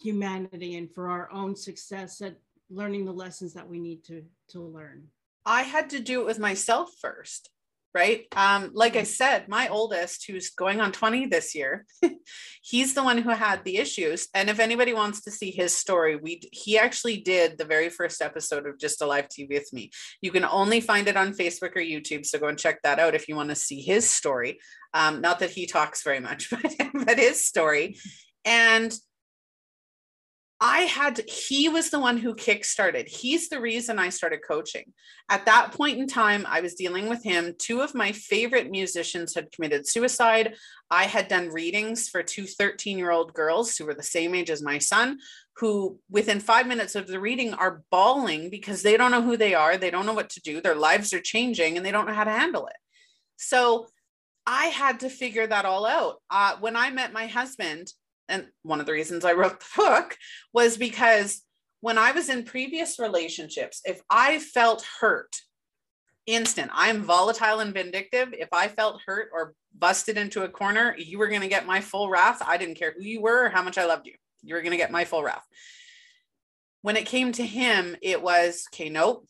humanity 0.00 0.76
and 0.76 0.92
for 0.92 1.08
our 1.08 1.30
own 1.32 1.56
success 1.56 2.20
at 2.20 2.36
learning 2.70 3.04
the 3.04 3.12
lessons 3.12 3.54
that 3.54 3.68
we 3.68 3.78
need 3.78 4.04
to 4.04 4.24
to 4.50 4.62
learn. 4.62 5.08
I 5.44 5.62
had 5.62 5.90
to 5.90 6.00
do 6.00 6.20
it 6.20 6.26
with 6.26 6.38
myself 6.38 6.90
first 7.00 7.50
right? 7.94 8.26
Um, 8.36 8.70
like 8.74 8.96
I 8.96 9.02
said, 9.02 9.48
my 9.48 9.68
oldest, 9.68 10.26
who's 10.26 10.50
going 10.50 10.80
on 10.80 10.92
20 10.92 11.26
this 11.26 11.54
year, 11.54 11.86
he's 12.62 12.94
the 12.94 13.02
one 13.02 13.18
who 13.18 13.30
had 13.30 13.64
the 13.64 13.78
issues. 13.78 14.28
And 14.34 14.50
if 14.50 14.60
anybody 14.60 14.92
wants 14.92 15.22
to 15.22 15.30
see 15.30 15.50
his 15.50 15.74
story, 15.74 16.16
we 16.16 16.40
he 16.52 16.78
actually 16.78 17.18
did 17.18 17.58
the 17.58 17.64
very 17.64 17.88
first 17.88 18.20
episode 18.20 18.66
of 18.66 18.78
GYSTTA 18.78 19.06
Live 19.06 19.28
TV 19.28 19.48
with 19.48 19.72
me. 19.72 19.90
You 20.20 20.30
can 20.30 20.44
only 20.44 20.80
find 20.80 21.08
it 21.08 21.16
on 21.16 21.34
Facebook 21.34 21.76
or 21.76 21.80
YouTube, 21.80 22.26
so 22.26 22.38
go 22.38 22.48
and 22.48 22.58
check 22.58 22.82
that 22.82 22.98
out 22.98 23.14
if 23.14 23.28
you 23.28 23.36
want 23.36 23.50
to 23.50 23.54
see 23.56 23.80
his 23.80 24.08
story. 24.08 24.58
Um, 24.94 25.20
not 25.20 25.38
that 25.40 25.50
he 25.50 25.66
talks 25.66 26.02
very 26.02 26.20
much, 26.20 26.50
but, 26.50 26.62
but 26.94 27.18
his 27.18 27.44
story. 27.44 27.96
And 28.44 28.96
I 30.60 30.80
had 30.80 31.16
to, 31.16 31.22
he 31.22 31.68
was 31.68 31.90
the 31.90 32.00
one 32.00 32.16
who 32.16 32.34
kickstarted. 32.34 33.06
He's 33.06 33.48
the 33.48 33.60
reason 33.60 34.00
I 34.00 34.08
started 34.08 34.40
coaching. 34.46 34.92
At 35.28 35.46
that 35.46 35.70
point 35.70 35.98
in 35.98 36.08
time, 36.08 36.44
I 36.48 36.60
was 36.60 36.74
dealing 36.74 37.08
with 37.08 37.22
him. 37.22 37.54
Two 37.58 37.80
of 37.80 37.94
my 37.94 38.10
favorite 38.10 38.68
musicians 38.68 39.36
had 39.36 39.52
committed 39.52 39.86
suicide. 39.86 40.56
I 40.90 41.04
had 41.04 41.28
done 41.28 41.50
readings 41.50 42.08
for 42.08 42.24
two 42.24 42.44
13 42.44 42.98
year 42.98 43.12
old 43.12 43.34
girls 43.34 43.76
who 43.76 43.86
were 43.86 43.94
the 43.94 44.02
same 44.02 44.34
age 44.34 44.50
as 44.50 44.60
my 44.60 44.78
son, 44.78 45.18
who 45.58 46.00
within 46.10 46.40
five 46.40 46.66
minutes 46.66 46.96
of 46.96 47.06
the 47.06 47.20
reading 47.20 47.54
are 47.54 47.82
bawling 47.92 48.50
because 48.50 48.82
they 48.82 48.96
don't 48.96 49.12
know 49.12 49.22
who 49.22 49.36
they 49.36 49.54
are. 49.54 49.76
They 49.76 49.90
don't 49.90 50.06
know 50.06 50.14
what 50.14 50.30
to 50.30 50.40
do. 50.40 50.60
Their 50.60 50.74
lives 50.74 51.12
are 51.12 51.20
changing 51.20 51.76
and 51.76 51.86
they 51.86 51.92
don't 51.92 52.08
know 52.08 52.14
how 52.14 52.24
to 52.24 52.30
handle 52.30 52.66
it. 52.66 52.76
So 53.36 53.86
I 54.44 54.66
had 54.66 55.00
to 55.00 55.10
figure 55.10 55.46
that 55.46 55.66
all 55.66 55.86
out. 55.86 56.16
Uh, 56.30 56.56
when 56.58 56.74
I 56.74 56.90
met 56.90 57.12
my 57.12 57.26
husband, 57.26 57.92
and 58.28 58.46
one 58.62 58.80
of 58.80 58.86
the 58.86 58.92
reasons 58.92 59.24
I 59.24 59.32
wrote 59.32 59.60
the 59.60 59.66
book 59.76 60.16
was 60.52 60.76
because 60.76 61.42
when 61.80 61.98
I 61.98 62.12
was 62.12 62.28
in 62.28 62.44
previous 62.44 62.98
relationships, 62.98 63.80
if 63.84 64.00
I 64.10 64.38
felt 64.38 64.84
hurt, 65.00 65.34
instant, 66.26 66.70
I'm 66.74 67.02
volatile 67.02 67.60
and 67.60 67.72
vindictive. 67.72 68.28
If 68.32 68.48
I 68.52 68.68
felt 68.68 69.00
hurt 69.06 69.30
or 69.32 69.54
busted 69.76 70.18
into 70.18 70.42
a 70.42 70.48
corner, 70.48 70.94
you 70.98 71.18
were 71.18 71.28
going 71.28 71.40
to 71.40 71.48
get 71.48 71.66
my 71.66 71.80
full 71.80 72.10
wrath. 72.10 72.42
I 72.44 72.56
didn't 72.56 72.78
care 72.78 72.94
who 72.96 73.02
you 73.02 73.22
were 73.22 73.46
or 73.46 73.48
how 73.48 73.62
much 73.62 73.78
I 73.78 73.86
loved 73.86 74.06
you. 74.06 74.14
You 74.42 74.54
were 74.54 74.62
going 74.62 74.72
to 74.72 74.76
get 74.76 74.90
my 74.90 75.04
full 75.04 75.22
wrath. 75.22 75.44
When 76.82 76.96
it 76.96 77.06
came 77.06 77.32
to 77.32 77.44
him, 77.44 77.96
it 78.02 78.22
was 78.22 78.64
okay, 78.72 78.88
nope. 78.88 79.26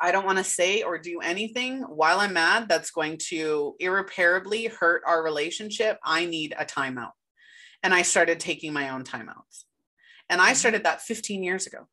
I 0.00 0.12
don't 0.12 0.26
want 0.26 0.38
to 0.38 0.44
say 0.44 0.82
or 0.82 0.98
do 0.98 1.20
anything 1.20 1.80
while 1.80 2.20
I'm 2.20 2.34
mad 2.34 2.68
that's 2.68 2.90
going 2.90 3.18
to 3.28 3.74
irreparably 3.80 4.66
hurt 4.66 5.02
our 5.06 5.24
relationship. 5.24 5.98
I 6.04 6.26
need 6.26 6.54
a 6.58 6.66
timeout 6.66 7.12
and 7.82 7.94
I 7.94 8.02
started 8.02 8.40
taking 8.40 8.72
my 8.72 8.90
own 8.90 9.04
timeouts. 9.04 9.64
And 10.28 10.40
I 10.40 10.48
mm-hmm. 10.48 10.54
started 10.54 10.84
that 10.84 11.02
15 11.02 11.42
years 11.42 11.66
ago. 11.66 11.86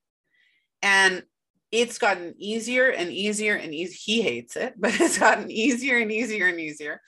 And 0.81 1.23
it's 1.71 1.97
gotten 1.97 2.36
easier 2.38 2.89
and 2.89 3.11
easier 3.11 3.55
and 3.55 3.73
easier. 3.73 3.97
He 3.99 4.21
hates 4.21 4.55
it, 4.55 4.73
but 4.79 4.99
it's 4.99 5.17
gotten 5.17 5.49
easier 5.49 5.97
and 5.97 6.11
easier 6.11 6.47
and 6.47 6.59
easier. 6.59 7.01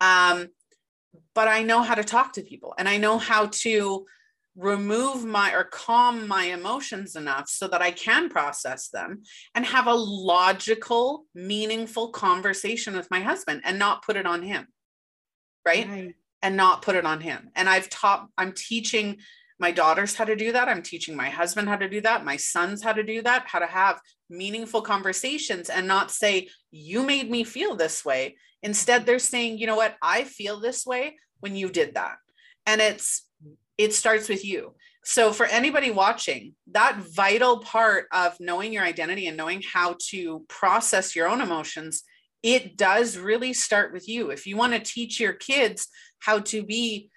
Um, 0.00 0.48
but 1.34 1.48
I 1.48 1.62
know 1.62 1.82
how 1.82 1.94
to 1.94 2.04
talk 2.04 2.32
to 2.34 2.42
people 2.42 2.74
and 2.78 2.88
I 2.88 2.96
know 2.96 3.18
how 3.18 3.46
to 3.46 4.06
remove 4.56 5.24
my 5.24 5.52
or 5.54 5.64
calm 5.64 6.28
my 6.28 6.44
emotions 6.44 7.16
enough 7.16 7.48
so 7.48 7.68
that 7.68 7.80
I 7.80 7.90
can 7.90 8.28
process 8.28 8.88
them 8.88 9.22
and 9.54 9.64
have 9.64 9.86
a 9.86 9.94
logical, 9.94 11.24
meaningful 11.34 12.10
conversation 12.10 12.94
with 12.94 13.10
my 13.10 13.20
husband 13.20 13.62
and 13.64 13.78
not 13.78 14.04
put 14.04 14.16
it 14.16 14.26
on 14.26 14.42
him. 14.42 14.66
Right. 15.64 15.88
right 15.88 16.14
and 16.42 16.56
not 16.56 16.82
put 16.82 16.96
it 16.96 17.06
on 17.06 17.20
him. 17.20 17.50
And 17.54 17.68
I've 17.68 17.88
taught, 17.88 18.28
I'm 18.36 18.52
teaching 18.52 19.18
my 19.58 19.70
daughters 19.70 20.16
how 20.16 20.24
to 20.24 20.34
do 20.34 20.52
that. 20.52 20.68
I'm 20.68 20.82
teaching 20.82 21.16
my 21.16 21.30
husband 21.30 21.68
how 21.68 21.76
to 21.76 21.88
do 21.88 22.00
that, 22.00 22.24
my 22.24 22.36
sons 22.36 22.82
how 22.82 22.92
to 22.92 23.04
do 23.04 23.22
that, 23.22 23.46
how 23.46 23.60
to 23.60 23.66
have 23.66 24.00
meaningful 24.28 24.82
conversations 24.82 25.70
and 25.70 25.86
not 25.86 26.10
say, 26.10 26.48
You 26.70 27.04
made 27.04 27.30
me 27.30 27.44
feel 27.44 27.76
this 27.76 28.04
way. 28.04 28.36
Instead, 28.62 29.06
they're 29.06 29.20
saying, 29.20 29.58
You 29.58 29.68
know 29.68 29.76
what? 29.76 29.96
I 30.02 30.24
feel 30.24 30.58
this 30.58 30.84
way 30.84 31.16
when 31.40 31.54
you 31.54 31.68
did 31.68 31.94
that. 31.94 32.16
And 32.66 32.80
it's, 32.80 33.28
it 33.78 33.94
starts 33.94 34.28
with 34.28 34.44
you. 34.44 34.74
So, 35.04 35.32
for 35.32 35.46
anybody 35.46 35.90
watching, 35.90 36.54
that 36.72 36.96
vital 36.96 37.58
part 37.58 38.06
of 38.12 38.38
knowing 38.38 38.72
your 38.72 38.84
identity 38.84 39.26
and 39.26 39.36
knowing 39.36 39.62
how 39.62 39.96
to 40.10 40.44
process 40.48 41.16
your 41.16 41.28
own 41.28 41.40
emotions, 41.40 42.04
it 42.42 42.76
does 42.76 43.16
really 43.16 43.52
start 43.52 43.92
with 43.92 44.08
you. 44.08 44.30
If 44.30 44.46
you 44.46 44.56
want 44.56 44.72
to 44.72 44.80
teach 44.80 45.20
your 45.20 45.32
kids 45.32 45.88
how 46.24 46.40
to 46.40 46.62
be 46.62 47.10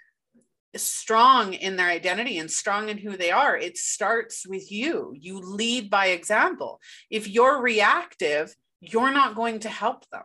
strong 0.75 1.53
in 1.53 1.77
their 1.77 1.87
identity 1.87 2.37
and 2.37 2.51
strong 2.51 2.89
in 2.89 2.97
who 2.97 3.15
they 3.15 3.31
are. 3.31 3.55
It 3.55 3.77
starts 3.77 4.45
with 4.45 4.71
you. 4.71 5.13
You 5.17 5.39
lead 5.39 5.89
by 5.89 6.07
example. 6.07 6.81
If 7.09 7.29
you're 7.29 7.61
reactive 7.61 8.53
you're 8.81 9.11
not 9.11 9.35
going 9.35 9.59
to 9.59 9.69
help 9.69 10.07
them. 10.09 10.23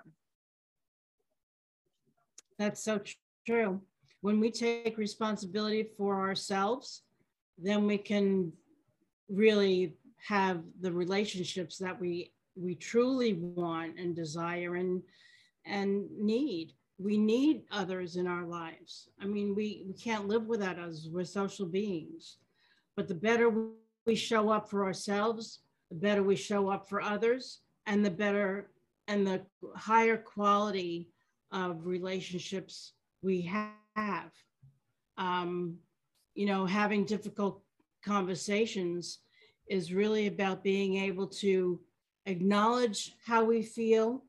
That's 2.59 2.83
so 2.83 3.01
true. 3.47 3.81
When 4.20 4.39
we 4.39 4.51
take 4.51 4.99
responsibility 4.99 5.89
for 5.97 6.20
ourselves 6.20 7.03
then 7.62 7.87
we 7.87 7.99
can 7.99 8.53
really 9.28 9.95
have 10.26 10.62
the 10.81 10.93
relationships 10.93 11.78
that 11.78 12.01
we 12.01 12.33
we 12.57 12.74
truly 12.74 13.35
want 13.35 13.99
and 13.99 14.16
desire 14.16 14.74
and 14.76 15.03
and 15.66 16.11
need 16.18 16.72
we 17.01 17.16
need 17.16 17.62
others 17.70 18.16
in 18.16 18.26
our 18.26 18.44
lives. 18.44 19.09
I 19.20 19.24
mean, 19.24 19.55
we, 19.55 19.84
we 19.86 19.94
can't 19.94 20.28
live 20.28 20.46
without 20.46 20.78
us. 20.78 21.09
We're 21.11 21.24
social 21.24 21.66
beings. 21.66 22.36
But 22.94 23.09
the 23.09 23.14
better 23.14 23.51
we 24.07 24.14
show 24.14 24.51
up 24.51 24.68
for 24.68 24.84
ourselves, 24.84 25.61
the 25.90 25.96
better 25.96 26.22
we 26.22 26.36
show 26.36 26.68
up 26.68 26.88
for 26.88 27.01
others, 27.01 27.61
and 27.86 28.05
the 28.05 28.11
better 28.11 28.70
and 29.09 29.26
the 29.26 29.42
higher 29.74 30.18
quality 30.18 31.09
of 31.53 31.86
relationships 31.86 32.92
we 33.22 33.51
have. 33.96 34.30
Um, 35.16 35.78
you 36.34 36.46
know, 36.46 36.66
having 36.66 37.05
difficult 37.07 37.62
conversations 38.05 39.20
is 39.68 39.92
really 39.92 40.26
about 40.26 40.62
being 40.62 40.96
able 40.96 41.26
to 41.26 41.80
acknowledge 42.26 43.14
how 43.24 43.44
we 43.44 43.62
feel 43.62 44.22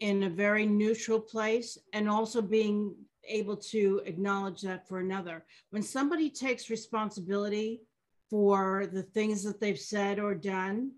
in 0.00 0.22
a 0.22 0.30
very 0.30 0.66
neutral 0.66 1.20
place 1.20 1.76
and 1.92 2.08
also 2.08 2.40
being 2.40 2.94
able 3.26 3.56
to 3.56 4.00
acknowledge 4.06 4.62
that 4.62 4.88
for 4.88 5.00
another. 5.00 5.44
When 5.70 5.82
somebody 5.82 6.30
takes 6.30 6.70
responsibility 6.70 7.82
for 8.30 8.86
the 8.86 9.02
things 9.02 9.42
that 9.44 9.60
they've 9.60 9.78
said 9.78 10.18
or 10.18 10.34
done 10.34 10.92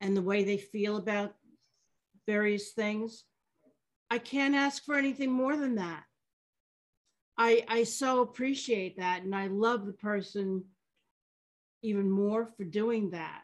and 0.00 0.16
the 0.16 0.22
way 0.22 0.44
they 0.44 0.56
feel 0.56 0.96
about 0.96 1.34
various 2.26 2.70
things, 2.70 3.24
I 4.10 4.18
can't 4.18 4.54
ask 4.54 4.84
for 4.84 4.94
anything 4.94 5.30
more 5.30 5.56
than 5.56 5.74
that. 5.76 6.04
I, 7.36 7.64
I 7.68 7.84
so 7.84 8.22
appreciate 8.22 8.96
that. 8.96 9.22
And 9.22 9.34
I 9.34 9.46
love 9.48 9.86
the 9.86 9.92
person 9.92 10.64
even 11.82 12.10
more 12.10 12.46
for 12.46 12.64
doing 12.64 13.10
that 13.10 13.42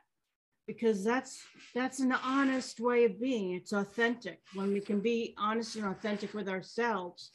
because 0.67 1.05
that's 1.05 1.43
that's 1.75 2.01
an 2.01 2.13
honest 2.13 2.81
way 2.81 3.05
of 3.05 3.21
being. 3.21 3.53
It's 3.53 3.73
authentic. 3.73 4.41
When 4.55 4.73
we 4.73 4.81
can 4.81 5.01
be 5.01 5.35
honest 5.39 5.77
and 5.77 5.87
authentic 5.87 6.35
with 6.35 6.49
ourselves 6.49 7.31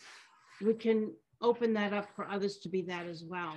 we 0.61 0.73
can 0.73 1.13
open 1.41 1.73
that 1.73 1.93
up 1.93 2.09
for 2.15 2.27
others 2.27 2.57
to 2.57 2.69
be 2.69 2.81
that 2.83 3.07
as 3.07 3.23
well. 3.23 3.55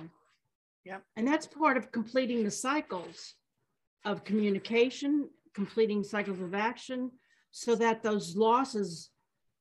Yeah 0.85 0.99
and 1.15 1.27
that's 1.27 1.47
part 1.47 1.77
of 1.77 1.91
completing 1.91 2.43
the 2.43 2.51
cycles 2.51 3.35
of 4.05 4.23
communication 4.23 5.29
completing 5.53 6.03
cycles 6.03 6.39
of 6.41 6.53
action 6.53 7.11
so 7.51 7.75
that 7.75 8.01
those 8.01 8.35
losses 8.35 9.11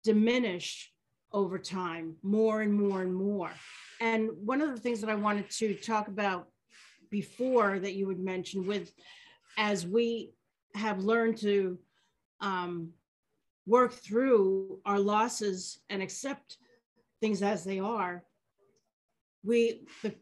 diminish 0.03 0.91
over 1.33 1.59
time 1.59 2.17
more 2.23 2.63
and 2.63 2.73
more 2.73 3.03
and 3.03 3.15
more. 3.15 3.51
And 4.01 4.31
one 4.45 4.61
of 4.61 4.71
the 4.71 4.81
things 4.81 5.01
that 5.01 5.11
i 5.11 5.15
wanted 5.15 5.49
to 5.51 5.75
talk 5.75 6.09
about 6.09 6.49
before 7.11 7.79
that 7.79 7.95
you 7.95 8.07
would 8.07 8.19
mention 8.19 8.67
with 8.67 8.93
as 9.57 9.87
we 9.87 10.33
have 10.75 11.05
learned 11.05 11.37
to 11.39 11.79
um, 12.41 12.91
work 13.67 13.93
through 13.93 14.81
our 14.85 14.99
losses 14.99 15.81
and 15.91 16.03
accept 16.03 16.57
things 17.21 17.43
as 17.43 17.65
they 17.65 17.79
are, 17.79 18.25
we 19.45 19.87
the, 20.03 20.15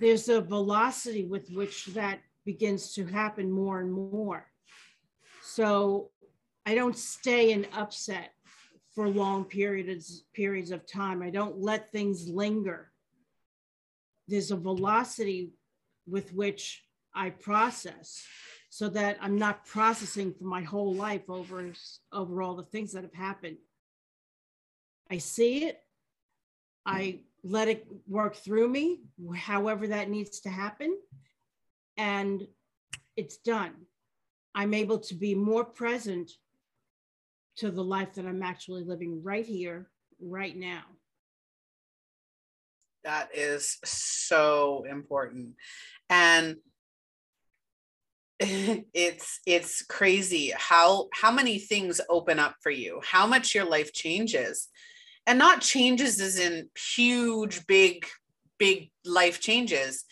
there's 0.00 0.28
a 0.28 0.40
velocity 0.40 1.24
with 1.24 1.50
which 1.50 1.86
that 1.86 2.20
begins 2.44 2.92
to 2.94 3.06
happen 3.06 3.50
more 3.50 3.80
and 3.80 3.92
more. 3.92 4.46
So 5.42 6.10
I 6.66 6.74
don't 6.74 6.96
stay 6.96 7.52
in 7.52 7.66
upset 7.74 8.30
for 8.94 9.08
long 9.08 9.44
periods 9.44 10.24
periods 10.34 10.70
of 10.70 10.86
time. 10.86 11.22
I 11.22 11.30
don't 11.30 11.60
let 11.60 11.90
things 11.90 12.28
linger. 12.28 12.90
There's 14.28 14.50
a 14.50 14.56
velocity 14.56 15.52
with 16.06 16.32
which 16.32 16.84
I 17.14 17.30
process 17.30 18.24
so 18.70 18.88
that 18.88 19.18
I'm 19.20 19.38
not 19.38 19.66
processing 19.66 20.34
for 20.34 20.44
my 20.44 20.62
whole 20.62 20.94
life 20.94 21.28
over, 21.28 21.72
over 22.12 22.42
all 22.42 22.56
the 22.56 22.64
things 22.64 22.92
that 22.92 23.04
have 23.04 23.14
happened. 23.14 23.56
I 25.10 25.18
see 25.18 25.66
it, 25.66 25.78
I 26.84 27.20
let 27.44 27.68
it 27.68 27.86
work 28.08 28.34
through 28.34 28.68
me, 28.68 29.02
however 29.36 29.86
that 29.88 30.10
needs 30.10 30.40
to 30.40 30.50
happen, 30.50 30.98
and 31.96 32.42
it's 33.16 33.36
done. 33.36 33.74
I'm 34.54 34.74
able 34.74 34.98
to 35.00 35.14
be 35.14 35.34
more 35.34 35.64
present 35.64 36.30
to 37.58 37.70
the 37.70 37.84
life 37.84 38.14
that 38.14 38.26
I'm 38.26 38.42
actually 38.42 38.82
living 38.82 39.22
right 39.22 39.46
here, 39.46 39.88
right 40.20 40.56
now. 40.56 40.82
That 43.04 43.28
is 43.34 43.78
so 43.84 44.84
important. 44.88 45.54
And 46.08 46.56
it's 48.94 49.40
it's 49.46 49.82
crazy 49.84 50.52
how 50.56 51.08
how 51.12 51.30
many 51.30 51.58
things 51.58 52.00
open 52.08 52.38
up 52.38 52.56
for 52.62 52.70
you 52.70 53.00
how 53.04 53.26
much 53.26 53.54
your 53.54 53.64
life 53.64 53.92
changes 53.92 54.68
and 55.26 55.38
not 55.38 55.60
changes 55.60 56.20
as 56.20 56.38
in 56.38 56.68
huge 56.96 57.66
big 57.66 58.06
big 58.58 58.90
life 59.04 59.40
changes 59.40 60.04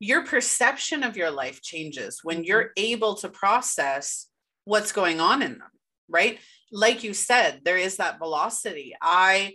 your 0.00 0.24
perception 0.24 1.02
of 1.02 1.16
your 1.16 1.30
life 1.30 1.60
changes 1.62 2.20
when 2.22 2.38
Mhm. 2.42 2.46
you're 2.46 2.70
able 2.76 3.14
to 3.16 3.28
process 3.28 4.28
what's 4.64 4.92
going 4.92 5.20
on 5.20 5.42
in 5.42 5.58
them, 5.58 5.70
right? 6.08 6.38
Like 6.70 7.02
you 7.02 7.14
said, 7.14 7.62
there 7.64 7.78
is 7.78 7.96
that 7.96 8.18
velocity. 8.18 8.94
I 9.00 9.54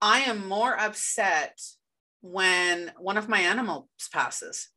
I 0.00 0.20
am 0.22 0.48
more 0.48 0.78
upset 0.78 1.60
when 2.22 2.92
one 2.98 3.16
of 3.16 3.28
my 3.28 3.40
animals 3.40 3.88
passes 4.12 4.68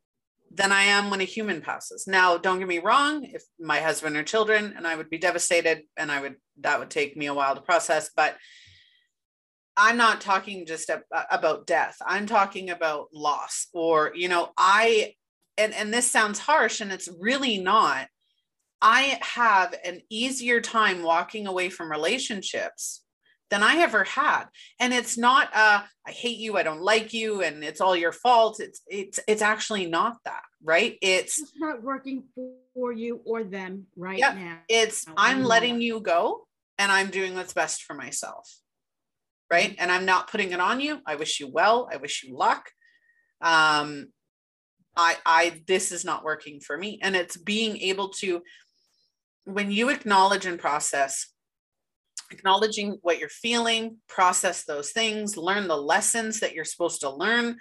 than 0.56 0.72
I 0.72 0.84
am 0.84 1.10
when 1.10 1.22
a 1.22 1.26
human 1.26 1.62
passes. 1.62 2.08
Now, 2.08 2.38
don't 2.38 2.60
get 2.60 2.68
me 2.68 2.80
wrong, 2.80 3.26
if 3.26 3.44
my 3.60 3.82
husband 3.82 4.16
or 4.16 4.24
children 4.24 4.74
and 4.76 4.88
I 4.88 4.96
would 4.96 5.10
be 5.10 5.18
devastated 5.18 5.84
and 5.98 6.12
I 6.12 6.22
would 6.22 6.36
that 6.62 6.80
would 6.80 6.90
take 6.90 7.18
me 7.18 7.26
a 7.26 7.34
while 7.34 7.56
to 7.56 7.62
process, 7.62 8.10
but 8.16 8.38
I'm 9.76 9.98
not 9.98 10.22
talking 10.22 10.66
just 10.66 10.90
about 11.30 11.68
death. 11.68 11.98
I'm 12.06 12.26
talking 12.26 12.70
about 12.70 13.08
loss 13.14 13.68
or 13.74 14.14
you 14.16 14.30
know, 14.30 14.52
I 14.58 15.16
and 15.58 15.74
and 15.74 15.94
this 15.94 16.10
sounds 16.10 16.40
harsh 16.40 16.80
and 16.80 16.92
it's 16.92 17.10
really 17.20 17.58
not. 17.58 18.08
I 18.82 19.20
have 19.22 19.76
an 19.84 20.02
easier 20.10 20.62
time 20.62 21.04
walking 21.04 21.48
away 21.48 21.70
from 21.70 21.92
relationships 21.92 23.02
than 23.52 23.62
I 23.64 23.78
ever 23.78 24.04
had. 24.04 24.46
And 24.80 24.94
it's 24.94 25.18
not 25.18 25.50
uh 25.56 25.84
I 26.08 26.12
hate 26.12 26.38
you, 26.38 26.58
I 26.58 26.64
don't 26.64 26.82
like 26.82 27.14
you 27.14 27.42
and 27.42 27.64
it's 27.64 27.82
all 27.82 27.96
your 27.96 28.12
fault. 28.12 28.60
It's 28.60 28.82
it's 28.88 29.20
it's 29.28 29.42
actually 29.42 29.86
not 29.88 30.18
that, 30.26 30.44
right? 30.64 30.98
It's 31.02 31.40
It's 31.40 31.54
not 31.58 31.84
working 31.84 32.24
for 32.74 32.92
you 32.92 33.22
or 33.26 33.44
them 33.44 33.88
right 33.96 34.20
Yep. 34.20 34.36
now. 34.36 34.60
it's 34.68 35.06
I'm 35.18 35.44
letting 35.44 35.82
you 35.82 36.00
go 36.02 36.48
and 36.78 36.92
I'm 36.92 37.10
doing 37.10 37.36
what's 37.36 37.54
best 37.54 37.84
for 37.84 37.94
myself. 37.94 38.50
Right? 39.52 39.76
And 39.78 39.92
I'm 39.92 40.06
not 40.06 40.30
putting 40.30 40.52
it 40.52 40.60
on 40.60 40.82
you. 40.82 41.00
I 41.06 41.16
wish 41.16 41.40
you 41.40 41.48
well. 41.48 41.88
I 41.92 41.98
wish 41.98 42.24
you 42.24 42.36
luck. 42.36 42.70
Um 43.42 44.08
I 44.98 45.18
I 45.26 45.62
this 45.68 45.92
is 45.92 46.04
not 46.04 46.24
working 46.24 46.60
for 46.60 46.78
me 46.78 47.00
and 47.04 47.16
it's 47.16 47.38
being 47.38 47.78
able 47.78 48.10
to 48.10 48.42
when 49.44 49.70
you 49.72 49.90
acknowledge 49.90 50.46
and 50.48 50.58
process 50.60 51.28
acknowledging 52.32 52.98
what 53.02 53.20
you're 53.20 53.30
feeling, 53.30 53.98
process 54.08 54.64
those 54.64 54.92
things, 54.92 55.38
learn 55.38 55.68
the 55.68 55.78
lessons 55.78 56.40
that 56.40 56.54
you're 56.54 56.66
supposed 56.66 57.02
to 57.02 57.10
learn, 57.10 57.58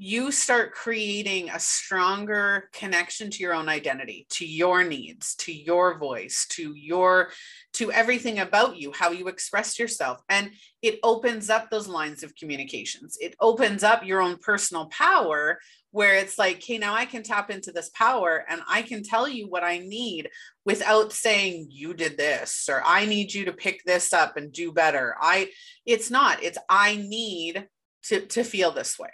you 0.00 0.30
start 0.30 0.72
creating 0.72 1.50
a 1.50 1.58
stronger 1.58 2.70
connection 2.72 3.30
to 3.30 3.42
your 3.42 3.52
own 3.52 3.68
identity, 3.68 4.28
to 4.30 4.46
your 4.46 4.84
needs, 4.84 5.34
to 5.34 5.52
your 5.52 5.98
voice, 5.98 6.46
to 6.50 6.72
your 6.76 7.30
to 7.72 7.90
everything 7.90 8.38
about 8.38 8.76
you, 8.76 8.92
how 8.92 9.10
you 9.10 9.26
express 9.26 9.76
yourself. 9.76 10.22
And 10.28 10.50
it 10.82 11.00
opens 11.02 11.50
up 11.50 11.68
those 11.68 11.88
lines 11.88 12.22
of 12.22 12.36
communications. 12.36 13.18
It 13.20 13.34
opens 13.40 13.82
up 13.82 14.06
your 14.06 14.20
own 14.20 14.36
personal 14.36 14.86
power 14.86 15.58
where 15.90 16.14
it's 16.14 16.38
like, 16.38 16.58
okay, 16.58 16.78
now 16.78 16.94
I 16.94 17.04
can 17.04 17.24
tap 17.24 17.50
into 17.50 17.72
this 17.72 17.90
power 17.90 18.44
and 18.48 18.60
I 18.68 18.82
can 18.82 19.02
tell 19.02 19.26
you 19.26 19.48
what 19.48 19.64
I 19.64 19.78
need 19.78 20.28
without 20.64 21.12
saying 21.12 21.68
you 21.70 21.92
did 21.92 22.16
this 22.16 22.68
or 22.70 22.82
I 22.84 23.04
need 23.04 23.34
you 23.34 23.46
to 23.46 23.52
pick 23.52 23.82
this 23.84 24.12
up 24.12 24.36
and 24.36 24.52
do 24.52 24.70
better. 24.70 25.16
I 25.20 25.50
it's 25.84 26.08
not. 26.08 26.40
It's 26.40 26.58
I 26.68 26.94
need 26.96 27.66
to 28.04 28.20
to 28.26 28.44
feel 28.44 28.70
this 28.70 28.96
way. 28.96 29.10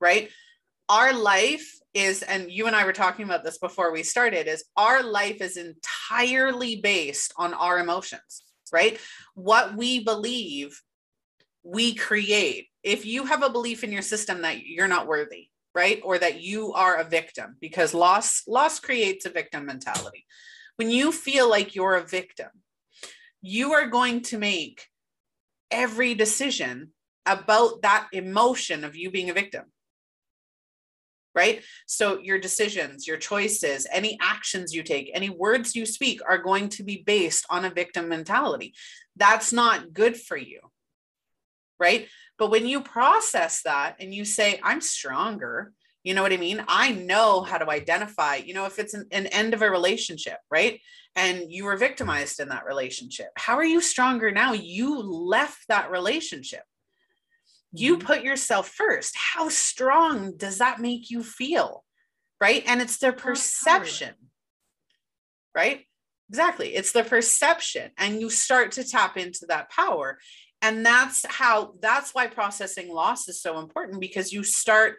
Right? 0.00 0.30
Our 0.88 1.12
life 1.12 1.78
is 1.94 2.22
and 2.22 2.50
you 2.50 2.66
and 2.66 2.76
I 2.76 2.84
were 2.84 2.92
talking 2.92 3.24
about 3.24 3.44
this 3.44 3.58
before 3.58 3.92
we 3.92 4.02
started 4.02 4.46
is 4.46 4.64
our 4.76 5.02
life 5.02 5.40
is 5.40 5.56
entirely 5.56 6.76
based 6.76 7.32
on 7.36 7.54
our 7.54 7.78
emotions, 7.78 8.42
right? 8.72 8.98
What 9.34 9.76
we 9.76 10.04
believe 10.04 10.80
we 11.62 11.94
create. 11.94 12.68
If 12.82 13.04
you 13.04 13.26
have 13.26 13.42
a 13.42 13.50
belief 13.50 13.84
in 13.84 13.92
your 13.92 14.02
system 14.02 14.42
that 14.42 14.64
you're 14.64 14.88
not 14.88 15.06
worthy, 15.06 15.48
right? 15.74 16.00
Or 16.02 16.18
that 16.18 16.40
you 16.40 16.72
are 16.72 16.96
a 16.96 17.04
victim 17.04 17.56
because 17.60 17.94
loss 17.94 18.42
loss 18.46 18.80
creates 18.80 19.26
a 19.26 19.30
victim 19.30 19.66
mentality. 19.66 20.24
When 20.76 20.90
you 20.90 21.12
feel 21.12 21.50
like 21.50 21.74
you're 21.74 21.96
a 21.96 22.06
victim, 22.06 22.48
you 23.42 23.72
are 23.72 23.88
going 23.88 24.22
to 24.22 24.38
make 24.38 24.86
every 25.70 26.14
decision 26.14 26.92
about 27.26 27.82
that 27.82 28.08
emotion 28.12 28.84
of 28.84 28.96
you 28.96 29.10
being 29.10 29.28
a 29.28 29.34
victim. 29.34 29.64
Right? 31.34 31.62
So 31.86 32.18
your 32.20 32.38
decisions, 32.38 33.06
your 33.06 33.16
choices, 33.16 33.86
any 33.92 34.18
actions 34.20 34.74
you 34.74 34.82
take, 34.82 35.10
any 35.14 35.30
words 35.30 35.76
you 35.76 35.86
speak 35.86 36.20
are 36.28 36.38
going 36.38 36.68
to 36.70 36.82
be 36.82 37.02
based 37.06 37.46
on 37.48 37.64
a 37.64 37.70
victim 37.70 38.08
mentality. 38.08 38.74
That's 39.14 39.52
not 39.52 39.92
good 39.92 40.16
for 40.16 40.36
you. 40.36 40.60
Right? 41.78 42.08
But 42.38 42.50
when 42.50 42.66
you 42.66 42.80
process 42.80 43.62
that 43.62 43.96
and 44.00 44.12
you 44.12 44.24
say, 44.24 44.60
I'm 44.62 44.80
stronger, 44.80 45.72
you 46.04 46.14
know 46.14 46.22
what 46.22 46.32
I 46.32 46.36
mean? 46.36 46.64
I 46.68 46.92
know 46.92 47.42
how 47.42 47.58
to 47.58 47.68
identify, 47.70 48.36
you 48.36 48.54
know, 48.54 48.66
if 48.66 48.78
it's 48.78 48.94
an, 48.94 49.06
an, 49.10 49.26
end 49.26 49.52
of 49.52 49.62
a 49.62 49.70
relationship, 49.70 50.38
right? 50.50 50.80
And 51.16 51.52
you 51.52 51.64
were 51.64 51.76
victimized 51.76 52.40
in 52.40 52.48
that 52.48 52.64
relationship. 52.64 53.28
How 53.36 53.56
are 53.56 53.64
you 53.64 53.80
stronger 53.80 54.30
now? 54.30 54.52
You 54.52 55.00
left 55.00 55.66
that 55.68 55.90
relationship. 55.90 56.62
You 57.72 57.98
Mhm. 57.98 58.04
put 58.04 58.22
yourself 58.22 58.68
first. 58.70 59.14
How 59.16 59.48
strong 59.48 60.36
does 60.36 60.58
that 60.58 60.80
make 60.80 61.10
you 61.10 61.22
feel? 61.22 61.84
Right? 62.40 62.62
And 62.66 62.80
it's 62.80 62.98
the 62.98 63.08
Well, 63.08 63.16
power. 63.16 63.22
perception, 63.34 64.14
right? 65.54 65.86
Exactly. 66.28 66.74
It's 66.74 66.92
the 66.92 67.04
perception. 67.04 67.90
And 67.96 68.20
you 68.20 68.30
start 68.30 68.72
to 68.72 68.84
tap 68.84 69.16
into 69.16 69.46
that 69.46 69.70
power 69.70 70.18
and 70.60 70.84
that's 70.84 71.24
how 71.26 71.74
that's 71.80 72.14
why 72.14 72.26
processing 72.26 72.88
loss 72.92 73.28
is 73.28 73.40
so 73.40 73.58
important 73.58 74.00
because 74.00 74.32
you 74.32 74.42
start 74.42 74.98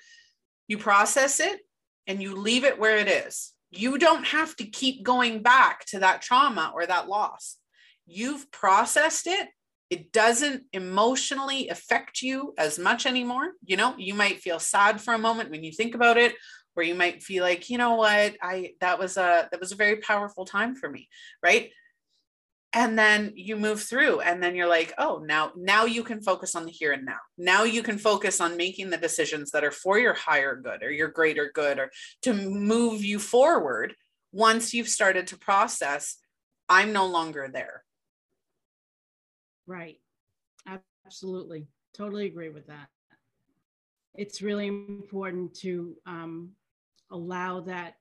you 0.68 0.78
process 0.78 1.40
it 1.40 1.60
and 2.08 2.22
you 2.22 2.36
leave 2.36 2.64
it 2.64 2.80
where 2.80 2.98
it 2.98 3.08
is 3.08 3.54
you 3.72 3.98
don't 3.98 4.26
have 4.26 4.56
to 4.56 4.66
keep 4.66 5.04
going 5.04 5.42
back 5.42 5.86
to 5.86 6.00
that 6.00 6.22
trauma 6.22 6.72
or 6.74 6.86
that 6.86 7.08
loss 7.08 7.58
you've 8.06 8.50
processed 8.52 9.28
it 9.28 9.50
it 9.90 10.12
doesn't 10.12 10.64
emotionally 10.72 11.70
affect 11.70 12.22
you 12.22 12.54
as 12.58 12.78
much 12.78 13.06
anymore. 13.06 13.54
You 13.66 13.78
know 13.78 13.96
you 13.98 14.14
might 14.14 14.42
feel 14.42 14.60
sad 14.60 15.02
for 15.02 15.14
a 15.14 15.20
moment 15.20 15.50
when 15.50 15.64
you 15.64 15.72
think 15.72 15.96
about 15.96 16.18
it 16.18 16.36
or 16.76 16.84
you 16.84 16.96
might 16.96 17.24
feel 17.24 17.44
like 17.44 17.70
you 17.70 17.78
know 17.78 17.96
what? 17.96 18.36
I 18.42 18.74
that 18.82 19.00
was 19.00 19.18
a 19.18 19.50
that 19.52 19.60
was 19.60 19.72
a 19.72 19.78
very 19.78 19.98
powerful 19.98 20.46
time 20.46 20.76
for 20.76 20.90
me 20.90 21.10
right? 21.44 21.72
And 22.72 23.00
then 23.00 23.34
you 23.36 23.56
move 23.56 23.82
through 23.82 24.20
and 24.20 24.44
then 24.44 24.56
you're 24.56 24.70
like 24.70 24.94
oh 25.00 25.24
now 25.26 25.52
now 25.56 25.86
you 25.86 26.04
can 26.04 26.22
focus 26.22 26.56
on 26.56 26.66
the 26.66 26.72
here 26.72 26.92
and 26.92 27.06
now. 27.06 27.20
Now 27.38 27.64
you 27.64 27.82
can 27.82 27.98
focus 27.98 28.40
on 28.40 28.58
making 28.58 28.92
the 28.92 28.98
decisions 28.98 29.52
that 29.52 29.64
are 29.64 29.72
for 29.72 29.98
your 29.98 30.14
higher 30.14 30.56
good 30.56 30.84
or 30.84 30.92
your 30.92 31.08
greater 31.08 31.52
good 31.54 31.80
or 31.80 31.90
to 32.22 32.34
move 32.34 33.04
you 33.04 33.18
forward. 33.18 33.96
Once 34.32 34.74
you've 34.76 34.90
started 34.90 35.26
to 35.28 35.38
process 35.38 36.18
i'm 36.70 36.94
no 36.94 37.08
longer 37.08 37.50
there 37.52 37.84
Right. 39.70 40.00
Absolutely. 41.06 41.68
Totally 41.94 42.26
agree 42.26 42.50
with 42.50 42.66
that. 42.66 42.88
It's 44.16 44.42
really 44.42 44.66
important 44.66 45.54
to 45.60 45.96
um, 46.08 46.50
allow 47.12 47.62
that 47.62 47.98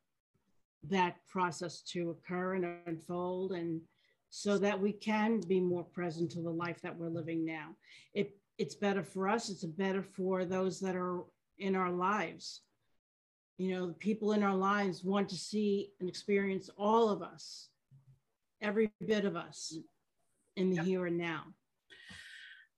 that 0.89 1.17
process 1.29 1.83
to 1.83 2.11
occur 2.11 2.55
and 2.55 2.65
unfold 2.87 3.53
and 3.53 3.83
so 4.31 4.57
that 4.57 4.81
we 4.81 4.93
can 4.93 5.41
be 5.41 5.61
more 5.61 5.83
present 5.83 6.31
to 6.31 6.41
the 6.41 6.51
life 6.51 6.81
that 6.81 6.97
we're 6.97 7.11
living 7.11 7.45
now. 7.45 7.75
It 8.15 8.39
it's 8.57 8.75
better 8.75 9.03
for 9.03 9.29
us, 9.29 9.51
it's 9.51 9.65
better 9.65 10.03
for 10.03 10.47
those 10.47 10.81
that 10.81 10.97
are 10.97 11.21
in 11.59 11.77
our 11.77 11.91
lives. 11.93 12.63
You 13.59 13.73
know, 13.73 13.87
the 13.89 13.93
people 13.93 14.33
in 14.33 14.43
our 14.43 14.57
lives 14.57 15.05
want 15.05 15.29
to 15.29 15.37
see 15.37 15.91
and 16.01 16.09
experience 16.09 16.71
all 16.79 17.11
of 17.11 17.21
us, 17.21 17.69
every 18.63 18.89
bit 19.07 19.27
of 19.27 19.37
us 19.37 19.77
in 20.59 20.71
the 20.71 20.77
Yep. 20.77 20.85
here 20.85 21.07
and 21.07 21.17
now. 21.19 21.45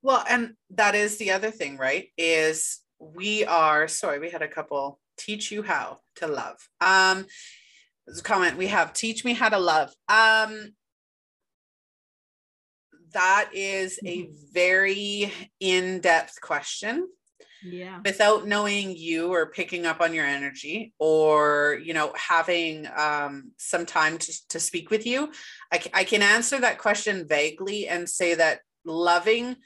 well 0.03 0.25
and 0.29 0.55
that 0.71 0.95
is 0.95 1.17
the 1.19 1.31
other 1.33 1.51
thing 1.51 1.77
right 1.77 2.09
is 2.17 2.81
we 2.99 3.45
are 3.45 3.89
sorry 3.89 4.19
we 4.19 4.31
had 4.31 4.43
a 4.43 4.49
couple 4.49 5.01
teach 5.19 5.51
you 5.51 5.63
how 5.63 5.99
to 6.17 6.27
love 6.27 6.57
um 6.81 7.27
comment 8.23 8.57
we 8.57 8.67
have 8.67 8.93
teach 8.93 9.25
me 9.25 9.33
how 9.35 9.49
to 9.49 9.59
love 9.59 9.91
um 10.09 10.75
that 13.13 13.51
is 13.55 13.99
a 14.07 14.29
very 14.53 15.33
in-depth 15.59 16.41
question 16.41 17.09
Yeah. 17.63 18.01
without 18.05 18.47
knowing 18.47 18.97
you 18.97 19.33
or 19.33 19.51
picking 19.51 19.85
up 19.85 20.01
on 20.01 20.15
your 20.15 20.25
energy 20.25 20.95
or 20.99 21.79
you 21.83 21.93
know 21.93 22.13
having 22.17 22.87
um, 22.97 23.53
some 23.59 23.85
time 23.85 24.19
to, 24.19 24.49
to 24.49 24.61
speak 24.61 24.91
with 24.91 25.07
you 25.07 25.31
I, 25.73 25.83
I 25.93 26.05
can 26.05 26.23
answer 26.23 26.59
that 26.61 26.79
question 26.79 27.27
vaguely 27.29 27.87
and 27.87 28.09
say 28.09 28.35
that 28.35 28.61
loving 28.85 29.57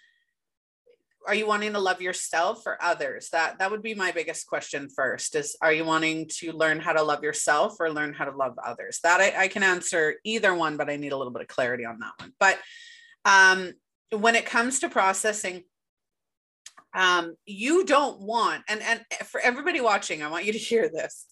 are 1.27 1.35
you 1.35 1.47
wanting 1.47 1.73
to 1.73 1.79
love 1.79 2.03
yourself 2.03 2.67
or 2.67 2.79
others? 2.83 3.31
That 3.31 3.59
that 3.59 3.71
would 3.71 3.83
be 3.83 3.95
my 3.95 4.13
biggest 4.13 4.47
question 4.47 4.89
first 4.95 5.35
is 5.35 5.57
are 5.61 5.73
you 5.73 5.85
wanting 5.85 6.29
to 6.41 6.53
learn 6.53 6.81
how 6.81 6.93
to 6.93 7.03
love 7.03 7.23
yourself 7.23 7.77
or 7.81 7.91
learn 7.91 8.13
how 8.13 8.27
to 8.27 8.37
love 8.37 8.59
others? 8.63 9.01
That 9.03 9.21
i, 9.21 9.45
I 9.45 9.49
can 9.49 9.63
answer 9.63 10.17
either 10.25 10.55
one 10.55 10.77
but 10.77 10.91
i 10.91 10.97
need 10.97 11.13
a 11.13 11.17
little 11.17 11.33
bit 11.33 11.43
of 11.43 11.49
clarity 11.49 11.85
on 11.85 11.99
that 12.01 12.13
one. 12.19 12.33
But 12.39 12.59
um, 13.25 13.73
when 14.11 14.37
it 14.37 14.47
comes 14.47 14.81
to 14.81 14.89
processing 14.89 15.65
um, 16.95 17.35
you 17.45 17.85
don't 17.85 18.21
want 18.21 18.63
and 18.69 18.81
and 18.83 19.01
for 19.25 19.41
everybody 19.41 19.81
watching 19.81 20.23
i 20.23 20.29
want 20.29 20.45
you 20.45 20.53
to 20.53 20.59
hear 20.59 20.89
this 20.89 21.27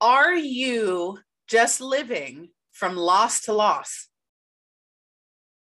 are 0.00 0.34
you 0.34 1.18
just 1.48 1.80
living 1.80 2.50
from 2.72 2.96
loss 2.96 3.42
to 3.42 3.52
loss? 3.52 4.08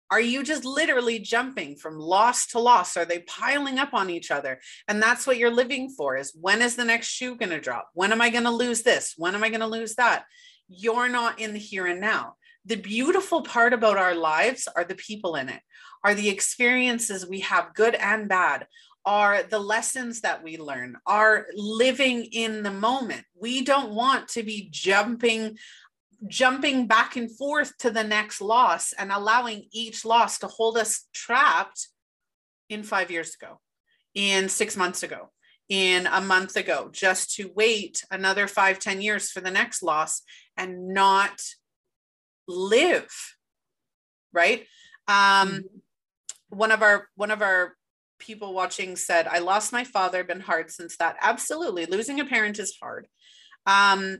Are 0.09 0.21
you 0.21 0.43
just 0.43 0.65
literally 0.65 1.19
jumping 1.19 1.75
from 1.75 1.97
loss 1.99 2.47
to 2.47 2.59
loss? 2.59 2.95
Are 2.95 3.05
they 3.05 3.19
piling 3.19 3.79
up 3.79 3.93
on 3.93 4.09
each 4.09 4.31
other? 4.31 4.59
And 4.87 5.01
that's 5.01 5.27
what 5.27 5.37
you're 5.37 5.51
living 5.51 5.89
for 5.89 6.15
is 6.15 6.35
when 6.39 6.61
is 6.61 6.75
the 6.75 6.85
next 6.85 7.07
shoe 7.07 7.35
going 7.35 7.49
to 7.49 7.59
drop? 7.59 7.89
When 7.93 8.11
am 8.11 8.21
I 8.21 8.29
going 8.29 8.43
to 8.43 8.51
lose 8.51 8.83
this? 8.83 9.13
When 9.17 9.35
am 9.35 9.43
I 9.43 9.49
going 9.49 9.61
to 9.61 9.67
lose 9.67 9.95
that? 9.95 10.25
You're 10.67 11.09
not 11.09 11.39
in 11.39 11.53
the 11.53 11.59
here 11.59 11.85
and 11.85 12.01
now. 12.01 12.35
The 12.65 12.75
beautiful 12.75 13.41
part 13.41 13.73
about 13.73 13.97
our 13.97 14.15
lives 14.15 14.67
are 14.75 14.83
the 14.83 14.95
people 14.95 15.35
in 15.35 15.49
it, 15.49 15.61
are 16.03 16.15
the 16.15 16.29
experiences 16.29 17.27
we 17.27 17.41
have, 17.41 17.73
good 17.73 17.95
and 17.95 18.27
bad, 18.27 18.67
are 19.05 19.43
the 19.43 19.59
lessons 19.59 20.21
that 20.21 20.43
we 20.43 20.57
learn, 20.57 20.97
are 21.05 21.45
living 21.55 22.23
in 22.25 22.63
the 22.63 22.71
moment. 22.71 23.23
We 23.39 23.61
don't 23.61 23.93
want 23.93 24.29
to 24.29 24.43
be 24.43 24.69
jumping 24.71 25.57
jumping 26.27 26.87
back 26.87 27.15
and 27.17 27.29
forth 27.29 27.77
to 27.77 27.91
the 27.91 28.03
next 28.03 28.41
loss 28.41 28.93
and 28.93 29.11
allowing 29.11 29.65
each 29.71 30.05
loss 30.05 30.39
to 30.39 30.47
hold 30.47 30.77
us 30.77 31.07
trapped 31.13 31.89
in 32.69 32.83
five 32.83 33.11
years 33.11 33.35
ago, 33.35 33.59
in 34.13 34.49
six 34.49 34.75
months 34.75 35.03
ago, 35.03 35.29
in 35.69 36.07
a 36.07 36.21
month 36.21 36.55
ago, 36.55 36.89
just 36.91 37.35
to 37.35 37.51
wait 37.55 38.03
another 38.09 38.47
five, 38.47 38.79
ten 38.79 39.01
years 39.01 39.29
for 39.29 39.41
the 39.41 39.51
next 39.51 39.83
loss 39.83 40.23
and 40.57 40.87
not 40.87 41.41
live. 42.47 43.09
Right. 44.33 44.65
Um, 45.07 45.15
mm-hmm. 45.15 45.61
one 46.49 46.71
of 46.71 46.81
our 46.81 47.07
one 47.15 47.31
of 47.31 47.41
our 47.41 47.75
people 48.19 48.53
watching 48.53 48.95
said, 48.95 49.27
I 49.27 49.39
lost 49.39 49.73
my 49.73 49.83
father, 49.83 50.23
been 50.23 50.39
hard 50.39 50.71
since 50.71 50.97
that. 50.97 51.17
Absolutely. 51.21 51.85
Losing 51.85 52.19
a 52.19 52.25
parent 52.25 52.59
is 52.59 52.77
hard. 52.81 53.07
Um, 53.65 54.19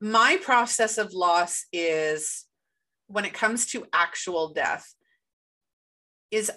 my 0.00 0.38
process 0.42 0.98
of 0.98 1.12
loss 1.12 1.66
is 1.72 2.46
when 3.06 3.24
it 3.24 3.34
comes 3.34 3.66
to 3.66 3.86
actual 3.92 4.52
death 4.52 4.94
is 6.30 6.50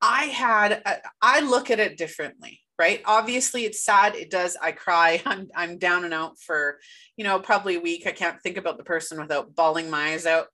i 0.00 0.24
had 0.24 0.72
a, 0.72 0.96
I 1.20 1.40
look 1.40 1.70
at 1.70 1.80
it 1.80 1.98
differently 1.98 2.60
right? 2.78 3.02
Obviously 3.04 3.64
it's 3.64 3.82
sad 3.82 4.14
it 4.14 4.30
does 4.30 4.56
i 4.60 4.72
cry 4.72 5.22
i'm 5.26 5.48
i'm 5.54 5.78
down 5.78 6.04
and 6.04 6.14
out 6.14 6.38
for 6.38 6.78
you 7.16 7.24
know 7.24 7.38
probably 7.38 7.76
a 7.76 7.80
week 7.80 8.06
i 8.06 8.12
can't 8.12 8.40
think 8.42 8.56
about 8.56 8.76
the 8.76 8.84
person 8.84 9.20
without 9.20 9.54
bawling 9.54 9.90
my 9.90 10.12
eyes 10.12 10.26
out. 10.26 10.46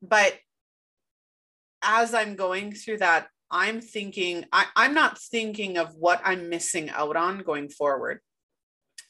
But 0.00 0.38
as 1.82 2.14
i'm 2.14 2.36
going 2.36 2.72
through 2.72 2.98
that 2.98 3.28
i'm 3.50 3.80
thinking 3.80 4.44
I, 4.52 4.66
i'm 4.76 4.94
not 4.94 5.18
thinking 5.18 5.78
of 5.78 5.94
what 5.96 6.20
i'm 6.24 6.48
missing 6.48 6.90
out 6.90 7.16
on 7.16 7.40
going 7.40 7.68
forward. 7.68 8.20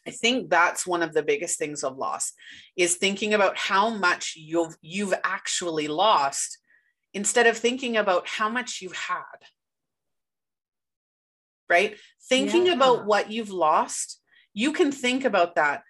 I 0.07 0.11
think 0.11 0.51
that's 0.51 0.87
one 0.87 1.03
of 1.03 1.13
the 1.13 1.23
biggest 1.23 1.59
things 1.59 1.85
of 1.85 1.97
loss 1.97 2.33
is 2.77 2.97
thinking 2.97 3.35
about 3.35 3.57
how 3.57 3.91
much 3.91 4.35
you've 4.37 4.77
you've 4.83 5.15
actually 5.23 5.89
lost 5.89 6.59
instead 7.15 7.47
of 7.47 7.57
thinking 7.57 7.97
about 7.97 8.27
how 8.27 8.49
much 8.49 8.81
you 8.81 8.91
had. 8.91 9.47
Right? 11.73 11.97
Thinking 12.29 12.66
yeah. 12.66 12.75
about 12.75 13.07
what 13.07 13.31
you've 13.31 13.51
lost, 13.51 14.20
you 14.55 14.73
can 14.73 14.93
think 14.93 15.25
about 15.25 15.57
that, 15.57 15.83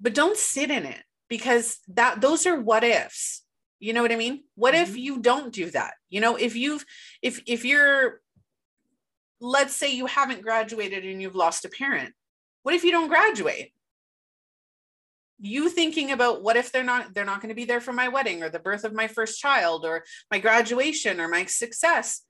but 0.00 0.14
don't 0.14 0.36
sit 0.36 0.70
in 0.70 0.84
it 0.84 1.02
because 1.28 1.78
that 1.88 2.20
those 2.20 2.46
are 2.46 2.60
what 2.60 2.84
ifs. 2.84 3.42
You 3.80 3.92
know 3.92 4.02
what 4.02 4.12
I 4.12 4.16
mean? 4.16 4.44
What 4.54 4.74
mm-hmm. 4.74 4.90
if 4.90 4.96
you 4.96 5.20
don't 5.20 5.52
do 5.52 5.70
that? 5.70 5.94
You 6.10 6.20
know, 6.20 6.36
if 6.36 6.54
you've 6.54 6.84
if 7.22 7.40
if 7.46 7.64
you're 7.64 8.20
let's 9.40 9.74
say 9.74 9.92
you 9.92 10.06
haven't 10.06 10.42
graduated 10.42 11.04
and 11.04 11.20
you've 11.20 11.34
lost 11.34 11.64
a 11.64 11.68
parent 11.68 12.14
what 12.62 12.74
if 12.74 12.84
you 12.84 12.92
don't 12.92 13.08
graduate? 13.08 13.72
You 15.38 15.68
thinking 15.68 16.12
about 16.12 16.42
what 16.42 16.56
if 16.56 16.70
they're 16.70 16.84
not 16.84 17.14
they're 17.14 17.24
not 17.24 17.40
going 17.40 17.48
to 17.48 17.54
be 17.54 17.64
there 17.64 17.80
for 17.80 17.92
my 17.92 18.08
wedding 18.08 18.42
or 18.42 18.48
the 18.48 18.60
birth 18.60 18.84
of 18.84 18.94
my 18.94 19.08
first 19.08 19.40
child 19.40 19.84
or 19.84 20.04
my 20.30 20.38
graduation 20.38 21.20
or 21.20 21.28
my 21.28 21.46
success. 21.46 22.22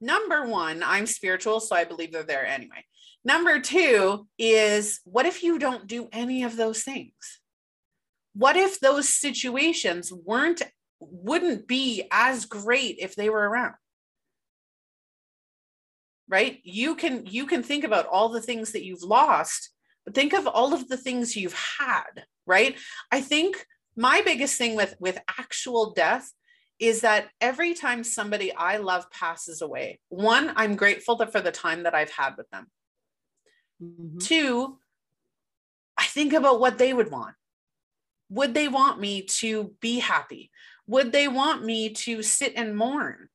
Number 0.00 0.46
1, 0.46 0.82
I'm 0.82 1.06
spiritual 1.06 1.60
so 1.60 1.76
I 1.76 1.84
believe 1.84 2.12
they're 2.12 2.22
there 2.22 2.46
anyway. 2.46 2.84
Number 3.24 3.60
2 3.60 4.26
is 4.38 5.00
what 5.04 5.26
if 5.26 5.42
you 5.42 5.58
don't 5.58 5.86
do 5.86 6.08
any 6.12 6.42
of 6.42 6.56
those 6.56 6.82
things? 6.82 7.40
What 8.34 8.56
if 8.56 8.80
those 8.80 9.08
situations 9.08 10.12
weren't 10.12 10.62
wouldn't 11.00 11.66
be 11.66 12.06
as 12.10 12.44
great 12.44 12.96
if 12.98 13.14
they 13.14 13.30
were 13.30 13.48
around? 13.48 13.74
right 16.30 16.60
you 16.62 16.94
can 16.94 17.26
you 17.26 17.44
can 17.44 17.62
think 17.62 17.84
about 17.84 18.06
all 18.06 18.30
the 18.30 18.40
things 18.40 18.72
that 18.72 18.84
you've 18.84 19.02
lost 19.02 19.70
but 20.04 20.14
think 20.14 20.32
of 20.32 20.46
all 20.46 20.72
of 20.72 20.88
the 20.88 20.96
things 20.96 21.36
you've 21.36 21.58
had 21.78 22.24
right 22.46 22.76
i 23.10 23.20
think 23.20 23.66
my 23.96 24.22
biggest 24.24 24.56
thing 24.56 24.76
with 24.76 24.94
with 25.00 25.18
actual 25.38 25.92
death 25.92 26.30
is 26.80 27.02
that 27.02 27.28
every 27.40 27.74
time 27.74 28.02
somebody 28.02 28.52
i 28.54 28.78
love 28.78 29.10
passes 29.10 29.62
away 29.62 30.00
one 30.08 30.52
i'm 30.56 30.74
grateful 30.74 31.16
for 31.26 31.40
the 31.40 31.52
time 31.52 31.84
that 31.84 31.94
i've 31.94 32.10
had 32.10 32.36
with 32.36 32.50
them. 32.50 32.66
Mm-hmm. 33.82 34.18
two 34.18 34.78
i 35.96 36.04
think 36.04 36.32
about 36.32 36.60
what 36.60 36.78
they 36.78 36.92
would 36.92 37.10
want. 37.10 37.34
Would 38.30 38.54
they 38.54 38.68
want 38.68 39.00
me 39.00 39.22
to 39.22 39.74
be 39.80 39.98
happy? 39.98 40.50
Would 40.86 41.12
they 41.12 41.28
want 41.28 41.64
me 41.64 41.90
to 41.90 42.22
sit 42.22 42.52
and 42.56 42.76
mourn? 42.76 43.28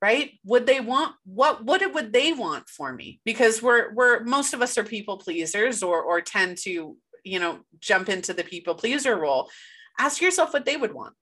Right? 0.00 0.32
Would 0.44 0.66
they 0.66 0.80
want 0.80 1.14
what 1.24 1.64
what 1.64 1.94
would 1.94 2.12
they 2.12 2.32
want 2.32 2.68
for 2.68 2.92
me? 2.92 3.20
Because 3.24 3.62
we're 3.62 3.92
we're 3.92 4.22
most 4.22 4.54
of 4.54 4.62
us 4.62 4.78
are 4.78 4.84
people 4.84 5.18
pleasers 5.18 5.82
or 5.82 6.00
or 6.02 6.20
tend 6.20 6.58
to 6.58 6.96
you 7.24 7.38
know 7.40 7.60
jump 7.80 8.08
into 8.08 8.32
the 8.32 8.44
people 8.44 8.74
pleaser 8.74 9.16
role 9.16 9.50
ask 9.98 10.20
yourself 10.20 10.52
what 10.52 10.64
they 10.64 10.76
would 10.76 10.92
want 10.92 11.14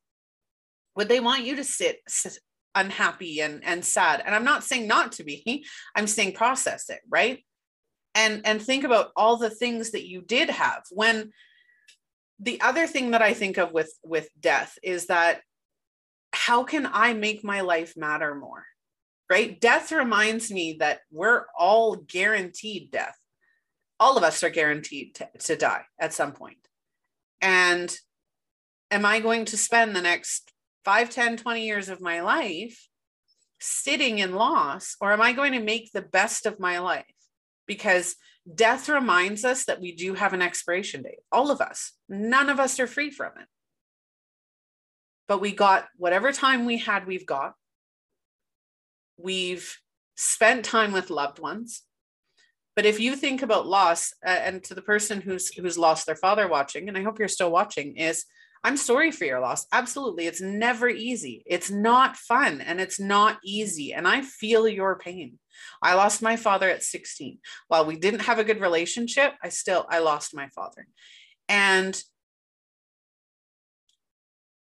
would 0.96 1.08
they 1.08 1.20
want 1.20 1.44
you 1.44 1.56
to 1.56 1.64
sit, 1.64 1.98
sit 2.08 2.38
unhappy 2.74 3.40
and 3.40 3.62
and 3.64 3.84
sad 3.84 4.22
and 4.24 4.34
i'm 4.34 4.44
not 4.44 4.64
saying 4.64 4.86
not 4.86 5.12
to 5.12 5.24
be 5.24 5.66
i'm 5.94 6.06
saying 6.06 6.32
process 6.32 6.88
it 6.88 7.00
right 7.10 7.44
and 8.14 8.42
and 8.46 8.62
think 8.62 8.84
about 8.84 9.10
all 9.14 9.36
the 9.36 9.50
things 9.50 9.90
that 9.90 10.06
you 10.06 10.22
did 10.22 10.48
have 10.48 10.82
when 10.90 11.30
the 12.40 12.60
other 12.62 12.86
thing 12.86 13.10
that 13.10 13.20
i 13.20 13.34
think 13.34 13.58
of 13.58 13.72
with 13.72 13.92
with 14.02 14.28
death 14.40 14.78
is 14.82 15.06
that 15.06 15.42
how 16.32 16.64
can 16.64 16.88
i 16.90 17.12
make 17.12 17.44
my 17.44 17.60
life 17.60 17.94
matter 17.94 18.34
more 18.34 18.64
right? 19.32 19.58
Death 19.62 19.92
reminds 19.92 20.50
me 20.50 20.76
that 20.80 21.00
we're 21.10 21.46
all 21.58 21.96
guaranteed 21.96 22.90
death. 22.90 23.16
All 23.98 24.18
of 24.18 24.24
us 24.24 24.42
are 24.42 24.50
guaranteed 24.50 25.14
to, 25.14 25.28
to 25.44 25.56
die 25.56 25.84
at 25.98 26.12
some. 26.12 26.34
And 27.40 27.96
am 28.92 29.04
I 29.04 29.18
going 29.18 29.46
to 29.46 29.56
spend 29.56 29.96
the 29.96 30.02
next 30.02 30.52
5, 30.84 31.10
10, 31.10 31.38
20 31.38 31.66
years 31.66 31.88
of 31.88 32.00
my 32.00 32.20
life 32.20 32.88
sitting 33.58 34.18
in 34.18 34.34
loss, 34.34 34.96
or 35.00 35.12
am 35.12 35.20
I 35.20 35.32
going 35.32 35.52
to 35.52 35.60
make 35.60 35.92
the 35.92 36.02
best 36.02 36.46
of 36.46 36.60
my 36.60 36.78
life? 36.78 37.04
Because 37.66 38.16
death 38.54 38.88
reminds 38.88 39.44
us 39.44 39.64
that 39.64 39.80
we 39.80 39.92
do 39.94 40.14
have 40.14 40.32
an 40.32 40.42
expiration 40.42 41.02
date. 41.02 41.20
All 41.30 41.50
of 41.50 41.60
us, 41.60 41.92
none 42.08 42.50
of 42.50 42.60
us 42.60 42.78
are 42.78 42.86
free 42.86 43.10
from 43.10 43.32
it. 43.40 43.46
But 45.26 45.40
we 45.40 45.52
got 45.52 45.86
whatever 45.96 46.32
time 46.32 46.66
we 46.66 46.78
had, 46.78 47.06
we've 47.06 47.26
got 47.26 47.54
we've 49.16 49.78
spent 50.16 50.64
time 50.64 50.92
with 50.92 51.10
loved 51.10 51.38
ones 51.38 51.82
but 52.74 52.86
if 52.86 52.98
you 52.98 53.14
think 53.14 53.42
about 53.42 53.66
loss 53.66 54.12
uh, 54.26 54.30
and 54.30 54.64
to 54.64 54.74
the 54.74 54.82
person 54.82 55.20
who's 55.20 55.52
who's 55.54 55.78
lost 55.78 56.06
their 56.06 56.16
father 56.16 56.48
watching 56.48 56.88
and 56.88 56.98
i 56.98 57.02
hope 57.02 57.18
you're 57.18 57.28
still 57.28 57.50
watching 57.50 57.96
is 57.96 58.24
i'm 58.64 58.76
sorry 58.76 59.10
for 59.10 59.24
your 59.24 59.40
loss. 59.40 59.66
Absolutely. 59.72 60.26
It's 60.26 60.40
never 60.40 60.88
easy. 60.88 61.42
It's 61.46 61.70
not 61.70 62.16
fun 62.16 62.60
and 62.60 62.80
it's 62.80 63.00
not 63.00 63.38
easy 63.44 63.92
and 63.92 64.06
i 64.06 64.22
feel 64.22 64.68
your 64.68 64.98
pain. 64.98 65.38
I 65.80 65.94
lost 65.94 66.22
my 66.22 66.36
father 66.36 66.68
at 66.68 66.82
16 66.82 67.38
while 67.68 67.84
we 67.84 67.96
didn't 67.96 68.22
have 68.22 68.38
a 68.38 68.44
good 68.44 68.60
relationship 68.60 69.34
i 69.42 69.48
still 69.48 69.86
i 69.90 69.98
lost 69.98 70.34
my 70.34 70.48
father. 70.48 70.86
And 71.48 72.00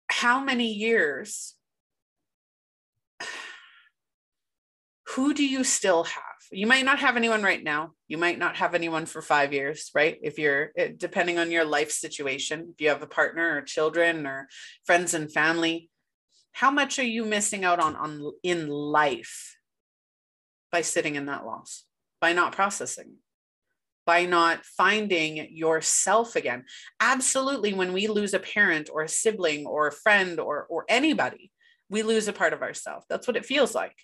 how 0.09 0.43
many 0.43 0.71
years 0.71 1.55
who 5.15 5.33
do 5.33 5.45
you 5.45 5.63
still 5.63 6.03
have? 6.05 6.34
You 6.51 6.67
might 6.67 6.85
not 6.85 6.99
have 6.99 7.17
anyone 7.17 7.43
right 7.43 7.63
now. 7.63 7.91
You 8.07 8.17
might 8.17 8.37
not 8.37 8.57
have 8.57 8.75
anyone 8.75 9.05
for 9.05 9.21
five 9.21 9.53
years, 9.53 9.89
right? 9.93 10.17
If 10.21 10.37
you're 10.37 10.71
depending 10.97 11.39
on 11.39 11.51
your 11.51 11.65
life 11.65 11.91
situation, 11.91 12.73
if 12.73 12.81
you 12.81 12.89
have 12.89 13.01
a 13.01 13.07
partner 13.07 13.57
or 13.57 13.61
children 13.61 14.25
or 14.27 14.47
friends 14.85 15.13
and 15.13 15.31
family, 15.31 15.89
how 16.51 16.71
much 16.71 16.99
are 16.99 17.03
you 17.03 17.25
missing 17.25 17.65
out 17.65 17.79
on, 17.79 17.95
on 17.95 18.31
in 18.43 18.67
life 18.67 19.57
by 20.71 20.81
sitting 20.81 21.15
in 21.15 21.25
that 21.25 21.45
loss, 21.45 21.85
by 22.21 22.33
not 22.33 22.53
processing? 22.53 23.15
by 24.05 24.23
not 24.23 24.63
finding 24.63 25.47
yourself 25.49 26.35
again. 26.35 26.63
Absolutely, 26.99 27.73
when 27.73 27.91
we 27.91 28.05
lose 28.05 28.35
a 28.35 28.39
parent 28.39 28.87
or 28.93 29.01
a 29.01 29.09
sibling 29.09 29.65
or 29.65 29.87
a 29.87 29.91
friend 29.91 30.39
or, 30.39 30.67
or 30.69 30.85
anybody, 30.87 31.51
we 31.89 32.03
lose 32.03 32.27
a 32.27 32.33
part 32.33 32.53
of 32.53 32.61
ourselves. 32.61 33.03
That's 33.09 33.25
what 33.25 33.35
it 33.35 33.47
feels 33.47 33.73
like 33.73 33.95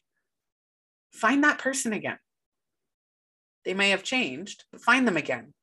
find 1.14 1.44
that 1.44 1.60
person 1.60 1.94
again 1.94 2.18
They 3.66 3.74
may 3.74 3.92
have 3.92 4.04
changed, 4.04 4.66
but 4.72 4.82
find 4.82 5.08
them 5.08 5.18
again 5.18 5.54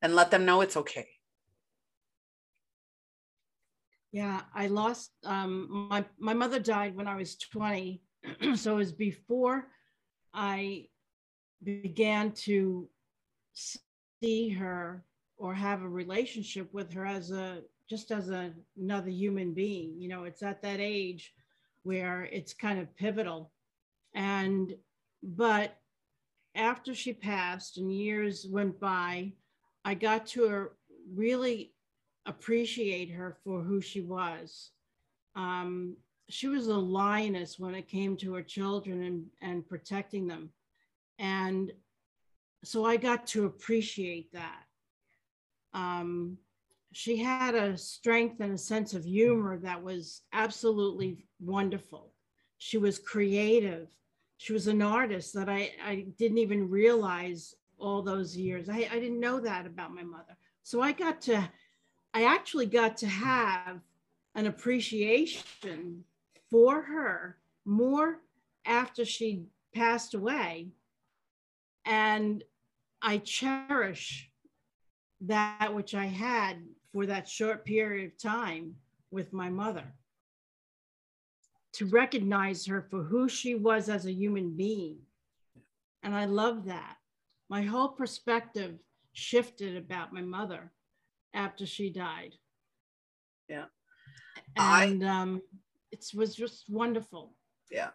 and 0.00 0.14
let 0.14 0.30
them 0.30 0.44
know 0.44 0.60
it's 0.60 0.76
okay. 0.76 1.08
Yeah, 4.12 4.42
I 4.54 4.66
lost 4.66 5.12
um, 5.24 5.88
my 5.88 6.04
my 6.18 6.34
mother 6.34 6.58
died 6.58 6.94
when 6.94 7.08
I 7.08 7.16
was 7.16 7.36
20, 7.36 8.02
so 8.56 8.74
it 8.74 8.76
was 8.76 8.92
before 8.92 9.68
I 10.34 10.88
began 11.62 12.32
to 12.32 12.88
see 14.22 14.50
her 14.50 15.04
or 15.38 15.54
have 15.54 15.82
a 15.82 15.88
relationship 15.88 16.72
with 16.74 16.92
her 16.92 17.06
as 17.06 17.30
a 17.30 17.62
just 17.88 18.10
as 18.10 18.30
a, 18.30 18.52
another 18.78 19.10
human 19.10 19.54
being. 19.54 20.00
You 20.00 20.08
know, 20.08 20.24
it's 20.24 20.42
at 20.42 20.62
that 20.62 20.80
age 20.80 21.32
where 21.82 22.24
it's 22.24 22.54
kind 22.54 22.78
of 22.78 22.94
pivotal. 22.96 23.50
And 24.14 24.74
but 25.22 25.76
after 26.54 26.94
she 26.94 27.12
passed 27.12 27.78
and 27.78 27.92
years 27.92 28.46
went 28.48 28.78
by, 28.78 29.32
I 29.84 29.94
got 29.94 30.26
to 30.28 30.70
really 31.14 31.72
appreciate 32.26 33.10
her 33.10 33.36
for 33.44 33.62
who 33.62 33.80
she 33.80 34.00
was. 34.00 34.70
Um, 35.34 35.96
she 36.28 36.48
was 36.48 36.66
a 36.66 36.74
lioness 36.74 37.58
when 37.58 37.74
it 37.74 37.88
came 37.88 38.16
to 38.18 38.34
her 38.34 38.42
children 38.42 39.02
and, 39.02 39.26
and 39.40 39.68
protecting 39.68 40.26
them. 40.26 40.50
And 41.18 41.72
so 42.64 42.84
I 42.84 42.96
got 42.96 43.26
to 43.28 43.46
appreciate 43.46 44.32
that. 44.32 44.62
Um, 45.74 46.38
she 46.92 47.16
had 47.16 47.54
a 47.54 47.76
strength 47.76 48.40
and 48.40 48.52
a 48.52 48.58
sense 48.58 48.94
of 48.94 49.04
humor 49.04 49.58
that 49.58 49.82
was 49.82 50.22
absolutely 50.32 51.26
wonderful. 51.40 52.12
She 52.58 52.78
was 52.78 52.98
creative. 52.98 53.88
She 54.42 54.52
was 54.52 54.66
an 54.66 54.82
artist 54.82 55.34
that 55.34 55.48
I, 55.48 55.70
I 55.86 56.06
didn't 56.18 56.38
even 56.38 56.68
realize 56.68 57.54
all 57.78 58.02
those 58.02 58.36
years. 58.36 58.68
I, 58.68 58.88
I 58.90 58.98
didn't 58.98 59.20
know 59.20 59.38
that 59.38 59.66
about 59.66 59.94
my 59.94 60.02
mother. 60.02 60.36
So 60.64 60.82
I 60.82 60.90
got 60.90 61.20
to, 61.22 61.48
I 62.12 62.24
actually 62.24 62.66
got 62.66 62.96
to 62.96 63.06
have 63.06 63.78
an 64.34 64.48
appreciation 64.48 66.02
for 66.50 66.82
her 66.82 67.38
more 67.64 68.18
after 68.66 69.04
she 69.04 69.44
passed 69.76 70.12
away. 70.12 70.70
And 71.84 72.42
I 73.00 73.18
cherish 73.18 74.28
that 75.20 75.72
which 75.72 75.94
I 75.94 76.06
had 76.06 76.64
for 76.92 77.06
that 77.06 77.28
short 77.28 77.64
period 77.64 78.10
of 78.10 78.18
time 78.18 78.74
with 79.12 79.32
my 79.32 79.50
mother. 79.50 79.84
To 81.74 81.86
recognize 81.86 82.66
her 82.66 82.82
for 82.90 83.02
who 83.02 83.28
she 83.28 83.54
was 83.54 83.88
as 83.88 84.06
a 84.06 84.12
human 84.12 84.56
being. 84.56 84.98
And 86.02 86.14
I 86.14 86.26
love 86.26 86.66
that. 86.66 86.96
My 87.48 87.62
whole 87.62 87.88
perspective 87.88 88.78
shifted 89.12 89.76
about 89.76 90.12
my 90.12 90.20
mother 90.20 90.72
after 91.34 91.66
she 91.66 91.90
died. 91.90 92.34
Yeah. 93.48 93.64
And 94.56 95.04
I, 95.04 95.20
um, 95.20 95.42
it 95.90 96.04
was 96.14 96.34
just 96.34 96.64
wonderful. 96.68 97.34
Yeah. 97.70 97.90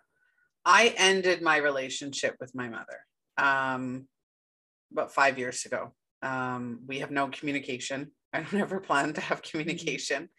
I 0.66 0.94
ended 0.98 1.42
my 1.42 1.58
relationship 1.58 2.36
with 2.40 2.54
my 2.54 2.68
mother 2.68 3.00
um, 3.38 4.08
about 4.92 5.14
five 5.14 5.38
years 5.38 5.66
ago. 5.66 5.94
Um, 6.22 6.82
we 6.86 7.00
have 7.00 7.12
no 7.12 7.28
communication. 7.30 8.12
I 8.34 8.42
don't 8.42 8.60
ever 8.60 8.80
plan 8.80 9.14
to 9.14 9.22
have 9.22 9.42
mm-hmm. 9.42 9.52
communication. 9.52 10.30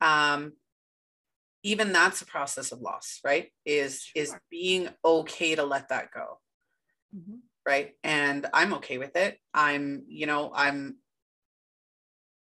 Um, 0.00 0.54
even 1.62 1.92
that's 1.92 2.22
a 2.22 2.26
process 2.26 2.72
of 2.72 2.80
loss, 2.80 3.20
right? 3.24 3.48
Is 3.64 4.02
sure. 4.02 4.22
is 4.22 4.34
being 4.50 4.88
okay 5.04 5.54
to 5.54 5.64
let 5.64 5.88
that 5.88 6.10
go. 6.12 6.38
Mm-hmm. 7.14 7.36
Right. 7.66 7.92
And 8.02 8.46
I'm 8.54 8.74
okay 8.74 8.98
with 8.98 9.16
it. 9.16 9.38
I'm, 9.52 10.04
you 10.08 10.26
know, 10.26 10.50
I'm 10.54 10.96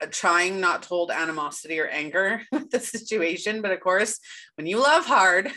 trying 0.10 0.60
not 0.60 0.84
to 0.84 0.90
hold 0.90 1.12
animosity 1.12 1.80
or 1.80 1.88
anger 1.88 2.42
with 2.52 2.72
the 2.72 2.80
situation. 2.80 3.62
But 3.62 3.72
of 3.72 3.82
course, 3.82 4.20
when 4.56 4.68
you 4.68 4.82
love 4.82 5.06
hard, 5.06 5.52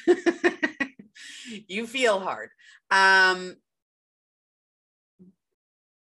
you 1.69 1.87
feel 1.87 2.21
hard. 2.21 2.51
Um, 2.91 3.57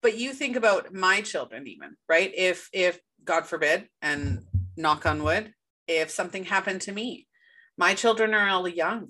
but 0.04 0.18
you 0.18 0.34
think 0.34 0.54
about 0.54 0.92
my 0.92 1.22
children 1.22 1.66
even 1.66 1.96
right 2.08 2.30
if 2.36 2.68
if 2.72 3.00
god 3.24 3.46
forbid 3.46 3.88
and 4.02 4.44
knock 4.76 5.06
on 5.06 5.22
wood 5.22 5.52
if 5.88 6.10
something 6.10 6.44
happened 6.44 6.82
to 6.82 6.92
me 6.92 7.26
my 7.76 7.94
children 7.94 8.34
are 8.34 8.48
all 8.48 8.68
young. 8.68 9.08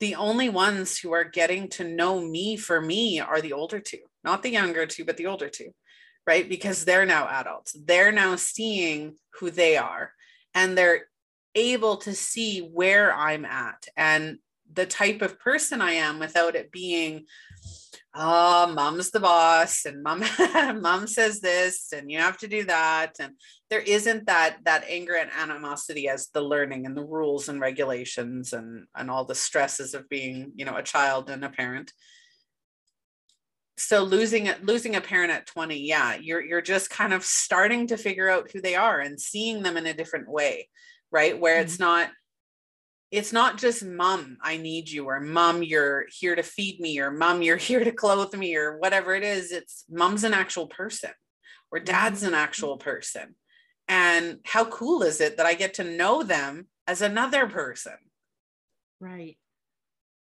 The 0.00 0.14
only 0.14 0.48
ones 0.48 0.98
who 0.98 1.12
are 1.12 1.24
getting 1.24 1.68
to 1.70 1.84
know 1.84 2.20
me 2.20 2.56
for 2.56 2.80
me 2.80 3.20
are 3.20 3.40
the 3.40 3.52
older 3.52 3.80
two 3.80 3.98
not 4.22 4.42
the 4.42 4.50
younger 4.50 4.86
two 4.86 5.04
but 5.04 5.16
the 5.16 5.26
older 5.26 5.48
two 5.48 5.72
right? 6.26 6.48
Because 6.48 6.84
they're 6.84 7.06
now 7.06 7.26
adults. 7.28 7.74
They're 7.84 8.12
now 8.12 8.36
seeing 8.36 9.16
who 9.38 9.50
they 9.50 9.76
are 9.76 10.12
and 10.54 10.76
they're 10.76 11.06
able 11.54 11.96
to 11.96 12.14
see 12.14 12.60
where 12.60 13.12
i'm 13.12 13.44
at 13.44 13.86
and 13.96 14.38
the 14.72 14.86
type 14.86 15.20
of 15.20 15.38
person 15.40 15.80
i 15.80 15.92
am 15.92 16.18
without 16.18 16.54
it 16.54 16.70
being 16.70 17.24
oh 18.14 18.72
mom's 18.74 19.10
the 19.10 19.20
boss 19.20 19.84
and 19.84 20.02
mom 20.02 20.24
mom 20.80 21.06
says 21.06 21.40
this 21.40 21.92
and 21.92 22.10
you 22.10 22.18
have 22.18 22.36
to 22.36 22.48
do 22.48 22.64
that 22.64 23.12
and 23.20 23.34
there 23.68 23.80
isn't 23.80 24.26
that 24.26 24.56
that 24.64 24.84
anger 24.88 25.14
and 25.14 25.30
animosity 25.38 26.08
as 26.08 26.28
the 26.34 26.40
learning 26.40 26.86
and 26.86 26.96
the 26.96 27.04
rules 27.04 27.48
and 27.48 27.60
regulations 27.60 28.52
and 28.52 28.86
and 28.96 29.10
all 29.10 29.24
the 29.24 29.34
stresses 29.34 29.94
of 29.94 30.08
being 30.08 30.50
you 30.56 30.64
know 30.64 30.76
a 30.76 30.82
child 30.82 31.30
and 31.30 31.44
a 31.44 31.48
parent 31.48 31.92
so 33.78 34.02
losing 34.02 34.50
losing 34.62 34.96
a 34.96 35.00
parent 35.00 35.30
at 35.30 35.46
20 35.46 35.78
yeah 35.78 36.16
you're 36.16 36.42
you're 36.42 36.60
just 36.60 36.90
kind 36.90 37.12
of 37.12 37.24
starting 37.24 37.86
to 37.86 37.96
figure 37.96 38.28
out 38.28 38.50
who 38.50 38.60
they 38.60 38.74
are 38.74 38.98
and 38.98 39.20
seeing 39.20 39.62
them 39.62 39.76
in 39.76 39.86
a 39.86 39.94
different 39.94 40.28
way 40.28 40.68
right 41.12 41.38
where 41.38 41.56
mm-hmm. 41.56 41.64
it's 41.64 41.78
not 41.78 42.10
it's 43.10 43.32
not 43.32 43.58
just 43.58 43.84
mom 43.84 44.36
i 44.42 44.56
need 44.56 44.88
you 44.88 45.06
or 45.06 45.20
mom 45.20 45.62
you're 45.62 46.06
here 46.10 46.36
to 46.36 46.42
feed 46.42 46.78
me 46.80 46.98
or 47.00 47.10
mom 47.10 47.42
you're 47.42 47.56
here 47.68 47.82
to 47.82 47.92
clothe 47.92 48.34
me 48.34 48.56
or 48.56 48.78
whatever 48.78 49.14
it 49.14 49.22
is 49.22 49.52
it's 49.52 49.84
mom's 49.90 50.24
an 50.24 50.34
actual 50.34 50.66
person 50.66 51.10
or 51.70 51.80
dad's 51.80 52.22
an 52.22 52.34
actual 52.34 52.76
person. 52.76 53.34
And 53.88 54.38
how 54.44 54.64
cool 54.66 55.02
is 55.02 55.20
it 55.20 55.36
that 55.36 55.46
i 55.46 55.54
get 55.54 55.74
to 55.74 55.84
know 55.84 56.22
them 56.22 56.68
as 56.86 57.02
another 57.02 57.46
person? 57.46 57.94
Right. 59.00 59.38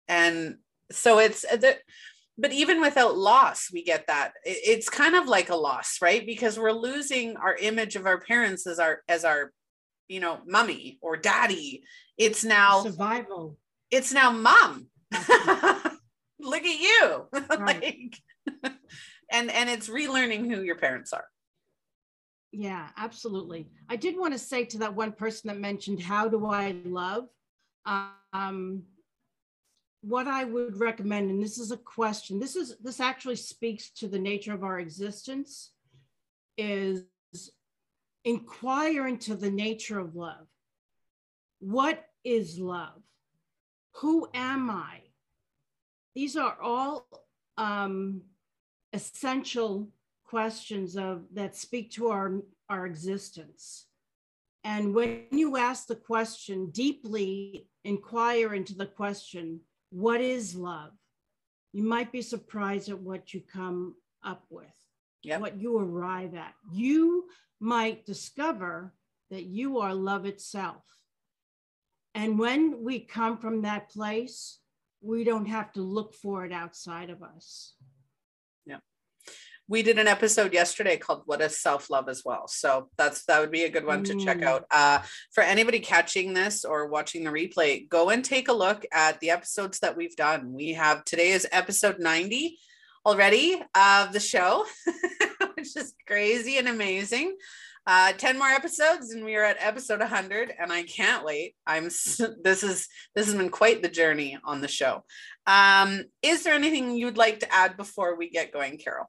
And 0.09 0.59
so 0.93 1.19
it's 1.19 1.45
uh, 1.45 1.57
the 1.57 1.77
but 2.39 2.53
even 2.53 2.83
without 2.83 3.17
loss 3.17 3.71
we 3.73 3.83
get 3.83 4.07
that. 4.07 4.33
It's 4.45 4.91
kind 4.91 5.17
of 5.17 5.27
like 5.27 5.49
a 5.51 5.57
loss 5.57 5.99
right? 6.01 6.25
Because 6.25 6.59
we're 6.59 6.73
losing 6.73 7.37
our 7.37 7.57
image 7.57 7.97
of 7.97 8.07
our 8.07 8.21
parents 8.21 8.67
as 8.67 8.79
our 8.79 9.01
as 9.09 9.25
our 9.25 9.53
you 10.09 10.21
know 10.21 10.39
mummy 10.47 10.99
or 11.03 11.17
daddy 11.17 11.83
it's 12.19 12.45
now 12.45 12.83
survival. 12.83 13.59
It's 13.91 14.13
now 14.13 14.31
mom. 14.31 14.89
Look 15.13 16.65
at 16.65 16.81
you. 16.81 17.27
like 17.59 18.17
and 19.31 19.51
and 19.51 19.69
it's 19.71 19.89
relearning 19.89 20.53
who 20.53 20.63
your 20.63 20.77
parents 20.77 21.13
are. 21.13 21.27
Yeah, 22.53 22.89
absolutely. 22.97 23.69
I 23.89 23.97
did 23.97 24.17
want 24.17 24.33
to 24.33 24.39
say 24.39 24.65
to 24.67 24.79
that 24.79 24.95
one 24.95 25.13
person 25.13 25.49
that 25.49 25.59
mentioned 25.59 26.01
how 26.01 26.29
do 26.29 26.47
I 26.47 26.77
love? 26.85 27.29
Um 28.33 28.85
what 30.03 30.29
I 30.29 30.45
would 30.45 30.79
recommend, 30.79 31.31
and 31.31 31.43
this 31.43 31.59
is 31.59 31.73
a 31.73 31.77
question, 31.77 32.39
this 32.39 32.55
is 32.55 32.77
this 32.79 33.01
actually 33.01 33.37
speaks 33.37 33.91
to 33.91 34.07
the 34.07 34.19
nature 34.19 34.55
of 34.55 34.63
our 34.63 34.79
existence, 34.79 35.73
is 36.57 37.05
inquire 38.25 39.07
into 39.07 39.35
the 39.35 39.51
nature 39.51 39.99
of 39.99 40.15
love. 40.15 40.47
What 41.61 42.05
is 42.25 42.59
love? 42.59 43.03
Who 43.97 44.29
am 44.35 44.71
I? 44.71 45.01
These 46.15 46.37
are 46.37 46.57
all 46.61 47.07
um, 47.57 48.23
essential 48.93 49.89
questions 50.25 50.97
of 50.97 51.25
that 51.35 51.57
speak 51.57 51.91
to 51.93 52.09
our, 52.09 52.41
our 52.69 52.87
existence. 52.87 53.87
And 54.65 54.95
when 54.95 55.27
you 55.31 55.57
ask 55.57 55.87
the 55.87 55.95
question, 55.95 56.71
deeply 56.71 57.69
inquire 57.85 58.55
into 58.55 58.75
the 58.75 58.87
question, 58.87 59.61
what 59.91 60.21
is 60.21 60.57
love? 60.57 60.91
You 61.73 61.85
might 61.85 62.11
be 62.11 62.23
surprised 62.23 62.89
at 62.89 62.99
what 62.99 63.33
you 63.33 63.41
come 63.41 63.95
up 64.25 64.45
with, 64.51 64.77
yep. 65.23 65.41
what 65.41 65.61
you 65.61 65.79
arrive 65.79 66.35
at. 66.35 66.55
You 66.73 67.29
might 67.61 68.05
discover 68.07 68.93
that 69.31 69.45
you 69.45 69.79
are 69.79 69.95
love 69.95 70.27
itself. 70.27 70.83
And 72.17 72.39
when 72.39 72.83
we 72.83 73.01
come 73.01 73.37
from 73.37 73.61
that 73.63 73.91
place, 73.91 74.59
we 75.03 75.23
don't 75.23 75.45
have 75.45 75.71
to 75.75 75.83
look 75.83 76.15
for 76.15 76.47
it 76.47 76.53
outside 76.53 77.11
of 77.11 77.23
us. 77.23 77.75
Yeah. 78.65 78.79
We 79.69 79.83
did 79.83 79.99
an 79.99 80.09
episode 80.09 80.55
yesterday 80.55 80.97
called 80.97 81.25
What 81.27 81.43
is 81.43 81.61
Self 81.61 81.91
Love 81.91 82.09
as 82.09 82.23
well. 82.25 82.49
So 82.49 82.89
that's 82.97 83.27
that 83.27 83.39
would 83.41 83.51
be 83.51 83.65
a 83.65 83.71
good 83.71 83.85
one 83.85 84.03
to 84.05 84.15
mm. 84.15 84.25
check 84.25 84.41
out. 84.43 84.65
Uh, 84.71 85.01
for 85.35 85.43
anybody 85.43 85.79
catching 85.79 86.33
this 86.33 86.65
or 86.65 86.87
watching 86.87 87.23
the 87.23 87.31
replay, 87.31 87.87
go 87.87 88.09
and 88.09 88.25
take 88.25 88.49
a 88.49 88.55
look 88.55 88.87
at 88.93 89.21
the 89.21 89.29
episodes 89.29 89.81
that 89.81 89.95
we've 89.95 90.17
done. 90.17 90.55
We 90.55 90.73
have 90.73 91.05
today 91.05 91.33
is 91.33 91.47
episode 91.53 91.99
90 91.99 92.57
already 93.05 93.63
of 93.75 94.15
the 94.15 94.21
show, 94.21 94.65
which 95.55 95.77
is 95.77 95.93
crazy 96.07 96.57
and 96.57 96.67
amazing. 96.67 97.37
Uh, 97.89 98.13
10 98.13 98.37
more 98.37 98.49
episodes 98.49 99.13
and 99.13 99.25
we 99.25 99.37
are 99.37 99.45
at 99.45 99.57
episode 99.61 100.01
100 100.01 100.53
and 100.59 100.73
I 100.73 100.83
can't 100.83 101.25
wait. 101.25 101.55
I'm 101.67 101.85
this 101.85 102.65
is 102.65 102.89
this 103.15 103.27
has 103.27 103.35
been 103.35 103.49
quite 103.49 103.81
the 103.81 103.89
journey 103.89 104.37
on 104.45 104.61
the 104.61 104.69
show. 104.69 105.05
Um, 105.47 106.03
is 106.21 106.43
there 106.43 106.55
anything 106.55 106.97
you'd 106.97 107.17
like 107.17 107.41
to 107.41 107.55
add 107.55 107.77
before 107.77 108.17
we 108.17 108.29
get 108.29 108.53
going, 108.53 108.79
Carol? 108.79 109.09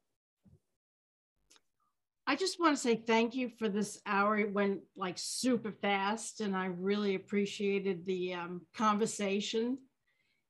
I 2.28 2.36
just 2.36 2.60
want 2.60 2.76
to 2.76 2.82
say 2.82 2.96
thank 2.96 3.34
you 3.36 3.50
for 3.58 3.68
this 3.68 4.00
hour. 4.06 4.38
It 4.38 4.54
went 4.54 4.82
like 4.98 5.16
super 5.18 5.72
fast, 5.72 6.42
and 6.42 6.58
I 6.58 6.66
really 6.66 7.16
appreciated 7.16 8.06
the 8.06 8.34
um, 8.34 8.62
conversation. 8.76 9.78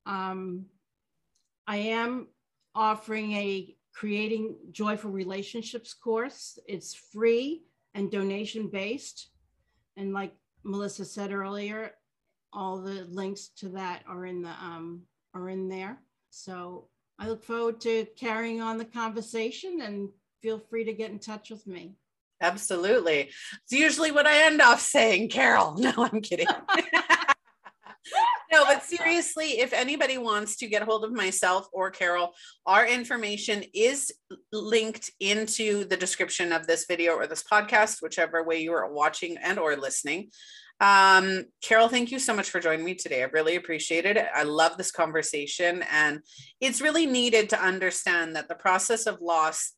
Um, 0.07 0.65
I 1.67 1.77
am 1.77 2.27
offering 2.73 3.33
a 3.33 3.75
creating 3.93 4.55
joyful 4.71 5.11
relationships 5.11 5.93
course. 5.93 6.57
It's 6.67 6.95
free 6.95 7.61
and 7.97 8.11
donation 8.11 8.67
based. 8.67 9.29
And 9.97 10.13
like 10.13 10.33
Melissa 10.63 11.03
said 11.03 11.33
earlier, 11.33 11.93
all 12.53 12.79
the 12.79 13.05
links 13.09 13.49
to 13.57 13.69
that 13.69 14.03
are 14.07 14.25
in 14.25 14.43
the 14.43 14.49
um, 14.49 15.01
are 15.33 15.49
in 15.49 15.67
there. 15.67 15.99
So 16.29 16.87
I 17.19 17.27
look 17.27 17.43
forward 17.43 17.81
to 17.81 18.05
carrying 18.15 18.61
on 18.61 18.77
the 18.77 18.85
conversation 18.85 19.81
and 19.81 20.09
feel 20.41 20.59
free 20.59 20.85
to 20.85 20.93
get 20.93 21.09
in 21.11 21.19
touch 21.19 21.49
with 21.49 21.65
me. 21.65 21.95
Absolutely. 22.39 23.31
It's 23.63 23.71
usually 23.71 24.11
what 24.11 24.27
I 24.27 24.45
end 24.45 24.61
off 24.61 24.79
saying, 24.79 25.29
Carol. 25.29 25.75
No, 25.77 25.91
I'm 25.97 26.21
kidding. 26.21 26.47
no, 28.51 28.65
but 28.65 28.83
seriously, 28.83 29.59
if 29.59 29.73
anybody 29.73 30.17
wants 30.17 30.57
to 30.57 30.67
get 30.67 30.83
hold 30.83 31.03
of 31.03 31.11
myself 31.11 31.67
or 31.71 31.91
Carol, 31.91 32.33
our 32.65 32.85
information 32.85 33.63
is 33.73 34.11
linked 34.51 35.11
into 35.19 35.85
the 35.85 35.97
description 35.97 36.51
of 36.51 36.67
this 36.67 36.85
video 36.87 37.13
or 37.13 37.27
this 37.27 37.43
podcast, 37.43 38.01
whichever 38.01 38.43
way 38.43 38.61
you 38.61 38.73
are 38.73 38.91
watching 38.91 39.37
and 39.37 39.59
or 39.59 39.75
listening. 39.75 40.29
Um, 40.79 41.45
Carol, 41.61 41.87
thank 41.87 42.11
you 42.11 42.19
so 42.19 42.35
much 42.35 42.49
for 42.49 42.59
joining 42.59 42.85
me 42.85 42.93
today. 42.93 43.23
I 43.23 43.25
really 43.25 43.55
appreciate 43.55 44.05
it. 44.05 44.17
I 44.33 44.43
love 44.43 44.77
this 44.77 44.91
conversation, 44.91 45.83
and 45.91 46.19
it's 46.61 46.81
really 46.81 47.07
needed 47.07 47.49
to 47.49 47.61
understand 47.61 48.35
that 48.35 48.47
the 48.47 48.55
process 48.55 49.07
of 49.07 49.21
loss 49.21 49.73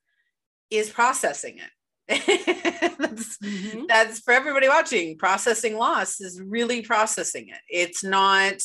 is 0.69 0.89
processing 0.89 1.57
it. 1.57 1.69
that's, 2.97 3.37
mm-hmm. 3.37 3.85
that's 3.87 4.19
for 4.19 4.33
everybody 4.33 4.67
watching. 4.67 5.17
Processing 5.17 5.77
loss 5.77 6.19
is 6.19 6.41
really 6.41 6.81
processing 6.81 7.49
it. 7.49 7.61
It's 7.69 8.03
not 8.03 8.61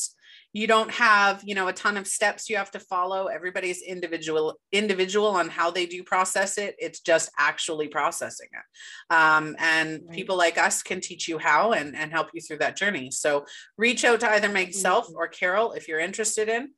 you 0.54 0.68
don't 0.68 0.90
have 0.92 1.42
you 1.44 1.54
know 1.54 1.68
a 1.68 1.72
ton 1.72 1.96
of 1.98 2.06
steps 2.06 2.48
you 2.48 2.56
have 2.56 2.70
to 2.70 2.78
follow 2.78 3.26
everybody's 3.26 3.82
individual 3.82 4.58
individual 4.72 5.26
on 5.26 5.48
how 5.48 5.70
they 5.70 5.84
do 5.84 6.02
process 6.02 6.56
it 6.56 6.74
it's 6.78 7.00
just 7.00 7.28
actually 7.38 7.88
processing 7.88 8.48
it 8.52 9.14
um, 9.14 9.54
and 9.58 10.00
right. 10.06 10.16
people 10.16 10.38
like 10.38 10.56
us 10.56 10.82
can 10.82 11.00
teach 11.00 11.28
you 11.28 11.38
how 11.38 11.72
and, 11.72 11.94
and 11.94 12.12
help 12.12 12.28
you 12.32 12.40
through 12.40 12.58
that 12.58 12.76
journey 12.76 13.10
so 13.10 13.44
reach 13.76 14.04
out 14.04 14.20
to 14.20 14.30
either 14.30 14.48
myself 14.48 15.06
mm-hmm. 15.06 15.16
or 15.16 15.28
carol 15.28 15.72
if 15.72 15.88
you're 15.88 16.00
interested 16.00 16.48
in 16.48 16.70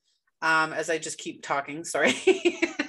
um, 0.43 0.73
as 0.73 0.91
i 0.91 0.99
just 0.99 1.19
keep 1.19 1.43
talking 1.43 1.85
sorry 1.85 2.15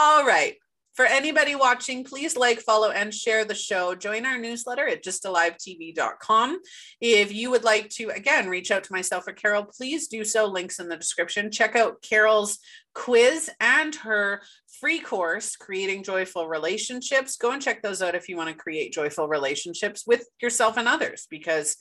All 0.00 0.24
right. 0.24 0.54
For 0.94 1.04
anybody 1.06 1.56
watching, 1.56 2.04
please 2.04 2.36
like, 2.36 2.60
follow, 2.60 2.90
and 2.90 3.12
share 3.12 3.44
the 3.44 3.52
show. 3.52 3.96
Join 3.96 4.24
our 4.24 4.38
newsletter 4.38 4.86
at 4.86 5.02
gysttalivetv.com. 5.02 6.60
If 7.00 7.32
you 7.32 7.50
would 7.50 7.64
like 7.64 7.88
to, 7.90 8.10
again, 8.10 8.48
reach 8.48 8.70
out 8.70 8.84
to 8.84 8.92
myself 8.92 9.26
or 9.26 9.32
Carol, 9.32 9.64
please 9.64 10.06
do 10.06 10.22
so. 10.22 10.46
Links 10.46 10.78
in 10.78 10.88
the 10.88 10.96
description. 10.96 11.50
Check 11.50 11.74
out 11.74 12.00
Carol's 12.00 12.60
quiz 12.94 13.50
and 13.58 13.92
her 13.96 14.42
free 14.80 15.00
course, 15.00 15.56
Creating 15.56 16.04
Joyful 16.04 16.46
Relationships. 16.46 17.36
Go 17.36 17.50
and 17.50 17.60
check 17.60 17.82
those 17.82 18.00
out 18.00 18.14
if 18.14 18.28
you 18.28 18.36
want 18.36 18.50
to 18.50 18.54
create 18.54 18.92
joyful 18.92 19.26
relationships 19.26 20.04
with 20.06 20.28
yourself 20.40 20.76
and 20.76 20.86
others, 20.86 21.26
because 21.28 21.76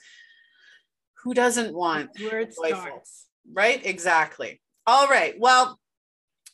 who 1.23 1.35
doesn't 1.35 1.71
want 1.71 2.09
where 2.19 2.39
it 2.39 2.55
joyful, 2.55 2.81
starts. 2.81 3.27
Right? 3.53 3.85
Exactly. 3.85 4.59
All 4.87 5.07
right. 5.07 5.35
Well, 5.37 5.79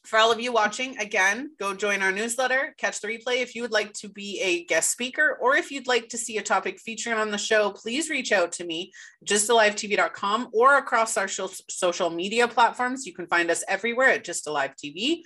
for 0.05 0.19
all 0.19 0.31
of 0.31 0.39
you 0.39 0.51
watching, 0.51 0.97
again, 0.97 1.51
go 1.57 1.73
join 1.73 2.01
our 2.01 2.11
newsletter, 2.11 2.75
catch 2.77 2.99
the 2.99 3.07
replay. 3.07 3.41
If 3.41 3.55
you 3.55 3.61
would 3.61 3.71
like 3.71 3.93
to 3.93 4.09
be 4.09 4.39
a 4.41 4.65
guest 4.65 4.91
speaker 4.91 5.37
or 5.41 5.55
if 5.55 5.71
you'd 5.71 5.87
like 5.87 6.09
to 6.09 6.17
see 6.17 6.37
a 6.37 6.41
topic 6.41 6.79
featured 6.79 7.13
on 7.13 7.31
the 7.31 7.37
show, 7.37 7.71
please 7.71 8.09
reach 8.09 8.33
out 8.33 8.51
to 8.53 8.65
me, 8.65 8.91
gysttalivetv.com 9.25 10.49
or 10.51 10.77
across 10.77 11.15
our 11.15 11.29
social 11.29 12.09
media 12.09 12.49
platforms. 12.49 13.05
You 13.05 13.13
can 13.13 13.27
find 13.27 13.49
us 13.49 13.63
everywhere 13.67 14.09
at 14.09 14.25
GYSTTA 14.25 14.51
Live 14.51 14.75
TV. 14.75 15.21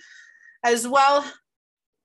As 0.64 0.86
well, 0.86 1.24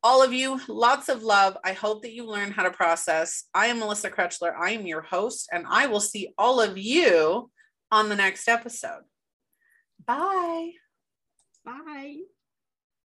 all 0.03 0.24
of 0.24 0.34
you, 0.34 0.59
lots 0.67 1.09
of 1.09 1.24
love. 1.24 1.57
I 1.63 1.74
hope 1.74 2.01
that 2.01 2.13
you 2.13 2.26
learn 2.26 2.51
how 2.51 2.63
to 2.63 2.71
process. 2.71 3.45
I 3.53 3.67
am 3.67 3.80
Melissa 3.80 4.09
Krechler. 4.09 4.53
I 4.55 4.71
am 4.71 4.86
your 4.86 5.01
host, 5.01 5.47
and 5.51 5.65
I 5.69 5.86
will 5.88 6.01
see 6.01 6.34
all 6.38 6.59
of 6.59 6.78
you 6.78 7.49
on 7.91 8.09
the 8.09 8.15
next 8.15 8.47
episode. 8.47 9.03
Bye. 10.05 10.71
Bye. 11.63 12.17